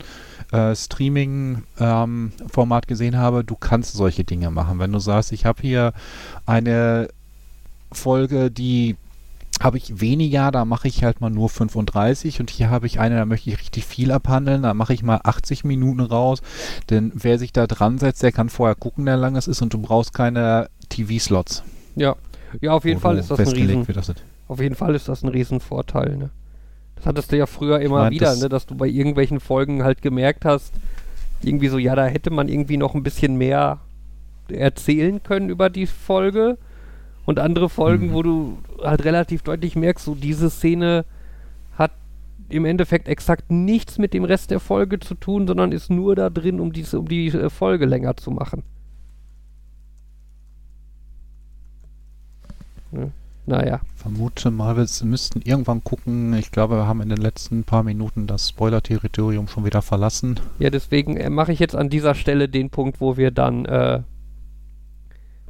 [0.52, 4.78] äh, Streaming-Format gesehen habe, du kannst solche Dinge machen.
[4.78, 5.94] Wenn du sagst, ich habe hier
[6.44, 7.08] eine
[7.92, 8.96] Folge, die
[9.64, 13.16] habe ich weniger, da mache ich halt mal nur 35 und hier habe ich eine,
[13.16, 16.42] da möchte ich richtig viel abhandeln, da mache ich mal 80 Minuten raus,
[16.90, 19.72] denn wer sich da dran setzt, der kann vorher gucken, wie lang es ist und
[19.74, 21.62] du brauchst keine TV-Slots.
[21.96, 22.14] Ja.
[22.60, 24.14] Ja, auf jeden Fall ist das ein Riesen, es-
[24.46, 26.30] auf jeden Fall ist das ein Riesenvorteil, ne?
[26.96, 28.48] Das hattest du ja früher immer mein, wieder, das- ne?
[28.48, 30.72] Dass du bei irgendwelchen Folgen halt gemerkt hast,
[31.42, 33.78] irgendwie so, ja, da hätte man irgendwie noch ein bisschen mehr
[34.48, 36.58] erzählen können über die Folge.
[37.26, 38.12] Und andere Folgen, Mhm.
[38.12, 41.04] wo du halt relativ deutlich merkst, so diese Szene
[41.78, 41.92] hat
[42.50, 46.28] im Endeffekt exakt nichts mit dem Rest der Folge zu tun, sondern ist nur da
[46.30, 48.62] drin, um, diese, um die äh, Folge länger zu machen.
[52.92, 53.10] Ja.
[53.46, 53.80] Naja.
[53.96, 56.32] vermute mal, wir müssten irgendwann gucken.
[56.32, 60.40] Ich glaube, wir haben in den letzten paar Minuten das Spoiler-Territorium schon wieder verlassen.
[60.58, 64.00] Ja, deswegen äh, mache ich jetzt an dieser Stelle den Punkt, wo wir dann, äh,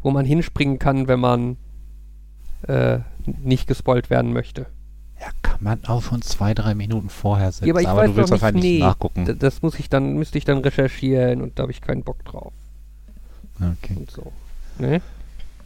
[0.02, 1.56] wo man hinspringen kann, wenn man
[2.68, 4.66] äh, nicht gespoilt werden möchte.
[5.20, 7.66] Ja, kann man auch schon zwei, drei Minuten vorher setzen.
[7.66, 9.24] Ja, aber ich aber weiß du willst nicht, wahrscheinlich nee, nachgucken.
[9.24, 12.24] D- Das muss ich dann, müsste ich dann recherchieren und da habe ich keinen Bock
[12.24, 12.52] drauf.
[13.60, 13.94] Okay.
[13.96, 14.32] Und so.
[14.78, 15.00] Ne?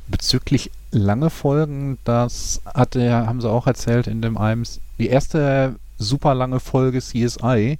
[0.08, 4.64] Bezüglich lange Folgen, das hatte, ja- haben sie auch erzählt in dem einem,
[4.98, 7.78] die erste super lange Folge CSI,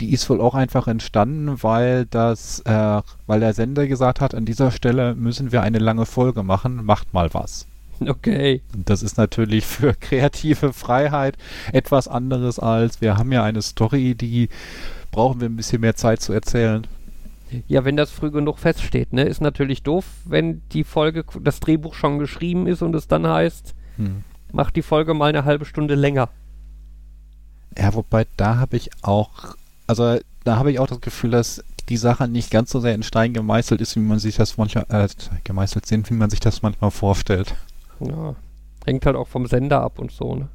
[0.00, 4.46] die ist wohl auch einfach entstanden, weil das, äh, weil der Sender gesagt hat, an
[4.46, 7.66] dieser Stelle müssen wir eine lange Folge machen, macht mal was.
[8.06, 8.62] Okay.
[8.72, 11.36] Das ist natürlich für kreative Freiheit
[11.72, 14.48] etwas anderes als, wir haben ja eine Story, die
[15.10, 16.86] brauchen wir ein bisschen mehr Zeit zu erzählen.
[17.66, 19.22] Ja, wenn das früh genug feststeht, ne?
[19.22, 23.74] Ist natürlich doof, wenn die Folge, das Drehbuch schon geschrieben ist und es dann heißt,
[23.96, 24.22] Hm.
[24.52, 26.28] mach die Folge mal eine halbe Stunde länger.
[27.76, 29.56] Ja, wobei da habe ich auch,
[29.86, 33.02] also da habe ich auch das Gefühl, dass die Sache nicht ganz so sehr in
[33.02, 35.08] Stein gemeißelt ist, wie man sich das manchmal, äh,
[35.44, 37.54] gemeißelt sind, wie man sich das manchmal vorstellt.
[38.00, 38.34] Ja.
[38.84, 40.48] Hängt halt auch vom Sender ab und so, ne?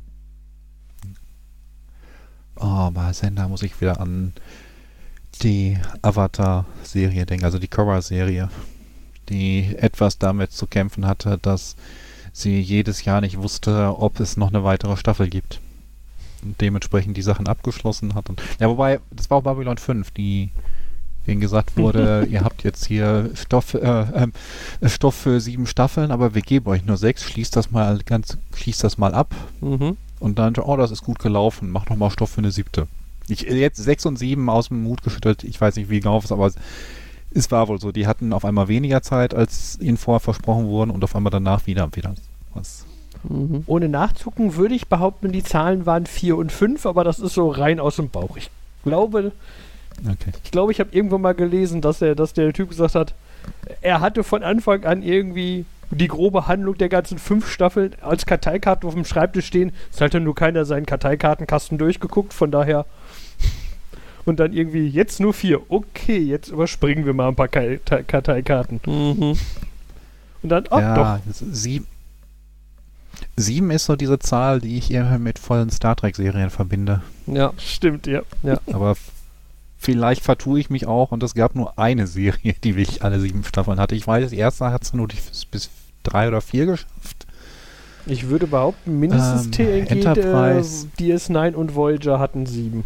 [2.56, 4.34] Oh, bei Sender muss ich wieder an
[5.42, 8.50] die Avatar-Serie denken, also die Korra-Serie,
[9.30, 11.76] die etwas damit zu kämpfen hatte, dass
[12.32, 15.60] sie jedes Jahr nicht wusste, ob es noch eine weitere Staffel gibt.
[16.44, 18.30] Und dementsprechend die Sachen abgeschlossen hat.
[18.30, 20.52] Und, ja, wobei, das war auch Babylon 5, die
[21.28, 24.34] denen gesagt wurde, ihr habt jetzt hier Stoff, äh, ähm,
[24.86, 28.84] Stoff für sieben Staffeln, aber wir geben euch nur sechs, schließt das mal ganz, schließt
[28.84, 29.34] das mal ab.
[29.62, 29.98] Mhm.
[30.20, 32.88] Und dann, oh, das ist gut gelaufen, mach noch mal Stoff für eine siebte.
[33.28, 36.26] Ich, jetzt sechs und sieben aus dem Mut geschüttelt, ich weiß nicht, wie genau es
[36.26, 36.56] ist, aber es,
[37.32, 37.92] es war wohl so.
[37.92, 41.68] Die hatten auf einmal weniger Zeit, als ihnen vorher versprochen wurden und auf einmal danach
[41.68, 42.14] wieder, wieder
[42.54, 42.86] was.
[43.24, 43.64] Mhm.
[43.66, 47.50] Ohne nachzucken würde ich behaupten, die Zahlen waren 4 und 5, aber das ist so
[47.50, 48.38] rein aus dem Bauch.
[48.38, 48.50] Ich
[48.84, 49.32] glaube,
[50.02, 50.32] Okay.
[50.44, 53.14] ich glaube, ich habe irgendwo mal gelesen, dass er, dass der Typ gesagt hat,
[53.82, 58.88] er hatte von Anfang an irgendwie die grobe Handlung der ganzen fünf Staffeln als Karteikarten
[58.88, 59.72] auf dem Schreibtisch stehen.
[59.94, 62.86] Es hat dann nur keiner seinen Karteikartenkasten durchgeguckt, von daher.
[64.26, 65.60] Und dann irgendwie jetzt nur vier.
[65.70, 68.80] Okay, jetzt überspringen wir mal ein paar Karteikarten.
[68.86, 69.38] Mhm.
[70.42, 71.34] Und dann, oh, ja, doch.
[71.34, 71.86] sieben,
[73.36, 77.02] sieben ist so diese Zahl, die ich eher mit vollen Star Trek-Serien verbinde.
[77.28, 77.54] Ja.
[77.58, 78.22] Stimmt, ja.
[78.72, 79.12] Aber f-
[79.84, 83.44] vielleicht vertue ich mich auch und es gab nur eine Serie, die wirklich alle sieben
[83.44, 83.96] Staffeln hatte.
[83.96, 85.08] Ich weiß, die erste hat es nur
[85.52, 85.70] bis
[86.04, 87.28] drei oder vier geschafft.
[88.06, 90.88] Ich würde behaupten, mindestens Ähm, TNG, Enterprise.
[90.98, 92.84] äh, DS9 und Voyager hatten sieben.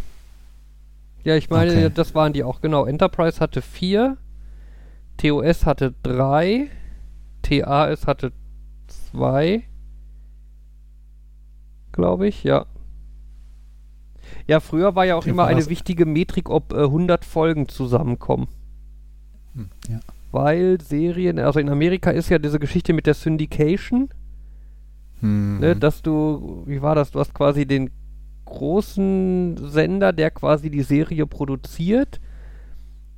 [1.24, 1.90] Ja, ich meine, Okay.
[1.92, 2.84] das waren die auch, genau.
[2.86, 4.16] Enterprise hatte vier,
[5.16, 6.68] TOS hatte drei,
[7.42, 8.32] TAS hatte
[8.86, 9.64] zwei,
[11.92, 12.66] glaube ich, ja.
[14.48, 18.48] Ja, früher war ja auch immer eine wichtige Metrik, ob äh, 100 Folgen zusammenkommen.
[19.54, 20.00] Hm, ja.
[20.32, 24.08] Weil Serien, also in Amerika ist ja diese Geschichte mit der Syndication,
[25.20, 27.90] Hm, ne, dass du, wie war das, du hast quasi den
[28.44, 32.20] großen Sender, der quasi die Serie produziert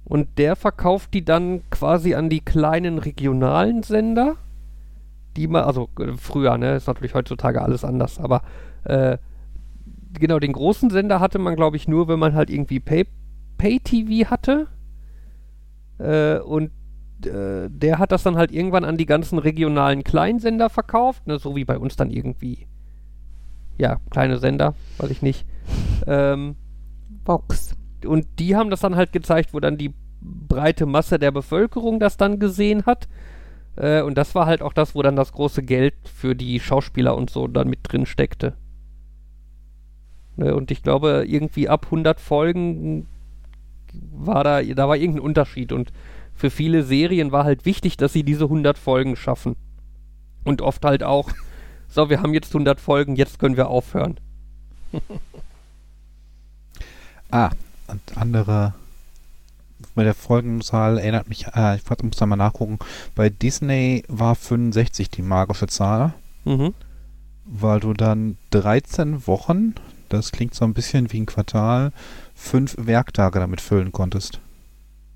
[0.05, 4.37] und der verkauft die dann quasi an die kleinen regionalen Sender,
[5.37, 8.43] die man, also äh, früher, ne, ist natürlich heutzutage alles anders, aber
[8.85, 9.19] äh,
[10.19, 13.07] genau, den großen Sender hatte man, glaube ich, nur, wenn man halt irgendwie Pay-
[13.59, 14.69] Pay-TV hatte
[15.99, 16.71] äh, und
[17.27, 21.55] äh, der hat das dann halt irgendwann an die ganzen regionalen Kleinsender verkauft, ne, so
[21.57, 22.67] wie bei uns dann irgendwie.
[23.79, 25.47] Ja, kleine Sender, weiß ich nicht.
[26.07, 26.57] Ähm,
[27.25, 27.77] Box.
[28.07, 32.17] und die haben das dann halt gezeigt, wo dann die breite Masse der Bevölkerung das
[32.17, 33.09] dann gesehen hat.
[33.77, 37.17] Äh, und das war halt auch das, wo dann das große Geld für die Schauspieler
[37.17, 38.55] und so dann mit drin steckte.
[40.41, 43.07] Ne, und ich glaube, irgendwie ab 100 Folgen
[43.93, 45.71] war da, da war irgendein Unterschied.
[45.71, 45.93] Und
[46.35, 49.55] für viele Serien war halt wichtig, dass sie diese 100 Folgen schaffen.
[50.45, 51.31] Und oft halt auch,
[51.89, 54.19] so, wir haben jetzt 100 Folgen, jetzt können wir aufhören.
[57.33, 57.51] Ah,
[57.87, 58.75] und andere.
[59.95, 62.81] Bei der Folgenzahl erinnert mich, äh, ich muss da mal nachgucken.
[63.15, 66.13] Bei Disney war 65 die magische Zahl,
[66.45, 66.75] Mhm.
[67.45, 69.77] weil du dann 13 Wochen,
[70.11, 71.93] das klingt so ein bisschen wie ein Quartal,
[72.35, 74.41] fünf Werktage damit füllen konntest.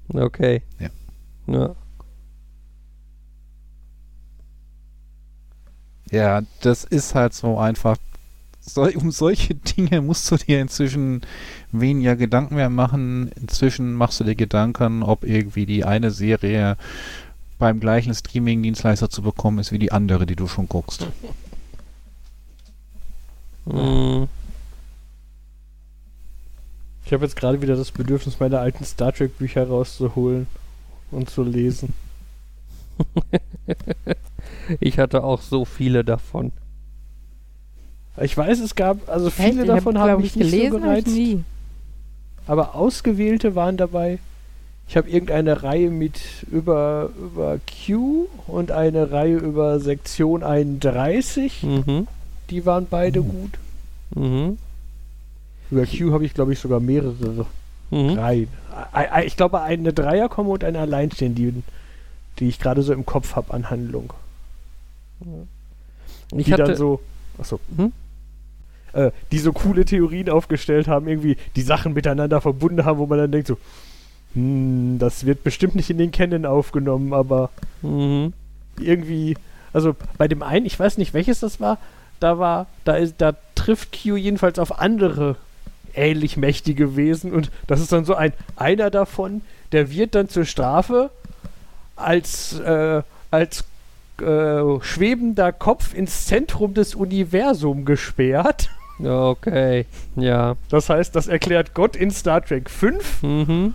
[0.08, 0.62] Okay.
[0.78, 0.88] Ja.
[1.46, 1.74] Ja.
[6.10, 7.96] Ja, das ist halt so einfach.
[8.60, 11.20] So, um solche Dinge musst du dir inzwischen
[11.72, 13.30] weniger Gedanken mehr machen.
[13.36, 16.76] Inzwischen machst du dir Gedanken, ob irgendwie die eine Serie
[17.58, 21.06] beim gleichen Streaming-Dienstleister zu bekommen ist wie die andere, die du schon guckst.
[23.66, 24.28] Mhm.
[27.14, 30.48] Ich habe jetzt gerade wieder das Bedürfnis, meine alten Star Trek Bücher rauszuholen
[31.12, 31.92] und zu lesen.
[34.80, 36.50] Ich hatte auch so viele davon.
[38.20, 39.36] Ich weiß, es gab, also Echt?
[39.36, 41.44] viele Ich davon glaub mich ich, nicht so gelesen, hab ich gereizt, nie.
[42.48, 44.18] aber ausgewählte waren dabei.
[44.88, 46.18] Ich habe irgendeine Reihe mit
[46.50, 51.62] über, über Q und eine Reihe über Sektion 31.
[51.62, 52.08] Mhm.
[52.50, 53.28] Die waren beide Mhm.
[53.28, 53.58] gut.
[54.16, 54.58] Mhm.
[55.74, 57.46] Über Q habe ich, glaube ich, sogar mehrere
[57.90, 58.10] Mhm.
[58.18, 58.48] Reihen.
[58.92, 61.62] Ei- ei- Ich glaube, eine Dreierkomme und eine Alleinstehende, die,
[62.38, 64.12] die ich gerade so im Kopf habe an Handlung.
[66.36, 67.00] Ich die hatte, dann so,
[67.38, 67.92] achso, Hm?
[68.92, 73.18] äh, die so coole Theorien aufgestellt haben, irgendwie die Sachen miteinander verbunden haben, wo man
[73.18, 73.58] dann denkt so,
[74.34, 77.50] hm, das wird bestimmt nicht in den Canon aufgenommen, aber
[77.82, 78.32] mhm.
[78.80, 79.36] irgendwie,
[79.72, 81.78] also bei dem einen, ich weiß nicht welches das war,
[82.20, 85.36] da war, da ist, da trifft Q jedenfalls auf andere
[85.96, 89.42] ähnlich mächtige Wesen und das ist dann so ein, einer davon,
[89.72, 91.10] der wird dann zur Strafe
[91.96, 93.64] als, äh, als
[94.20, 98.70] äh, schwebender Kopf ins Zentrum des Universums gesperrt.
[99.02, 100.54] Okay, ja.
[100.68, 103.74] Das heißt, das erklärt Gott in Star Trek 5 Mhm.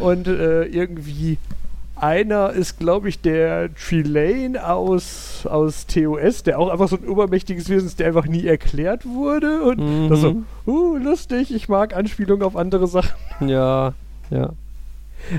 [0.00, 1.36] und äh, irgendwie
[1.96, 7.68] einer ist, glaube ich, der Trelane aus, aus TOS, der auch einfach so ein übermächtiges
[7.68, 9.62] Wesen ist, der einfach nie erklärt wurde.
[9.62, 10.08] Und Mhm.
[10.08, 10.36] das so,
[10.66, 13.14] uh, lustig, ich mag Anspielungen auf andere Sachen.
[13.48, 13.94] Ja,
[14.30, 14.50] ja.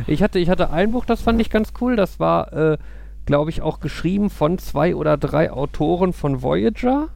[0.07, 1.95] Ich hatte, ich hatte ein Buch, das fand ich ganz cool.
[1.95, 2.77] Das war, äh,
[3.25, 7.09] glaube ich, auch geschrieben von zwei oder drei Autoren von Voyager.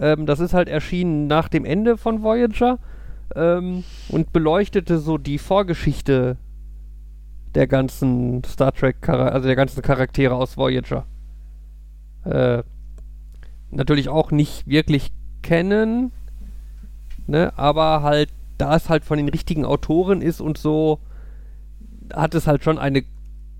[0.00, 2.78] Ähm, das ist halt erschienen nach dem Ende von Voyager
[3.34, 6.36] ähm, und beleuchtete so die Vorgeschichte
[7.54, 11.06] der ganzen Star Trek, also der ganzen Charaktere aus Voyager.
[12.24, 12.62] Äh,
[13.70, 15.10] natürlich auch nicht wirklich
[15.42, 16.12] kennen,
[17.26, 21.00] ne, aber halt, da es halt von den richtigen Autoren ist und so,
[22.12, 23.04] hat es halt schon eine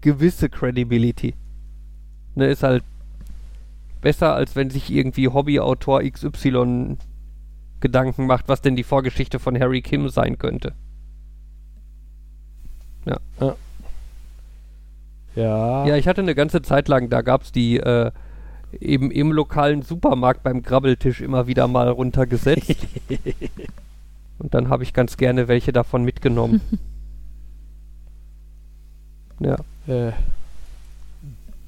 [0.01, 1.35] gewisse Credibility.
[2.35, 2.85] Ne, ist halt
[4.01, 6.97] besser, als wenn sich irgendwie Hobbyautor XY
[7.81, 10.75] Gedanken macht, was denn die Vorgeschichte von Harry Kim sein könnte.
[13.05, 13.19] Ja.
[13.41, 13.57] Ja,
[15.97, 18.11] ich hatte eine ganze Zeit lang, da gab es die äh,
[18.81, 22.87] eben im lokalen Supermarkt beim Grabbeltisch immer wieder mal runtergesetzt.
[24.39, 26.61] Und dann habe ich ganz gerne welche davon mitgenommen.
[29.41, 29.57] ja.
[29.87, 30.13] Äh,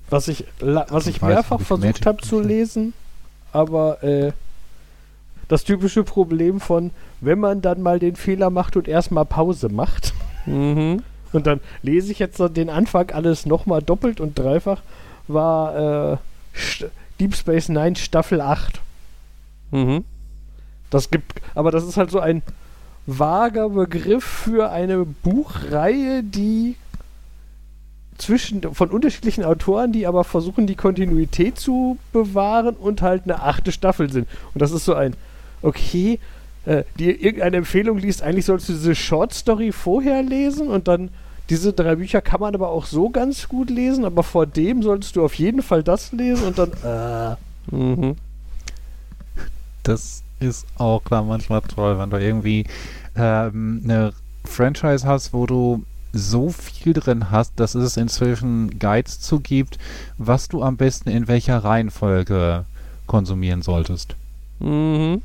[0.09, 2.93] was ich, was ich Ich weiß mehrfach versucht habe zu lesen,
[3.53, 4.33] aber äh,
[5.49, 6.91] das typische Problem von,
[7.21, 10.15] wenn man dann mal den Fehler macht und erstmal Pause macht
[10.47, 11.03] Mhm.
[11.33, 14.83] Und dann lese ich jetzt so den Anfang alles nochmal doppelt und dreifach,
[15.29, 16.17] war äh,
[17.19, 18.81] Deep Space Nine Staffel 8.
[19.71, 20.05] Mhm.
[20.91, 22.43] Das gibt, aber das ist halt so ein
[23.07, 26.77] vager Begriff für eine Buchreihe, die
[28.19, 33.73] zwischen von unterschiedlichen Autoren, die aber versuchen, die Kontinuität zu bewahren und halt eine achte
[33.73, 34.29] Staffel sind.
[34.53, 35.15] Und das ist so ein,
[35.63, 36.19] okay,
[36.67, 41.11] äh, die irgendeine Empfehlung liest, eigentlich sollst du diese Short Story vorher lesen und dann
[41.51, 45.17] diese drei Bücher kann man aber auch so ganz gut lesen, aber vor dem solltest
[45.17, 47.37] du auf jeden Fall das lesen und dann, äh,
[47.71, 48.17] Mhm.
[49.83, 52.67] Das ist auch da manchmal toll, wenn du irgendwie
[53.17, 54.13] ähm, eine
[54.45, 59.79] Franchise hast, wo du so viel drin hast, dass es inzwischen Guides zu gibt,
[60.19, 62.65] was du am besten in welcher Reihenfolge
[63.07, 64.17] konsumieren solltest.
[64.59, 65.23] Mhm.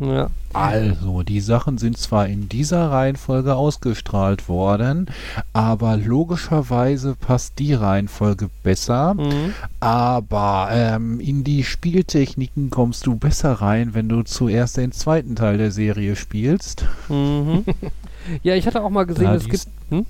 [0.00, 0.30] Ja.
[0.52, 5.06] Also, die Sachen sind zwar in dieser Reihenfolge ausgestrahlt worden,
[5.52, 9.14] aber logischerweise passt die Reihenfolge besser.
[9.14, 9.54] Mhm.
[9.80, 15.58] Aber ähm, in die Spieltechniken kommst du besser rein, wenn du zuerst den zweiten Teil
[15.58, 16.84] der Serie spielst.
[17.08, 17.64] Mhm.
[18.42, 19.66] ja, ich hatte auch mal gesehen, Da es gibt.
[19.90, 20.06] Hm?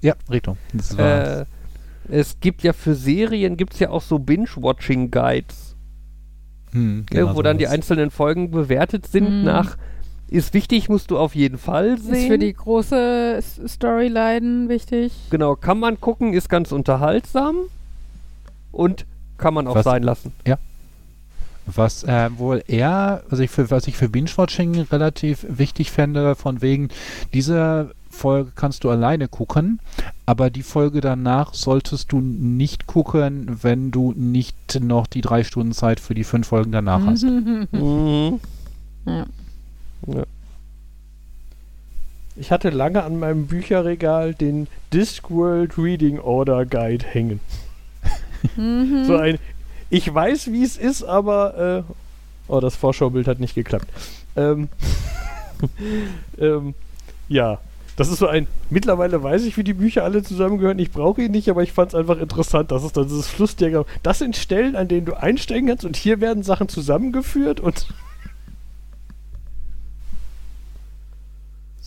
[0.00, 0.56] Ja, Richtung.
[0.72, 1.44] Das war Äh,
[2.08, 5.61] es gibt ja für Serien gibt's ja auch so Binge-Watching-Guides,
[6.72, 9.44] hm, ne, genau wo dann die einzelnen Folgen bewertet sind Mhm.
[9.44, 9.76] nach
[10.28, 12.14] ist wichtig, musst du auf jeden Fall sehen.
[12.14, 13.38] Ist für die große
[13.68, 15.12] Storyline wichtig.
[15.30, 17.56] genau, kann man gucken, ist ganz unterhaltsam
[18.70, 19.04] und
[19.36, 20.32] kann man auch Was- sein lassen.
[21.66, 26.60] Was äh, wohl eher, was ich für, was ich für Binge-Watching relativ wichtig fände, von
[26.60, 26.88] wegen,
[27.32, 29.80] diese Folge kannst du alleine gucken,
[30.26, 35.72] aber die Folge danach solltest du nicht gucken, wenn du nicht noch die drei Stunden
[35.72, 37.24] Zeit für die fünf Folgen danach hast.
[37.72, 38.40] Mhm.
[39.06, 39.26] Ja.
[40.06, 40.24] Ja.
[42.36, 47.40] Ich hatte lange an meinem Bücherregal den Discworld Reading Order Guide hängen.
[48.56, 49.04] Mhm.
[49.04, 49.38] So ein,
[49.90, 51.92] ich weiß, wie es ist, aber äh,
[52.48, 53.88] oh, das Vorschaubild hat nicht geklappt.
[54.36, 54.68] Ähm,
[56.38, 56.74] ähm,
[57.28, 57.58] ja,
[57.96, 61.30] Das ist so ein, mittlerweile weiß ich, wie die Bücher alle zusammengehören, ich brauche ihn
[61.30, 64.76] nicht, aber ich fand es einfach interessant, dass es dann dieses Flussdiagramm, das sind Stellen,
[64.76, 67.86] an denen du einsteigen kannst und hier werden Sachen zusammengeführt und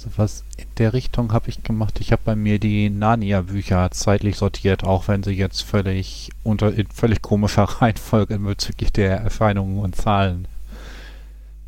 [0.06, 2.00] So was in der Richtung habe ich gemacht.
[2.00, 6.88] Ich habe bei mir die Narnia-Bücher zeitlich sortiert, auch wenn sie jetzt völlig unter in
[6.88, 10.48] völlig komischer Reihenfolge bezüglich der Erscheinungen und Zahlen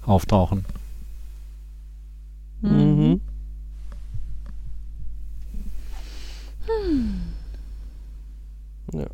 [0.06, 0.66] auftauchen.
[2.62, 3.22] Mhm.
[8.94, 9.06] Ja.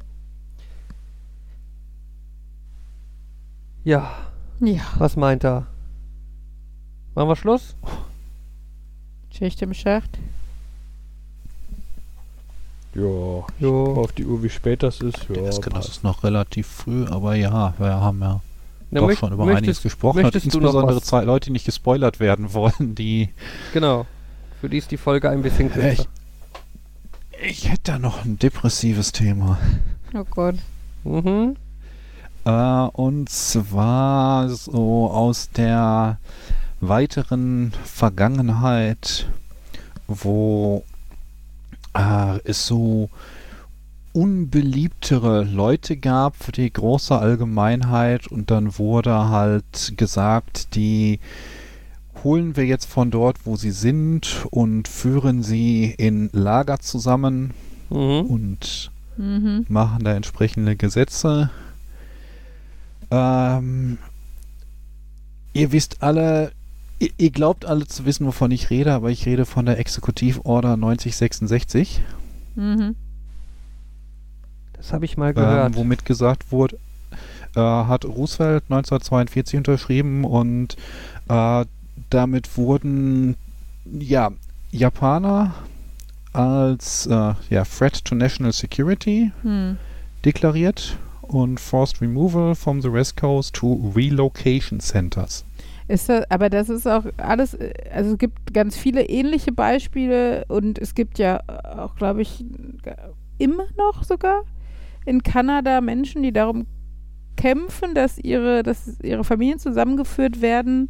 [3.84, 4.12] Ja,
[4.60, 5.68] Ja, was meint er?
[7.16, 7.76] Machen wir Schluss?
[9.32, 10.18] Schicht im Schacht.
[12.96, 13.02] ja,
[13.60, 13.94] Jo.
[13.98, 15.28] auf die Uhr, wie spät das ist.
[15.30, 18.42] Ja, das, das ist noch relativ früh, aber ja, wir haben ja
[18.92, 20.18] Na, doch möcht- schon über einiges gesprochen.
[20.20, 23.30] Und möchtest du noch insbesondere Leute, die nicht gespoilert werden wollen, die
[23.74, 24.06] Genau.
[24.62, 26.06] Für die ist die Folge ein bisschen kürzer.
[27.42, 29.58] Ich hätte da noch ein depressives Thema.
[30.14, 30.56] Oh Gott.
[31.04, 31.56] Mhm.
[32.46, 36.20] Äh, und zwar so aus der
[36.82, 39.28] weiteren Vergangenheit,
[40.08, 40.84] wo
[41.94, 43.10] äh, es so
[44.14, 51.20] unbeliebtere Leute gab für die große Allgemeinheit und dann wurde halt gesagt, die
[52.24, 57.52] holen wir jetzt von dort, wo sie sind und führen sie in Lager zusammen
[57.90, 58.22] Mhm.
[58.22, 59.66] und Mhm.
[59.70, 61.50] machen da entsprechende Gesetze.
[63.12, 63.98] Ähm,
[65.54, 66.52] ihr wisst alle,
[67.00, 70.78] ihr, ihr glaubt alle zu wissen, wovon ich rede, aber ich rede von der Exekutivorder
[70.78, 72.02] 9066,
[72.56, 72.96] Mhm.
[74.74, 75.68] Das habe ich mal gehört.
[75.72, 76.78] ähm, womit gesagt wurde,
[77.56, 80.76] äh, hat Roosevelt 1942 unterschrieben und
[81.30, 81.66] äh,
[82.10, 83.36] damit wurden
[83.86, 84.32] ja
[84.72, 85.54] Japaner
[86.32, 89.78] als äh, ja, Threat to National Security Hm.
[90.26, 95.46] deklariert und Forced Removal from the West Coast to Relocation Centers.
[95.88, 97.58] Ist das, aber das ist auch alles,
[97.94, 101.42] also es gibt ganz viele ähnliche Beispiele und es gibt ja
[101.78, 102.46] auch, glaube ich,
[103.38, 104.44] immer noch sogar
[105.06, 106.66] in Kanada Menschen, die darum
[107.36, 110.90] kämpfen, dass ihre, dass ihre Familien zusammengeführt werden,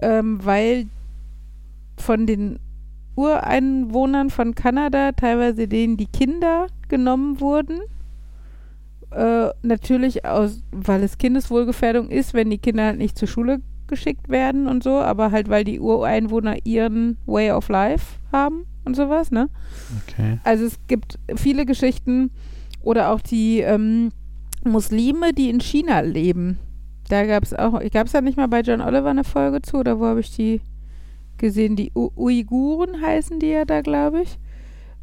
[0.00, 0.86] ähm, weil
[1.98, 2.58] von den
[3.14, 7.80] Ureinwohnern von Kanada teilweise denen die Kinder genommen wurden.
[9.10, 14.30] Äh, natürlich aus, weil es Kindeswohlgefährdung ist, wenn die Kinder halt nicht zur Schule geschickt
[14.30, 19.30] werden und so, aber halt weil die Ureinwohner ihren Way of Life haben und sowas,
[19.30, 19.50] ne?
[20.08, 20.38] Okay.
[20.44, 22.30] Also es gibt viele Geschichten
[22.80, 24.10] oder auch die ähm,
[24.64, 26.58] Muslime, die in China leben.
[27.12, 29.76] Da gab es auch, gab es da nicht mal bei John Oliver eine Folge zu
[29.76, 30.62] oder wo habe ich die
[31.36, 31.76] gesehen?
[31.76, 34.38] Die U Uiguren heißen die ja da, glaube ich.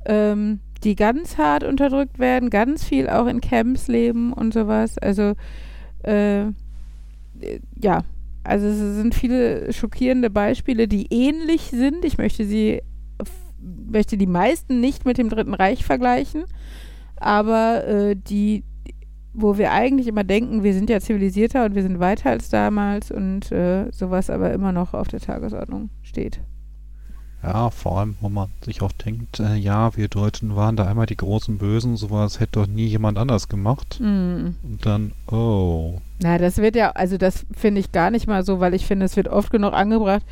[0.07, 4.97] Ähm, die ganz hart unterdrückt werden, ganz viel auch in Camps leben und sowas.
[4.97, 5.35] Also
[6.01, 6.45] äh,
[7.79, 8.03] ja,
[8.43, 12.03] also es sind viele schockierende Beispiele, die ähnlich sind.
[12.03, 12.81] Ich möchte sie,
[13.87, 16.45] möchte die meisten nicht mit dem Dritten Reich vergleichen,
[17.17, 18.63] aber äh, die,
[19.33, 23.11] wo wir eigentlich immer denken, wir sind ja zivilisierter und wir sind weiter als damals
[23.11, 26.39] und äh, sowas aber immer noch auf der Tagesordnung steht.
[27.41, 31.05] Ja, vor allem, wo man sich auch denkt, äh, ja, wir Deutschen waren da einmal
[31.05, 33.97] die großen Bösen, sowas hätte doch nie jemand anders gemacht.
[34.01, 34.55] Mm.
[34.61, 36.01] Und dann, oh.
[36.21, 39.05] Na, das wird ja, also das finde ich gar nicht mal so, weil ich finde,
[39.05, 40.25] es wird oft genug angebracht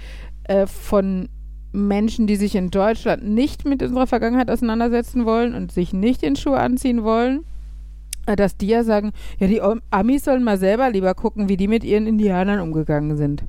[0.43, 1.29] äh, von
[1.71, 6.35] Menschen, die sich in Deutschland nicht mit unserer Vergangenheit auseinandersetzen wollen und sich nicht in
[6.35, 7.45] Schuhe anziehen wollen,
[8.35, 11.83] dass die ja sagen, ja, die Amis sollen mal selber lieber gucken, wie die mit
[11.83, 13.43] ihren Indianern umgegangen sind.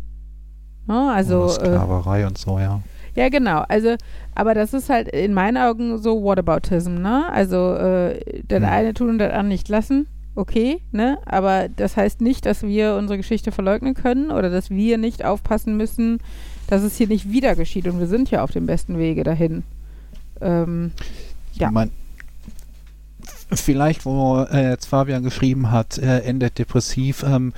[0.89, 2.81] Ja, also, Oder äh, Sklaverei und so, ja.
[3.15, 3.65] ja, genau.
[3.69, 3.97] Also,
[4.35, 7.31] aber das ist halt in meinen Augen so Whataboutism, ne?
[7.31, 8.69] Also, äh, das Hm.
[8.69, 10.07] eine tun und das andere nicht lassen.
[10.35, 11.19] Okay, ne?
[11.27, 15.77] Aber das heißt nicht, dass wir unsere Geschichte verleugnen können oder dass wir nicht aufpassen
[15.77, 16.21] müssen,
[16.69, 17.89] dass es hier nicht wieder geschieht.
[17.89, 19.65] Und wir sind ja auf dem besten Wege dahin.
[20.41, 20.93] Ähm,
[21.55, 21.67] Ja.
[21.69, 21.91] Ich mein,
[23.53, 27.53] vielleicht, wo äh, jetzt Fabian geschrieben hat, äh, endet depressiv, ähm,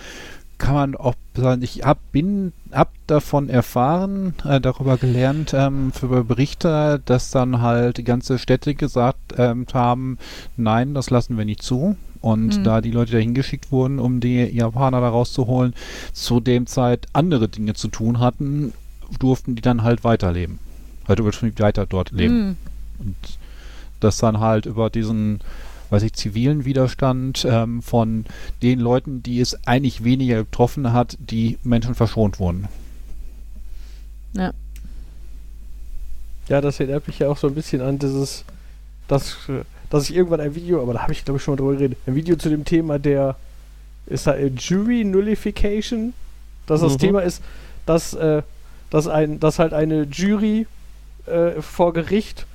[0.59, 6.23] kann man auch sagen, ich hab, bin, hab davon erfahren, äh, darüber gelernt, ähm, für
[6.25, 10.19] Berichte, dass dann halt die ganze Städte gesagt ähm, haben,
[10.59, 11.97] nein, das lassen wir nicht zu.
[12.21, 12.65] Und Mhm.
[12.65, 15.73] da die Leute dahin geschickt wurden, um die Japaner da rauszuholen,
[16.12, 18.75] zu dem Zeit andere Dinge zu tun hatten,
[19.19, 20.59] durften die dann halt weiterleben.
[21.09, 22.49] Halt übertrieben weiter dort leben.
[22.51, 22.55] mh,
[22.99, 23.17] Und
[24.01, 25.41] das dann halt über diesen,
[25.91, 28.25] weiß ich, zivilen Widerstand ähm, von
[28.62, 32.69] den Leuten, die es eigentlich weniger betroffen hat, die Menschen verschont wurden.
[36.49, 38.45] Ja, das erinnert mich ja auch so ein bisschen an dieses,
[39.09, 39.37] dass,
[39.89, 41.99] dass ich irgendwann ein Video, aber da habe ich glaube ich schon mal drüber geredet,
[42.07, 43.37] ein Video zu dem Thema der
[44.07, 46.15] ist da Jury Nullification,
[46.67, 46.99] dass das Mhm.
[46.99, 47.43] Thema ist,
[47.87, 48.43] dass, äh,
[48.91, 50.67] dass, ein, dass halt eine Jury
[51.27, 52.47] äh, vor Gericht,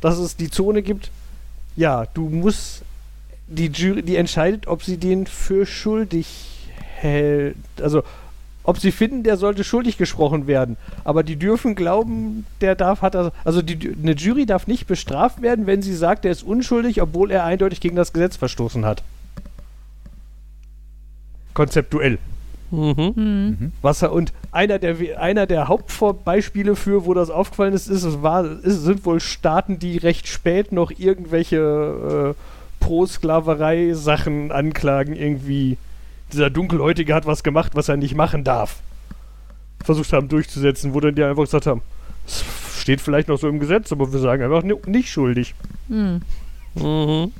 [0.00, 1.10] dass es die Zone gibt,
[1.76, 2.82] ja, du musst
[3.46, 6.26] die Jury, die entscheidet, ob sie den für schuldig
[6.96, 8.02] hält, also
[8.66, 10.78] ob sie finden, der sollte schuldig gesprochen werden.
[11.04, 15.42] Aber die dürfen glauben, der darf, hat er, also die, eine Jury darf nicht bestraft
[15.42, 19.02] werden, wenn sie sagt, er ist unschuldig, obwohl er eindeutig gegen das Gesetz verstoßen hat.
[21.52, 22.18] Konzeptuell.
[22.74, 23.14] Mhm.
[23.14, 23.46] Hm.
[23.46, 23.72] Mhm.
[23.82, 28.22] Was er, und einer der, einer der Hauptbeispiele für, wo das aufgefallen ist, ist, es
[28.22, 35.76] war, ist, sind wohl Staaten, die recht spät noch irgendwelche äh, Pro-Sklaverei-Sachen anklagen, irgendwie.
[36.32, 38.80] Dieser Dunkelhäutige hat was gemacht, was er nicht machen darf.
[39.84, 41.82] Versucht haben durchzusetzen, wo dann die einfach gesagt haben,
[42.26, 42.44] es
[42.80, 45.54] steht vielleicht noch so im Gesetz, aber wir sagen einfach ni- nicht schuldig.
[45.88, 46.22] Hm.
[46.74, 47.32] Mhm.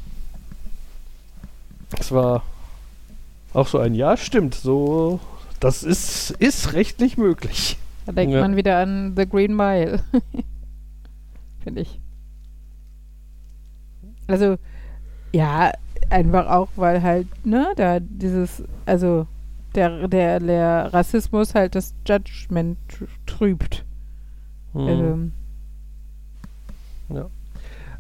[1.97, 2.43] Das war
[3.55, 5.21] auch so ein Ja, stimmt, so.
[5.61, 7.79] Das ist, ist rechtlich möglich.
[8.07, 8.41] Da denkt Ja.
[8.41, 10.01] man wieder an The Green Mile.
[11.63, 12.01] Finde ich.
[14.27, 14.57] Also,
[15.33, 15.73] ja,
[16.11, 19.27] einfach auch, weil halt, ne, da dieses, also
[19.75, 23.85] der, der, der Rassismus halt das Judgment tr- trübt.
[24.75, 25.33] Mhm.
[27.09, 27.31] Also,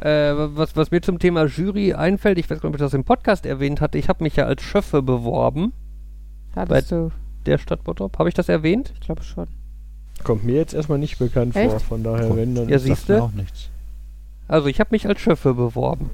[0.05, 2.93] Äh, was, was mir zum Thema Jury einfällt, ich weiß gar nicht, ob ich das
[2.95, 5.73] im Podcast erwähnt hatte, ich habe mich ja als Schöffe beworben,
[6.55, 7.11] hattest du,
[7.47, 8.19] der Stadt Bottrop.
[8.19, 8.93] Habe ich das erwähnt?
[8.95, 9.47] ich glaube schon.
[10.23, 11.71] Kommt mir jetzt erstmal nicht bekannt Echt?
[11.71, 12.69] vor, von daher, Kommt- wenn dann.
[12.69, 13.23] Ja, ist siehst du?
[13.23, 13.71] auch nichts.
[14.47, 16.11] Also ich habe mich als Schöffe beworben.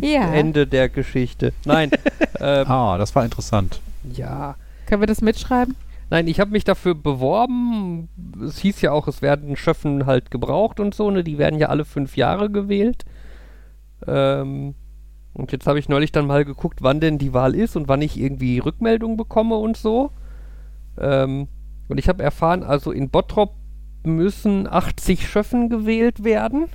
[0.00, 0.32] Ja.
[0.32, 1.52] Ende der Geschichte.
[1.64, 1.90] Nein,
[2.40, 3.80] ähm, Ah, das war interessant.
[4.12, 4.56] ja.
[4.86, 5.74] Können wir das mitschreiben?
[6.12, 8.10] Nein, ich habe mich dafür beworben.
[8.44, 11.24] Es hieß ja auch, es werden Schöffen halt gebraucht und so, ne?
[11.24, 13.06] Die werden ja alle fünf Jahre gewählt.
[14.06, 14.74] Ähm,
[15.32, 18.02] und jetzt habe ich neulich dann mal geguckt, wann denn die Wahl ist und wann
[18.02, 20.10] ich irgendwie Rückmeldung bekomme und so.
[21.00, 21.48] Ähm,
[21.88, 23.54] und ich habe erfahren, also in Bottrop
[24.02, 26.68] müssen 80 Schöffen gewählt werden.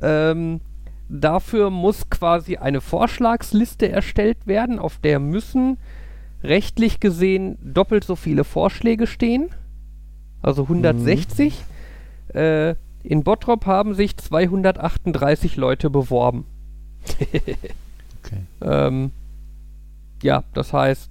[0.00, 0.60] Ähm,
[1.08, 5.78] dafür muss quasi eine Vorschlagsliste erstellt werden, auf der müssen
[6.44, 9.50] rechtlich gesehen doppelt so viele Vorschläge stehen.
[10.42, 11.64] Also 160.
[12.34, 16.46] Äh, in Bottrop haben sich 238 Leute beworben.
[18.24, 18.40] Okay.
[18.62, 19.10] Ähm,
[20.22, 21.10] ja, das heißt,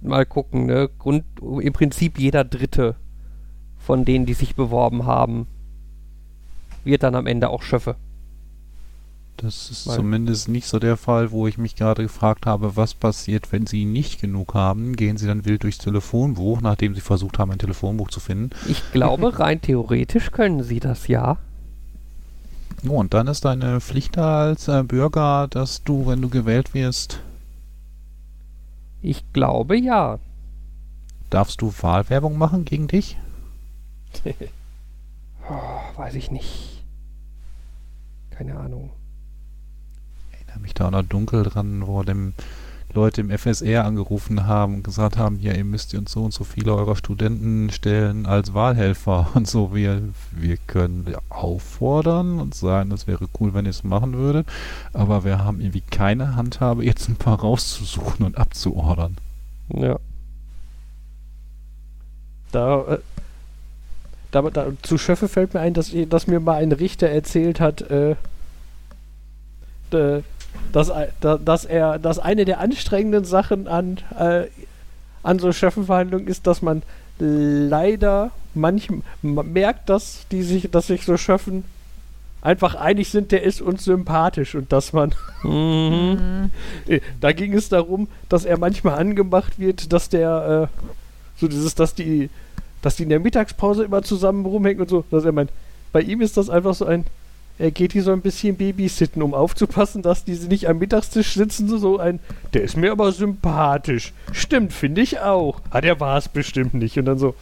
[0.00, 0.88] mal gucken, ne?
[0.98, 2.96] Grund, Im Prinzip jeder Dritte
[3.76, 5.46] von denen, die sich beworben haben,
[6.84, 7.96] wird dann am Ende auch Schöffe.
[9.36, 12.94] Das ist Weil- zumindest nicht so der Fall, wo ich mich gerade gefragt habe, was
[12.94, 14.94] passiert, wenn Sie nicht genug haben.
[14.96, 18.50] Gehen Sie dann wild durchs Telefonbuch, nachdem Sie versucht haben, ein Telefonbuch zu finden.
[18.68, 21.36] Ich glaube, rein theoretisch können sie das ja.
[22.86, 27.20] Oh, und dann ist deine Pflicht als äh, Bürger, dass du, wenn du gewählt wirst,
[29.02, 30.18] Ich glaube ja.
[31.30, 33.16] darfst du Wahlwerbung machen gegen dich?
[35.46, 36.82] Oh, weiß ich nicht.
[38.30, 38.88] Keine Ahnung.
[40.64, 42.32] Mich da auch noch dunkel dran, wo dem
[42.94, 46.42] Leute im FSR angerufen haben und gesagt haben, ja, ihr müsst uns so und so
[46.42, 49.74] viele eurer Studenten stellen als Wahlhelfer und so.
[49.74, 50.00] Wir,
[50.32, 54.46] wir können auffordern und sagen, es wäre cool, wenn ihr es machen würdet,
[54.94, 59.16] aber wir haben irgendwie keine Handhabe, jetzt ein paar rauszusuchen und abzuordern.
[59.68, 59.98] Ja.
[62.52, 62.98] Da, äh,
[64.30, 67.82] da, da, zu Schöffe fällt mir ein, dass, dass mir mal ein Richter erzählt hat,
[67.82, 68.16] äh,
[70.72, 70.90] dass,
[71.20, 74.44] dass er, dass eine der anstrengenden Sachen an, äh,
[75.22, 76.82] an so Schöffenverhandlungen ist, dass man
[77.18, 81.64] leider manchmal merkt, dass die sich, dass sich so Schöffen
[82.42, 86.18] einfach einig sind, der ist uns sympathisch und dass man Mhm.
[86.18, 86.50] Hm.
[86.86, 90.80] äh, Da ging es darum, dass er manchmal angemacht wird, dass der, äh,
[91.40, 92.30] so dieses, dass die,
[92.82, 95.50] dass die in der Mittagspause immer zusammen rumhängen und so, dass er meint,
[95.92, 97.04] bei ihm ist das einfach so ein,
[97.58, 101.98] geht hier so ein bisschen babysitten, um aufzupassen, dass die nicht am Mittagstisch sitzen, so
[101.98, 102.18] ein,
[102.52, 104.12] der ist mir aber sympathisch.
[104.32, 105.60] Stimmt, finde ich auch.
[105.70, 106.98] Ah, der war es bestimmt nicht.
[106.98, 107.34] Und dann so,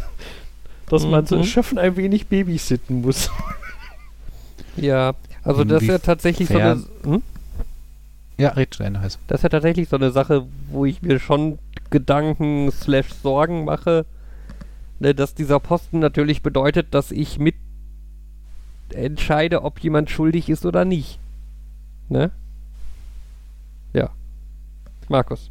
[0.88, 1.44] dass man so Mhm.
[1.44, 3.30] Schöffen ein wenig babysitten muss.
[4.76, 7.22] Ja, also das ist ja tatsächlich so eine, hm?
[8.38, 9.18] Ja, red zu Ende heißt.
[9.26, 11.58] das ist ja tatsächlich so eine Sache, wo ich mir schon
[11.90, 14.06] Gedanken slash Sorgen mache,
[14.98, 17.54] ne, dass dieser Posten natürlich bedeutet, dass ich mit
[18.94, 21.18] entscheide, ob jemand schuldig ist oder nicht.
[22.08, 22.30] Ne?
[23.92, 24.10] Ja.
[25.08, 25.50] Markus.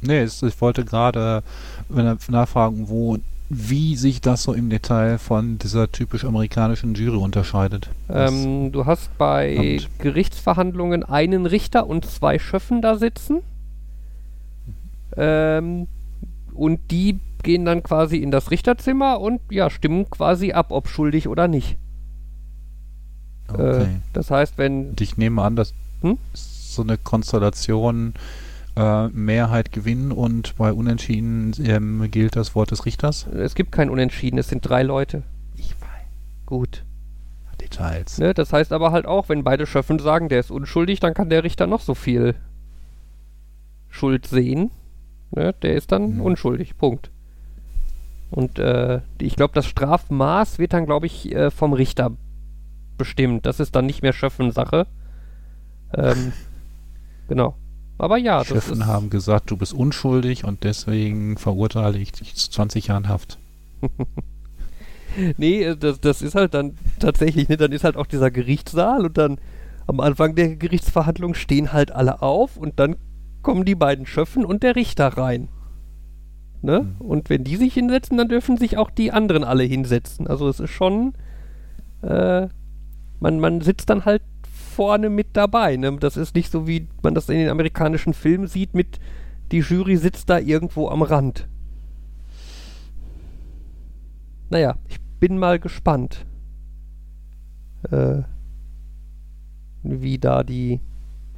[0.00, 1.42] Nee, es, ich wollte gerade
[1.94, 7.88] äh, nachfragen, wo wie sich das so im Detail von dieser typisch amerikanischen Jury unterscheidet.
[8.08, 13.42] Ähm, du hast bei Und- Gerichtsverhandlungen einen Richter und zwei Schöffen da sitzen.
[15.16, 15.86] Ähm,
[16.54, 21.28] und die gehen dann quasi in das Richterzimmer und ja, stimmen quasi ab, ob schuldig
[21.28, 21.76] oder nicht.
[23.50, 23.88] Äh, okay.
[24.12, 26.18] das heißt, wenn Und ich nehme an, dass Hm?
[26.34, 28.14] so eine Konstellation
[28.76, 33.26] äh, Mehrheit gewinnen und bei Unentschieden ähm, gilt das Wort des Richters.
[33.26, 35.22] es gibt kein Unentschieden, es sind drei Leute.
[35.56, 35.88] Ich weiß.
[36.44, 36.84] Gut.
[37.60, 38.18] Details.
[38.18, 38.34] Ne?
[38.34, 41.42] Das heißt aber halt auch, wenn beide Schöffen sagen, der ist unschuldig, dann kann der
[41.42, 42.34] Richter noch so viel
[43.88, 44.70] Schuld sehen.
[45.30, 45.54] Ne?
[45.62, 46.20] Der ist dann Mhm.
[46.20, 46.76] unschuldig.
[46.76, 47.10] Punkt.
[48.30, 52.10] Und äh, ich glaube, das Strafmaß wird dann, glaube ich, äh, vom Richter
[52.96, 53.46] bestimmt.
[53.46, 54.86] Das ist dann nicht mehr Schöffen-Sache.
[55.94, 56.32] Ähm,
[57.28, 57.56] genau.
[57.98, 62.34] Aber ja, das Chefen ist, haben gesagt, du bist unschuldig und deswegen verurteile ich dich
[62.34, 63.38] zu 20 Jahren Haft.
[65.36, 69.04] Nee, äh, das, das ist halt dann tatsächlich, ne, dann ist halt auch dieser Gerichtssaal
[69.04, 69.38] und dann
[69.86, 72.96] am Anfang der Gerichtsverhandlung stehen halt alle auf und dann
[73.42, 75.48] kommen die beiden Schöffen und der Richter rein.
[76.62, 76.80] Ne?
[76.98, 77.06] Mhm.
[77.06, 80.26] Und wenn die sich hinsetzen, dann dürfen sich auch die anderen alle hinsetzen.
[80.26, 81.14] Also es ist schon,
[82.02, 82.48] äh,
[83.20, 84.22] man, man sitzt dann halt
[84.76, 85.76] vorne mit dabei.
[85.76, 85.96] Ne?
[85.98, 89.00] Das ist nicht so, wie man das in den amerikanischen Filmen sieht, mit
[89.52, 91.48] die Jury sitzt da irgendwo am Rand.
[94.50, 96.26] Naja, ich bin mal gespannt,
[97.90, 98.22] äh,
[99.82, 100.80] wie da die,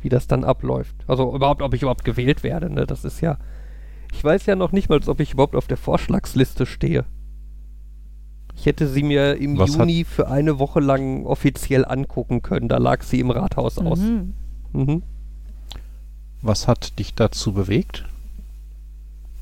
[0.00, 0.96] wie das dann abläuft.
[1.06, 2.70] Also überhaupt, ob ich überhaupt gewählt werde.
[2.70, 2.86] Ne?
[2.86, 3.38] Das ist ja,
[4.12, 7.04] ich weiß ja noch nicht mal, ob ich überhaupt auf der Vorschlagsliste stehe.
[8.58, 12.68] Ich hätte sie mir im Was Juni für eine Woche lang offiziell angucken können.
[12.68, 14.00] Da lag sie im Rathaus aus.
[14.00, 14.34] Mhm.
[14.72, 15.02] Mhm.
[16.42, 18.04] Was hat dich dazu bewegt,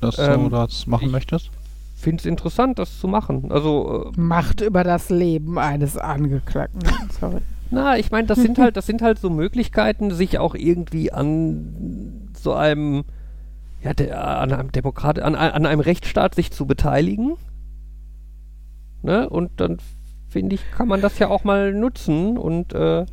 [0.01, 1.49] dass du Ähm, das machen ich- möchtest?
[1.95, 3.51] Finde es interessant, das zu machen.
[3.51, 6.79] Also, äh, Macht über das Leben eines Angeklagten.
[7.19, 7.39] Sorry.
[7.71, 12.29] Na, ich meine, das sind halt, das sind halt so Möglichkeiten, sich auch irgendwie an
[12.39, 13.03] so einem,
[13.83, 17.33] ja, der, an einem Demokrat, an, an einem Rechtsstaat sich zu beteiligen.
[19.07, 19.29] Ne?
[19.29, 19.77] Und dann
[20.29, 23.05] finde ich, kann man das ja auch mal nutzen und äh,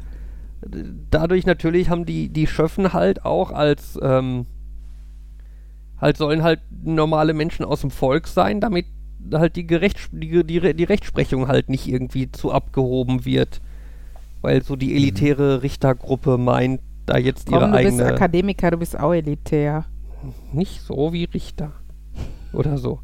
[1.11, 4.47] dadurch natürlich haben die, die Schöffen halt auch als, ähm,
[6.01, 8.87] halt sollen halt normale Menschen aus dem Volk sein, damit
[9.33, 13.61] halt die, Gerecht, die, die, die Rechtsprechung halt nicht irgendwie zu abgehoben wird
[14.45, 18.05] weil so die elitäre Richtergruppe meint, da jetzt ihre Komm, du bist eigene.
[18.05, 19.87] Akademiker, du bist auch elitär.
[20.53, 21.73] Nicht so wie Richter.
[22.53, 23.01] Oder so.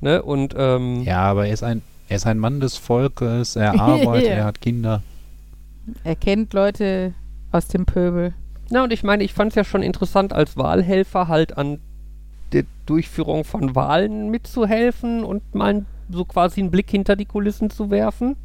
[0.00, 0.20] Ne?
[0.20, 4.28] Und ähm, Ja, aber er ist ein, er ist ein Mann des Volkes, er arbeitet,
[4.30, 4.34] Ja.
[4.36, 5.02] er hat Kinder.
[6.02, 7.14] Er kennt Leute
[7.52, 8.32] aus dem Pöbel.
[8.70, 11.78] na und ich meine, ich fand es ja schon interessant, als Wahlhelfer halt an
[12.52, 17.90] der Durchführung von Wahlen mitzuhelfen und mal so quasi einen Blick hinter die Kulissen zu
[17.90, 18.36] werfen.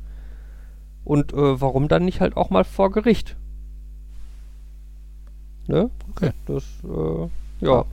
[1.05, 3.35] Und äh, warum dann nicht halt auch mal vor Gericht?
[5.67, 5.89] Ne?
[6.11, 6.31] Okay.
[6.47, 7.85] Das, äh, ja.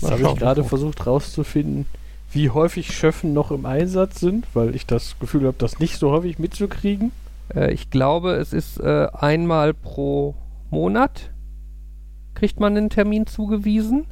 [0.00, 1.86] Mal habe ich gerade versucht rauszufinden,
[2.32, 6.10] wie häufig Schöffen noch im Einsatz sind, weil ich das Gefühl habe, das nicht so
[6.10, 7.12] häufig mitzukriegen.
[7.54, 10.34] Äh, ich glaube, es ist äh, einmal pro
[10.70, 11.30] Monat
[12.34, 14.06] kriegt man einen Termin zugewiesen.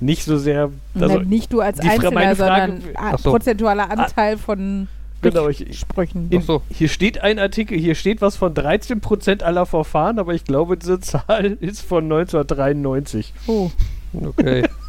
[0.00, 0.70] Nicht so sehr.
[0.94, 3.30] Also, Nein, nicht du als Einzelner, Frage- sondern so.
[3.30, 4.88] prozentualer Anteil von
[5.22, 6.28] genau, ich, Sprüchen.
[6.30, 6.62] in, so.
[6.70, 11.00] hier steht ein Artikel, hier steht was von 13% aller Verfahren, aber ich glaube, diese
[11.00, 13.32] Zahl ist von 1993.
[13.46, 13.70] Oh.
[14.12, 14.68] Okay.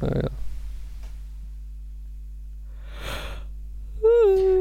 [0.00, 0.30] naja.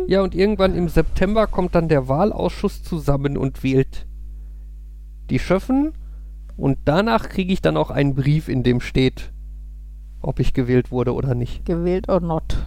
[0.07, 4.05] Ja, und irgendwann im September kommt dann der Wahlausschuss zusammen und wählt
[5.29, 5.93] die Schöffen.
[6.57, 9.31] Und danach kriege ich dann auch einen Brief, in dem steht,
[10.21, 11.65] ob ich gewählt wurde oder nicht.
[11.65, 12.57] Gewählt or not.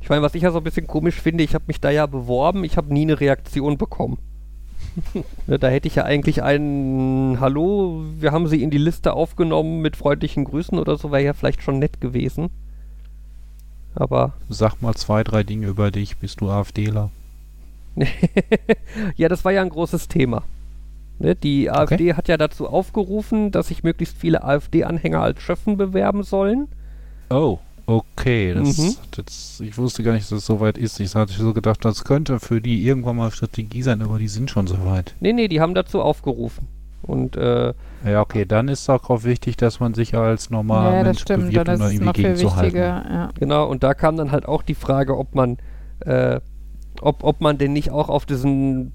[0.00, 2.06] Ich meine, was ich ja so ein bisschen komisch finde, ich habe mich da ja
[2.06, 4.18] beworben, ich habe nie eine Reaktion bekommen.
[5.46, 9.80] Ne, da hätte ich ja eigentlich einen Hallo, wir haben Sie in die Liste aufgenommen
[9.80, 12.48] mit freundlichen Grüßen oder so, wäre ja vielleicht schon nett gewesen.
[13.94, 17.10] Aber Sag mal zwei, drei Dinge über dich, bist du AfDler?
[19.16, 20.42] ja, das war ja ein großes Thema.
[21.18, 26.22] Ne, die AfD hat ja dazu aufgerufen, dass sich möglichst viele AfD-Anhänger als Schöffen bewerben
[26.22, 26.68] sollen.
[27.30, 28.54] Oh, okay.
[28.54, 28.94] Das, Mhm.
[29.12, 30.98] das, ich wusste gar nicht, dass es so weit ist.
[31.00, 34.50] Ich hatte so gedacht, das könnte für die irgendwann mal Strategie sein, aber die sind
[34.50, 35.14] schon so weit.
[35.20, 36.66] Nee, nee, die haben dazu aufgerufen.
[37.02, 37.72] Und äh,
[38.04, 41.20] Ja, okay, dann ist auch, auch wichtig, dass man sich als normaler ja, das Mensch
[41.20, 41.44] stimmt.
[41.46, 42.62] bewirbt, um da ist es irgendwie gegenzuhalten.
[42.64, 43.04] wichtiger.
[43.08, 43.30] Ja.
[43.38, 45.58] Genau, und da kam dann halt auch die Frage, ob man,
[46.00, 46.40] äh,
[47.00, 48.92] ob, ob man denn nicht auch auf diesen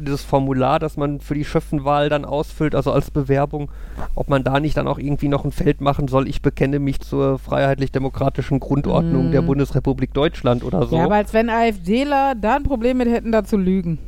[0.00, 3.70] dieses Formular, das man für die Schöffenwahl dann ausfüllt, also als Bewerbung,
[4.14, 7.00] ob man da nicht dann auch irgendwie noch ein Feld machen soll, ich bekenne mich
[7.00, 9.32] zur freiheitlich-demokratischen Grundordnung Mm.
[9.32, 10.96] der Bundesrepublik Deutschland oder so.
[10.96, 13.98] Ja, aber als wenn AfDler da ein Problem mit hätten, da zu lügen.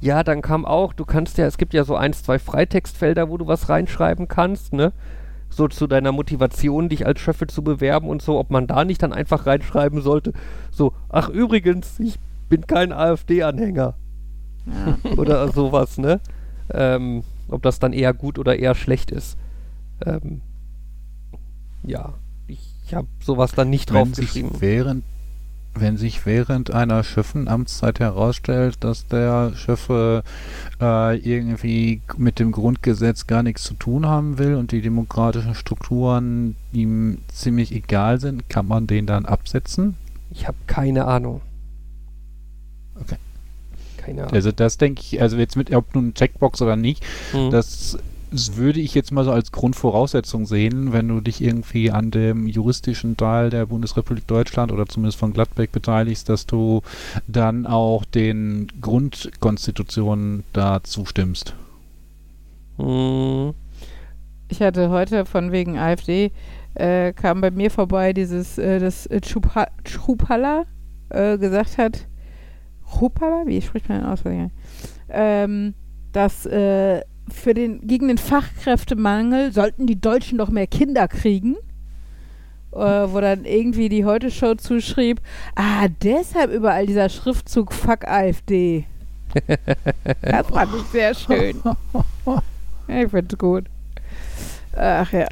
[0.00, 3.38] Ja, dann kam auch, du kannst ja, es gibt ja so eins, zwei Freitextfelder, wo
[3.38, 4.92] du was reinschreiben kannst, ne?
[5.48, 9.02] So zu deiner Motivation, dich als Schöffe zu bewerben und so, ob man da nicht
[9.02, 10.32] dann einfach reinschreiben sollte,
[10.70, 12.18] so, ach übrigens, ich
[12.48, 13.94] bin kein AfD-Anhänger
[14.66, 15.12] Ja.
[15.16, 16.20] oder sowas, ne?
[16.70, 19.36] Ähm, ob das dann eher gut oder eher schlecht ist.
[20.04, 20.40] Ähm,
[21.84, 22.14] ja,
[22.48, 24.60] ich habe sowas dann nicht Wenn sich, draufgeschrieben.
[24.60, 25.04] während,
[25.74, 30.22] wenn sich während einer Schöffenamtszeit herausstellt, dass der Schöffe
[30.80, 36.56] äh, irgendwie mit dem Grundgesetz gar nichts zu tun haben will und die demokratischen Strukturen
[36.72, 39.96] ihm ziemlich egal sind, kann man den dann absetzen?
[40.30, 41.40] Ich habe keine Ahnung.
[43.00, 43.16] Okay.
[44.06, 44.34] Keine Ahnung.
[44.34, 47.50] Also das denke ich, also jetzt mit, ob nun Checkbox oder nicht, Hm.
[47.50, 47.98] Das
[48.30, 53.16] würde ich jetzt mal so als Grundvoraussetzung sehen, wenn du dich irgendwie an dem juristischen
[53.16, 56.82] Teil der Bundesrepublik Deutschland oder zumindest von Gladbeck beteiligst, dass du
[57.28, 61.54] dann auch den Grundkonstitutionen da zustimmst.
[62.78, 63.54] Hm.
[64.48, 66.30] Ich hatte heute von wegen AfD,
[66.74, 70.64] äh, kam bei mir vorbei dieses, äh, das Chupa- Chupala
[71.10, 72.06] äh, gesagt hat,
[72.90, 74.20] Chupala, wie spricht man denn aus?
[75.08, 75.74] Ähm,
[76.12, 81.56] dass äh, für den, gegen den Fachkräftemangel sollten die Deutschen doch mehr Kinder kriegen.
[82.72, 85.22] Äh, wo dann irgendwie die Heute-Show zuschrieb,
[85.54, 88.84] ah, deshalb überall dieser Schriftzug Fuck AfD.
[90.20, 91.62] das fand ich sehr schön.
[92.88, 93.64] Ich find's gut.
[94.76, 95.26] Ach ja.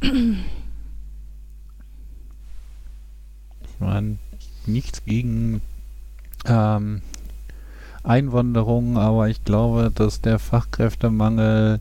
[0.00, 0.10] Ich
[3.80, 4.18] meine,
[4.66, 5.60] nichts gegen
[6.46, 7.02] ähm,
[8.02, 11.80] Einwanderung, aber ich glaube, dass der Fachkräftemangel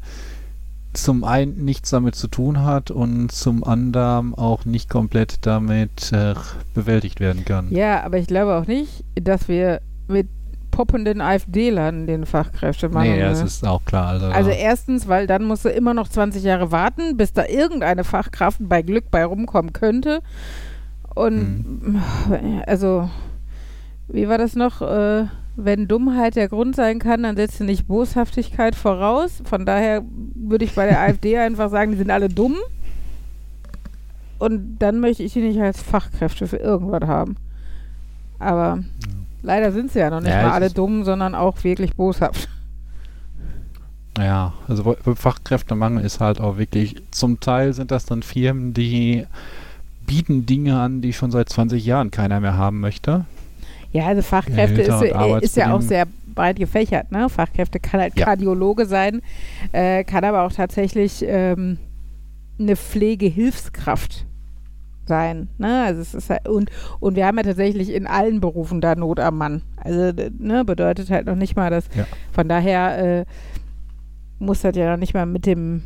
[0.93, 6.35] zum einen nichts damit zu tun hat und zum anderen auch nicht komplett damit äh,
[6.73, 7.71] bewältigt werden kann.
[7.71, 10.27] Ja, aber ich glaube auch nicht, dass wir mit
[10.73, 13.13] poppenden AfD-Lern den Fachkräftemangel.
[13.13, 13.45] nee, das ne?
[13.45, 14.07] ist auch klar.
[14.09, 18.03] Also, also erstens, weil dann musst du immer noch 20 Jahre warten, bis da irgendeine
[18.03, 20.21] Fachkraft bei Glück bei rumkommen könnte.
[21.15, 22.01] Und
[22.65, 23.09] also,
[24.13, 24.81] wie war das noch?
[24.81, 25.25] Äh,
[25.55, 29.41] wenn Dummheit der Grund sein kann, dann setzt du nicht Boshaftigkeit voraus.
[29.43, 30.03] Von daher
[30.35, 32.55] würde ich bei der AfD einfach sagen, die sind alle dumm.
[34.39, 37.37] Und dann möchte ich die nicht als Fachkräfte für irgendwas haben.
[38.39, 38.79] Aber
[39.41, 42.49] leider sind sie ja noch nicht Ja, mal alle dumm, sondern auch wirklich boshaft.
[44.17, 49.25] Ja, also Fachkräftemangel ist halt auch wirklich, zum Teil sind das dann Firmen, die
[50.05, 53.25] bieten Dinge an, die schon seit 20 Jahren keiner mehr haben möchte.
[53.93, 57.11] Ja, also Fachkräfte Gehälter ist, äh, ist ja auch sehr breit gefächert.
[57.11, 57.29] Ne?
[57.29, 58.25] Fachkräfte kann halt Ja.
[58.25, 59.21] Kardiologe sein,
[59.71, 61.77] äh, kann aber auch tatsächlich ähm,
[62.59, 64.25] eine Pflegehilfskraft
[65.05, 65.49] sein.
[65.57, 65.83] Ne?
[65.85, 69.19] Also es ist halt, und, und wir haben ja tatsächlich in allen Berufen da Not
[69.19, 69.61] am Mann.
[69.77, 72.05] Also ne, bedeutet halt noch nicht mal, dass Ja.
[72.31, 73.25] von daher äh,
[74.39, 75.83] muss das ja noch nicht mal mit dem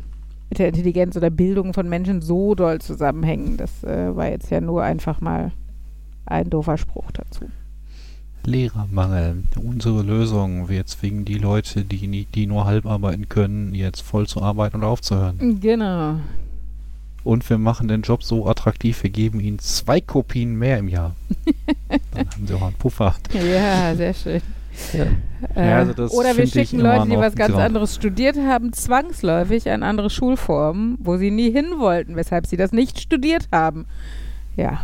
[0.50, 3.58] mit der Intelligenz oder Bildung von Menschen so doll zusammenhängen.
[3.58, 5.52] Das äh, war jetzt ja nur einfach mal
[6.24, 7.50] ein doofer Spruch dazu.
[8.46, 9.42] Lehrermangel.
[9.62, 10.68] Unsere Lösung.
[10.68, 14.76] Wir zwingen die Leute, die, nie- die nur halb arbeiten können, jetzt voll zu arbeiten
[14.76, 15.60] und aufzuhören.
[15.60, 16.16] Genau.
[17.24, 21.14] Und wir machen den Job so attraktiv, wir geben ihnen zwei Kopien mehr im Jahr.
[22.14, 23.14] Dann haben sie auch einen Puffer.
[23.34, 24.40] Ja, sehr schön.
[24.92, 25.06] Ja.
[25.54, 27.60] Äh, Ja, also oder wir schicken Leute, die was ganz grau.
[27.60, 32.70] anderes studiert haben, zwangsläufig an andere Schulformen, wo sie nie hin wollten, weshalb sie das
[32.72, 33.86] nicht studiert haben.
[34.56, 34.82] Ja.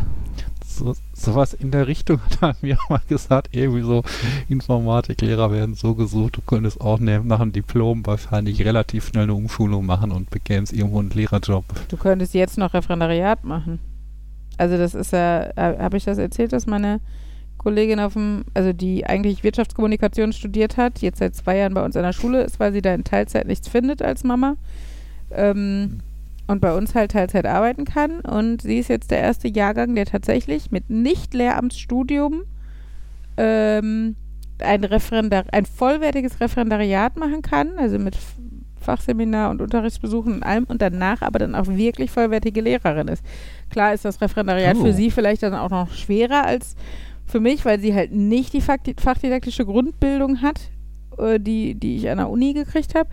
[0.65, 4.03] So, sowas in der Richtung hat er mir auch mal gesagt, irgendwie so,
[4.49, 9.33] Informatiklehrer werden so gesucht, du könntest auch ne- nach dem Diplom wahrscheinlich relativ schnell eine
[9.33, 11.65] Umschulung machen und bekämst irgendwo einen Lehrerjob.
[11.87, 13.79] Du könntest jetzt noch Referendariat machen.
[14.57, 16.99] Also das ist ja, habe ich das erzählt, dass meine
[17.57, 21.95] Kollegin auf dem, also die eigentlich Wirtschaftskommunikation studiert hat, jetzt seit zwei Jahren bei uns
[21.95, 24.55] an der Schule ist, weil sie da in Teilzeit nichts findet als Mama.
[25.31, 26.01] Ähm,
[26.47, 28.19] und bei uns halt Teilzeit arbeiten kann.
[28.21, 32.43] Und sie ist jetzt der erste Jahrgang, der tatsächlich mit Nicht-Lehramtsstudium
[33.37, 34.15] ähm,
[34.59, 38.17] ein, Referendar ein vollwertiges Referendariat machen kann, also mit
[38.79, 43.25] Fachseminar und Unterrichtsbesuchen und allem und danach aber dann auch wirklich vollwertige Lehrerin ist.
[43.71, 44.85] Klar ist das Referendariat Oh.
[44.85, 46.75] für sie vielleicht dann auch noch schwerer als
[47.25, 50.69] für mich, weil sie halt nicht die fachdidaktische Grundbildung hat,
[51.17, 53.09] äh, die, die ich an der Uni gekriegt habe.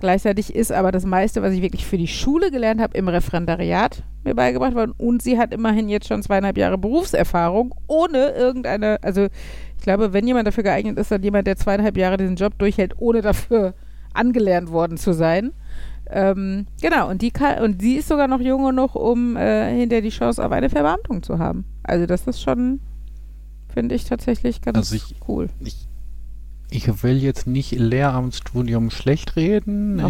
[0.00, 4.04] Gleichzeitig ist aber das meiste, was ich wirklich für die Schule gelernt habe, im Referendariat
[4.24, 4.92] mir beigebracht worden.
[4.96, 9.24] Und sie hat immerhin jetzt schon zweieinhalb Jahre Berufserfahrung, ohne irgendeine, also
[9.76, 12.94] ich glaube, wenn jemand dafür geeignet ist, dann jemand, der zweieinhalb Jahre diesen Job durchhält,
[12.98, 13.74] ohne dafür
[14.14, 15.52] angelernt worden zu sein.
[16.10, 20.00] Ähm, genau, und die kann, und sie ist sogar noch jung genug, um äh, hinter
[20.00, 21.64] die Chance auf eine Verbeamtung zu haben.
[21.82, 22.80] Also das ist schon,
[23.68, 25.48] finde ich tatsächlich ganz Also ich- cool.
[25.62, 25.86] Ich,
[26.70, 30.00] ich will jetzt nicht Lehramtsstudium schlecht reden.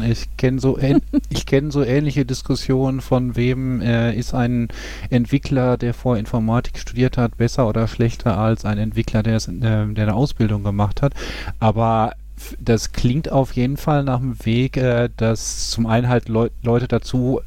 [0.00, 0.10] Denn.
[0.10, 0.78] Ich kenne so,
[1.30, 4.68] ich kenn so ähnliche Diskussionen von wem äh, ist ein
[5.10, 9.60] Entwickler, der vor Informatik studiert hat, besser oder schlechter als ein Entwickler, der, es, äh,
[9.60, 11.14] der eine Ausbildung gemacht hat.
[11.60, 12.14] Aber
[12.60, 16.88] das klingt auf jeden Fall nach einem Weg, äh, dass zum einen halt Leu Leute
[16.88, 17.40] dazu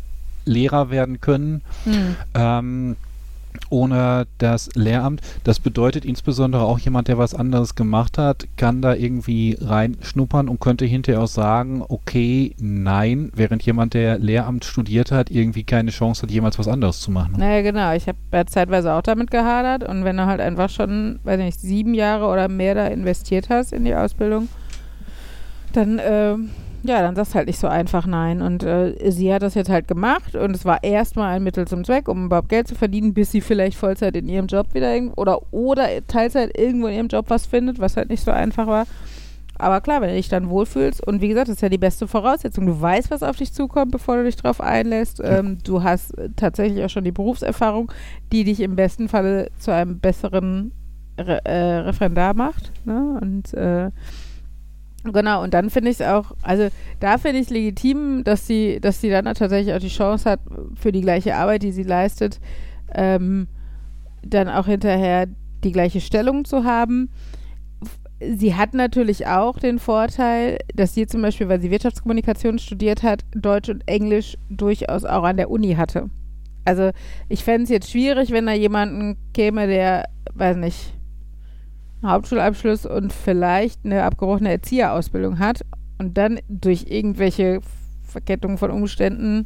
[0.46, 2.16] Lehrer werden können, Hm.
[2.34, 2.96] ähm,
[3.70, 5.22] ohne das Lehramt.
[5.44, 10.60] Das bedeutet insbesondere auch jemand, der was anderes gemacht hat, kann da irgendwie reinschnuppern und
[10.60, 16.24] könnte hinterher auch sagen, okay, nein, während jemand, der Lehramt studiert hat, irgendwie keine Chance
[16.24, 17.36] hat, jemals was anderes zu machen.
[17.38, 17.94] Naja, genau.
[17.94, 21.60] Ich habe ja zeitweise auch damit gehadert und wenn du halt einfach schon, weiß nicht,
[21.60, 24.48] sieben Jahre oder mehr da investiert hast in die Ausbildung,
[25.74, 26.50] dann, ähm,
[26.84, 28.42] ja, dann sagst du halt nicht so einfach nein.
[28.42, 31.84] Und äh, sie hat das jetzt halt gemacht und es war erstmal ein Mittel zum
[31.84, 35.42] Zweck, um überhaupt Geld zu verdienen, bis sie vielleicht Vollzeit in ihrem Job wieder oder,
[35.52, 38.86] oder Teilzeit irgendwo in ihrem Job was findet, was halt nicht so einfach war.
[39.60, 42.08] Aber klar, wenn du dich dann wohlfühlst und wie gesagt, das ist ja die beste
[42.08, 42.66] Voraussetzung.
[42.66, 45.22] Du weißt, was auf dich zukommt, bevor du dich drauf einlässt.
[45.22, 47.92] Ähm, du hast tatsächlich auch schon die Berufserfahrung,
[48.32, 50.72] die dich im besten Falle zu einem besseren
[51.20, 52.72] Re äh, Referendar macht.
[52.86, 53.20] Ne?
[53.22, 53.92] Und äh,
[55.04, 56.70] genau, und dann finde ich es auch, also
[57.00, 60.40] da finde ich es legitim, dass sie, dass sie dann tatsächlich auch die Chance hat,
[60.76, 62.40] für die gleiche Arbeit, die sie leistet,
[62.94, 63.48] ähm,
[64.24, 65.28] dann auch hinterher
[65.64, 67.10] die gleiche Stellung zu haben
[68.20, 73.24] sie hat natürlich auch den Vorteil, dass sie zum Beispiel, weil sie Wirtschaftskommunikation studiert hat,
[73.34, 76.10] Deutsch und Englisch durchaus auch an der Uni hatte.
[76.66, 76.92] Also
[77.30, 80.94] ich fände es jetzt schwierig, wenn da jemanden käme, der, weiß nicht,
[82.04, 85.66] Hauptschulabschluss und vielleicht eine abgebrochene Erzieherausbildung hat
[85.98, 87.60] und dann durch irgendwelche
[88.04, 89.46] Verkettungen von Umständen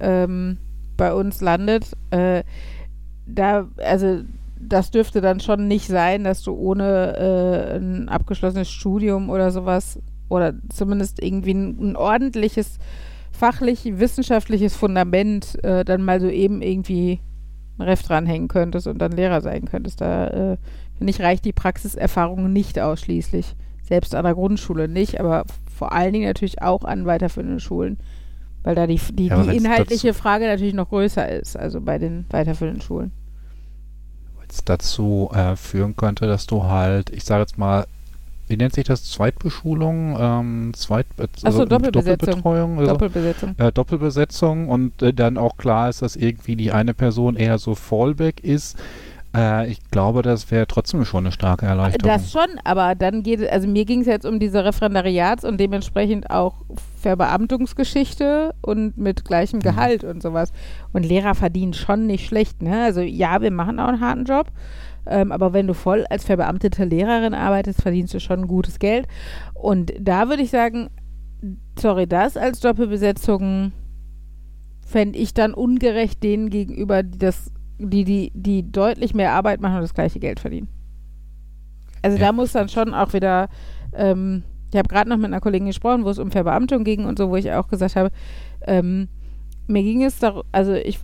[0.00, 0.58] ähm,
[0.96, 1.92] bei uns landet.
[2.10, 2.42] Äh,
[3.26, 4.22] da, also
[4.60, 10.00] das dürfte dann schon nicht sein, dass du ohne äh, ein abgeschlossenes Studium oder sowas
[10.28, 12.78] oder zumindest irgendwie ein, ein ordentliches
[13.30, 17.20] fachlich wissenschaftliches Fundament äh, dann mal so eben irgendwie
[17.78, 20.00] ein Ref dranhängen könntest und dann Lehrer sein könntest.
[20.00, 20.56] Da äh,
[20.98, 23.54] finde ich reicht die Praxiserfahrung nicht ausschließlich.
[23.82, 25.44] Selbst an der Grundschule nicht, aber
[25.74, 27.98] vor allen Dingen natürlich auch an weiterführenden Schulen.
[28.62, 32.26] Weil da die, die, Ja, die inhaltliche Frage natürlich noch größer ist, also bei den
[32.30, 33.12] weiterführenden Schulen.
[34.48, 37.86] es dazu äh, führen könnte, dass du halt, ich sage jetzt mal,
[38.48, 39.04] wie nennt sich das?
[39.04, 40.16] Zweitbeschulung?
[40.18, 41.06] Ähm, Zweit
[41.36, 42.42] so, also Doppelbesetzung.
[42.42, 42.78] Doppelbetreuung?
[42.78, 43.54] Also, Doppelbesetzung.
[43.58, 47.74] äh, Doppelbesetzung und äh, dann auch klar ist, dass irgendwie die eine Person eher so
[47.74, 48.76] Fallback ist.
[49.34, 52.10] Äh, ich glaube, das wäre trotzdem schon eine starke Erleichterung.
[52.10, 55.58] Das schon, aber dann geht es, also mir ging es jetzt um diese Referendariats- und
[55.58, 56.64] dementsprechend auch
[57.00, 60.52] Verbeamtungsgeschichte und mit gleichem Gehalt und sowas.
[60.92, 62.84] Und Lehrer verdienen schon nicht schlecht, ne?
[62.84, 64.46] Also ja, wir machen auch einen harten Job,
[65.06, 69.06] ähm, aber wenn du voll als verbeamtete Lehrerin arbeitest, verdienst du schon gutes Geld.
[69.54, 70.88] Und da würde ich sagen,
[71.78, 73.72] sorry, das als Doppelbesetzung
[74.86, 79.76] fände ich dann ungerecht denen gegenüber, die das, die, die, die deutlich mehr Arbeit machen
[79.76, 80.68] und das gleiche Geld verdienen.
[82.02, 82.26] Also Ja.
[82.26, 83.48] da muss dann schon auch wieder,
[83.92, 84.42] ähm,
[84.72, 87.30] ich habe gerade noch mit einer Kollegin gesprochen, wo es um Verbeamtung ging und so,
[87.30, 88.10] wo ich auch gesagt habe,
[88.66, 89.08] ähm,
[89.66, 90.98] mir ging es darum, also ich,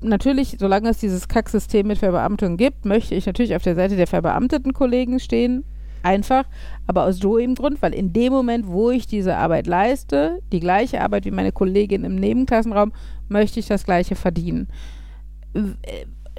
[0.00, 4.06] natürlich, solange es dieses Kacksystem mit Verbeamtung gibt, möchte ich natürlich auf der Seite der
[4.06, 5.64] verbeamteten Kollegen stehen,
[6.02, 6.44] einfach,
[6.86, 10.60] aber aus so eben Grund, weil in dem Moment, wo ich diese Arbeit leiste, die
[10.60, 12.92] gleiche Arbeit wie meine Kollegin im Nebenklassenraum,
[13.28, 14.68] möchte ich das gleiche verdienen.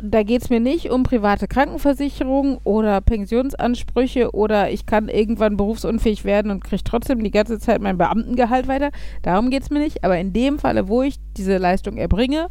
[0.01, 6.25] Da geht es mir nicht um private Krankenversicherung oder Pensionsansprüche oder ich kann irgendwann berufsunfähig
[6.25, 8.89] werden und kriege trotzdem die ganze Zeit mein Beamtengehalt weiter.
[9.21, 10.03] Darum geht es mir nicht.
[10.03, 12.47] Aber in dem Falle, wo ich diese Leistung erbringe,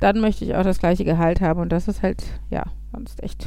[0.00, 1.60] dann möchte ich auch das gleiche Gehalt haben.
[1.60, 3.46] Und das ist halt, ja, sonst echt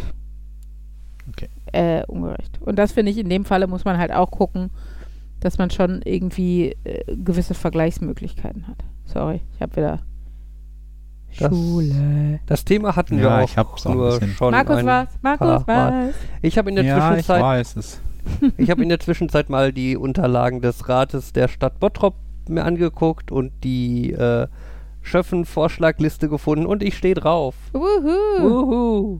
[1.29, 1.49] Okay.
[1.73, 2.61] äh, ungerecht.
[2.61, 4.69] Und das finde ich, in dem Falle muss man halt auch gucken,
[5.41, 8.83] dass man schon irgendwie äh, gewisse Vergleichsmöglichkeiten hat.
[9.05, 9.99] Sorry, ich habe wieder
[11.39, 12.39] Das- Schule.
[12.45, 15.07] Das Thema hatten Ja, wir auch, ich hab's auch nur schon Markus ein was?
[15.21, 16.07] Markus paar Mal.
[16.09, 16.15] was?
[16.41, 18.01] Ich habe in der ja, ich Zwischenzeit weiß es.
[18.57, 22.15] Ich habe in der Zwischenzeit mal die Unterlagen des Rates der Stadt Bottrop
[22.49, 24.47] mir angeguckt und die äh,
[25.01, 27.55] Schöffen-Vorschlagliste gefunden und ich stehe drauf.
[27.73, 28.43] Wuhu.
[28.45, 29.19] Uhu.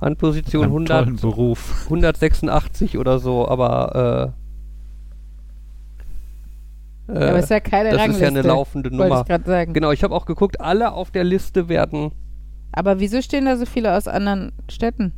[0.00, 1.82] An Position Einen 100, tollen Beruf.
[1.84, 4.45] 186 oder so, aber Äh,
[7.08, 8.24] Aber ist ja keine das Rangliste.
[8.24, 9.20] ist ja eine laufende Nummer.
[9.20, 9.72] ich gerade sagen.
[9.72, 12.10] Genau, ich habe auch geguckt, alle auf der Liste werden,
[12.72, 15.12] Aber wieso stehen da so viele aus anderen Städten?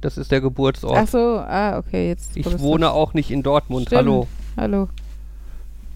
[0.00, 0.96] das ist der Geburtsort.
[0.96, 2.36] Ach so, ah, okay, jetzt.
[2.36, 3.86] ich wohne auch nicht in Dortmund.
[3.86, 3.98] Stimmt.
[3.98, 4.28] Hallo.
[4.56, 4.88] Hallo.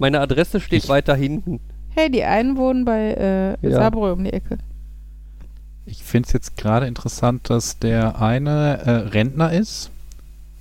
[0.01, 1.61] Meine Adresse steht Ich- weiter hinten.
[1.95, 3.77] Hey, die einen wohnen bei äh, Ja.
[3.77, 4.59] Saarbrücken um die Ecke.
[5.87, 9.91] Ich finde es jetzt gerade interessant, dass der eine äh, Rentner ist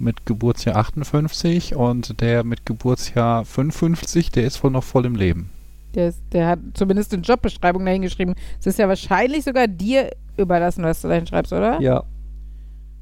[0.02, 5.50] mit Geburtsjahr 58 und der mit Geburtsjahr 55, der ist wohl noch voll im Leben.
[5.96, 8.36] Der, ist, der hat zumindest eine Jobbeschreibung dahin geschrieben.
[8.60, 11.82] Es ist ja wahrscheinlich sogar dir überlassen, was du dahin schreibst, oder?
[11.82, 12.04] Ja.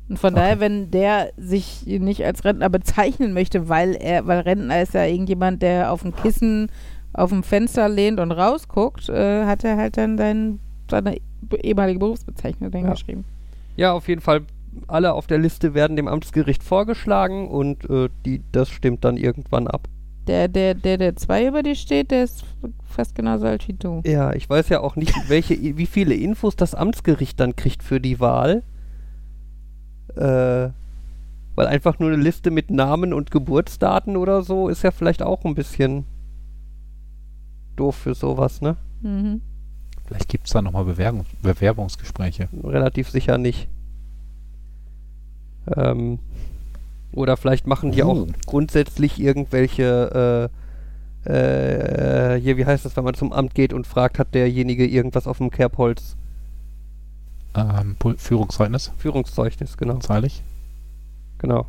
[0.10, 0.42] Und von Okay.
[0.42, 5.06] daher, wenn der sich nicht als Rentner bezeichnen möchte, weil er, weil Rentner ist ja
[5.06, 6.72] irgendjemand, der auf dem Kissen
[7.14, 10.60] auf dem Fenster lehnt und rausguckt, äh, hat er halt dann sein,
[10.90, 11.18] seine
[11.64, 12.94] ehemalige Berufsbezeichnung dahin Ja.
[12.94, 13.24] geschrieben.
[13.76, 14.42] Ja, auf jeden Fall.
[14.88, 19.68] Alle auf der Liste werden dem Amtsgericht vorgeschlagen und äh, die, das stimmt dann irgendwann
[19.68, 19.88] ab.
[20.28, 22.46] Der, der, der, der zwei über dir steht, der ist
[22.86, 24.02] fast genauso alt wie du.
[24.06, 28.00] Ja, ich weiß ja auch nicht, welche, wie viele Infos das Amtsgericht dann kriegt für
[28.00, 28.64] die Wahl.
[30.16, 30.70] Äh,
[31.56, 35.44] weil einfach nur eine Liste mit Namen und Geburtsdaten oder so ist ja vielleicht auch
[35.46, 36.06] ein bisschen
[37.76, 38.78] doof für sowas, ne?
[39.02, 39.42] Mhm.
[40.06, 42.50] Vielleicht gibt es da nochmal Bewerbung, Bewerbungsgespräche.
[42.64, 43.68] Relativ sicher nicht.
[45.76, 46.20] Ähm,
[47.12, 48.28] oder vielleicht machen die auch Oh.
[48.46, 50.50] grundsätzlich irgendwelche,
[51.26, 54.86] äh, äh, hier, wie heißt das, wenn man zum Amt geht und fragt, hat derjenige
[54.88, 56.16] irgendwas auf dem Kerbholz?
[57.56, 59.98] Ähm, Führungszeugnis, Führungszeugnis, genau.
[59.98, 60.44] zahle ich.
[61.40, 61.66] Genau.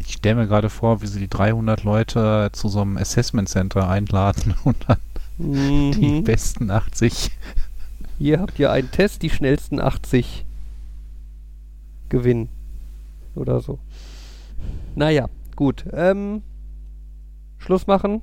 [0.00, 3.88] Ich stelle mir gerade vor, wie sie die 300 Leute zu so einem Assessment Center
[3.88, 4.98] einladen und dann
[5.38, 6.24] die Mhm.
[6.24, 7.30] besten 80.
[8.18, 10.44] Hier habt ihr einen Test, die schnellsten 80
[12.08, 12.48] gewinnen.
[13.34, 13.78] Oder so.
[14.94, 15.84] Naja, gut.
[15.92, 16.42] Ähm,
[17.58, 18.22] Schluss machen.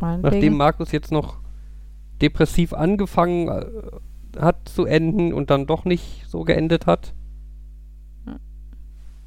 [0.00, 1.38] Nachdem Markus jetzt noch
[2.20, 3.66] depressiv angefangen äh,
[4.38, 7.14] hat zu enden und dann doch nicht so geendet hat.
[8.26, 8.36] Ja.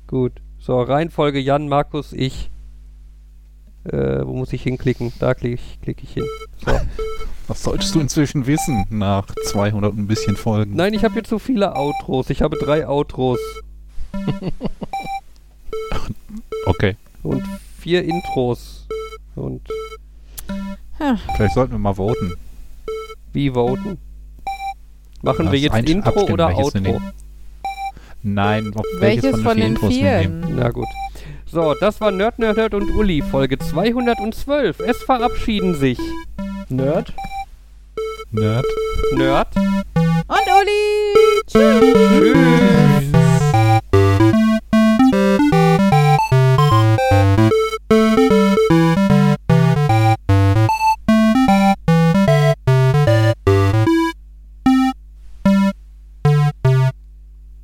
[0.08, 0.41] Gut.
[0.60, 2.52] So, Reihenfolge Jan, Markus, ich.
[3.86, 5.14] Äh, wo muss ich hinklicken?
[5.20, 6.26] Da klicke ich, klick ich hin.
[6.58, 6.72] So.
[7.48, 10.76] Was solltest du inzwischen wissen nach 200 und ein bisschen Folgen?
[10.76, 12.30] Nein, ich habe hier zu viele Outros.
[12.30, 13.40] Ich habe drei Outros
[16.65, 17.44] Okay, und
[17.80, 18.88] vier Intros.
[19.36, 19.61] Und
[21.36, 22.34] vielleicht sollten wir mal voten.
[23.34, 23.98] wie voten?
[25.22, 27.02] Machen Ja, wir das jetzt ein- Intro oder welches Outro?
[28.22, 30.56] Nein, ob Welches von den Intros wir nehmen.
[30.56, 30.88] Na gut.
[31.45, 34.80] So, das war Nerd, Nerd, Nerd und Uli, Folge 212.
[34.80, 35.98] Es verabschieden sich
[36.69, 37.14] Nerd?
[38.31, 38.65] Nerd.
[39.14, 40.48] Nerd Und
[41.57, 43.09] Uli!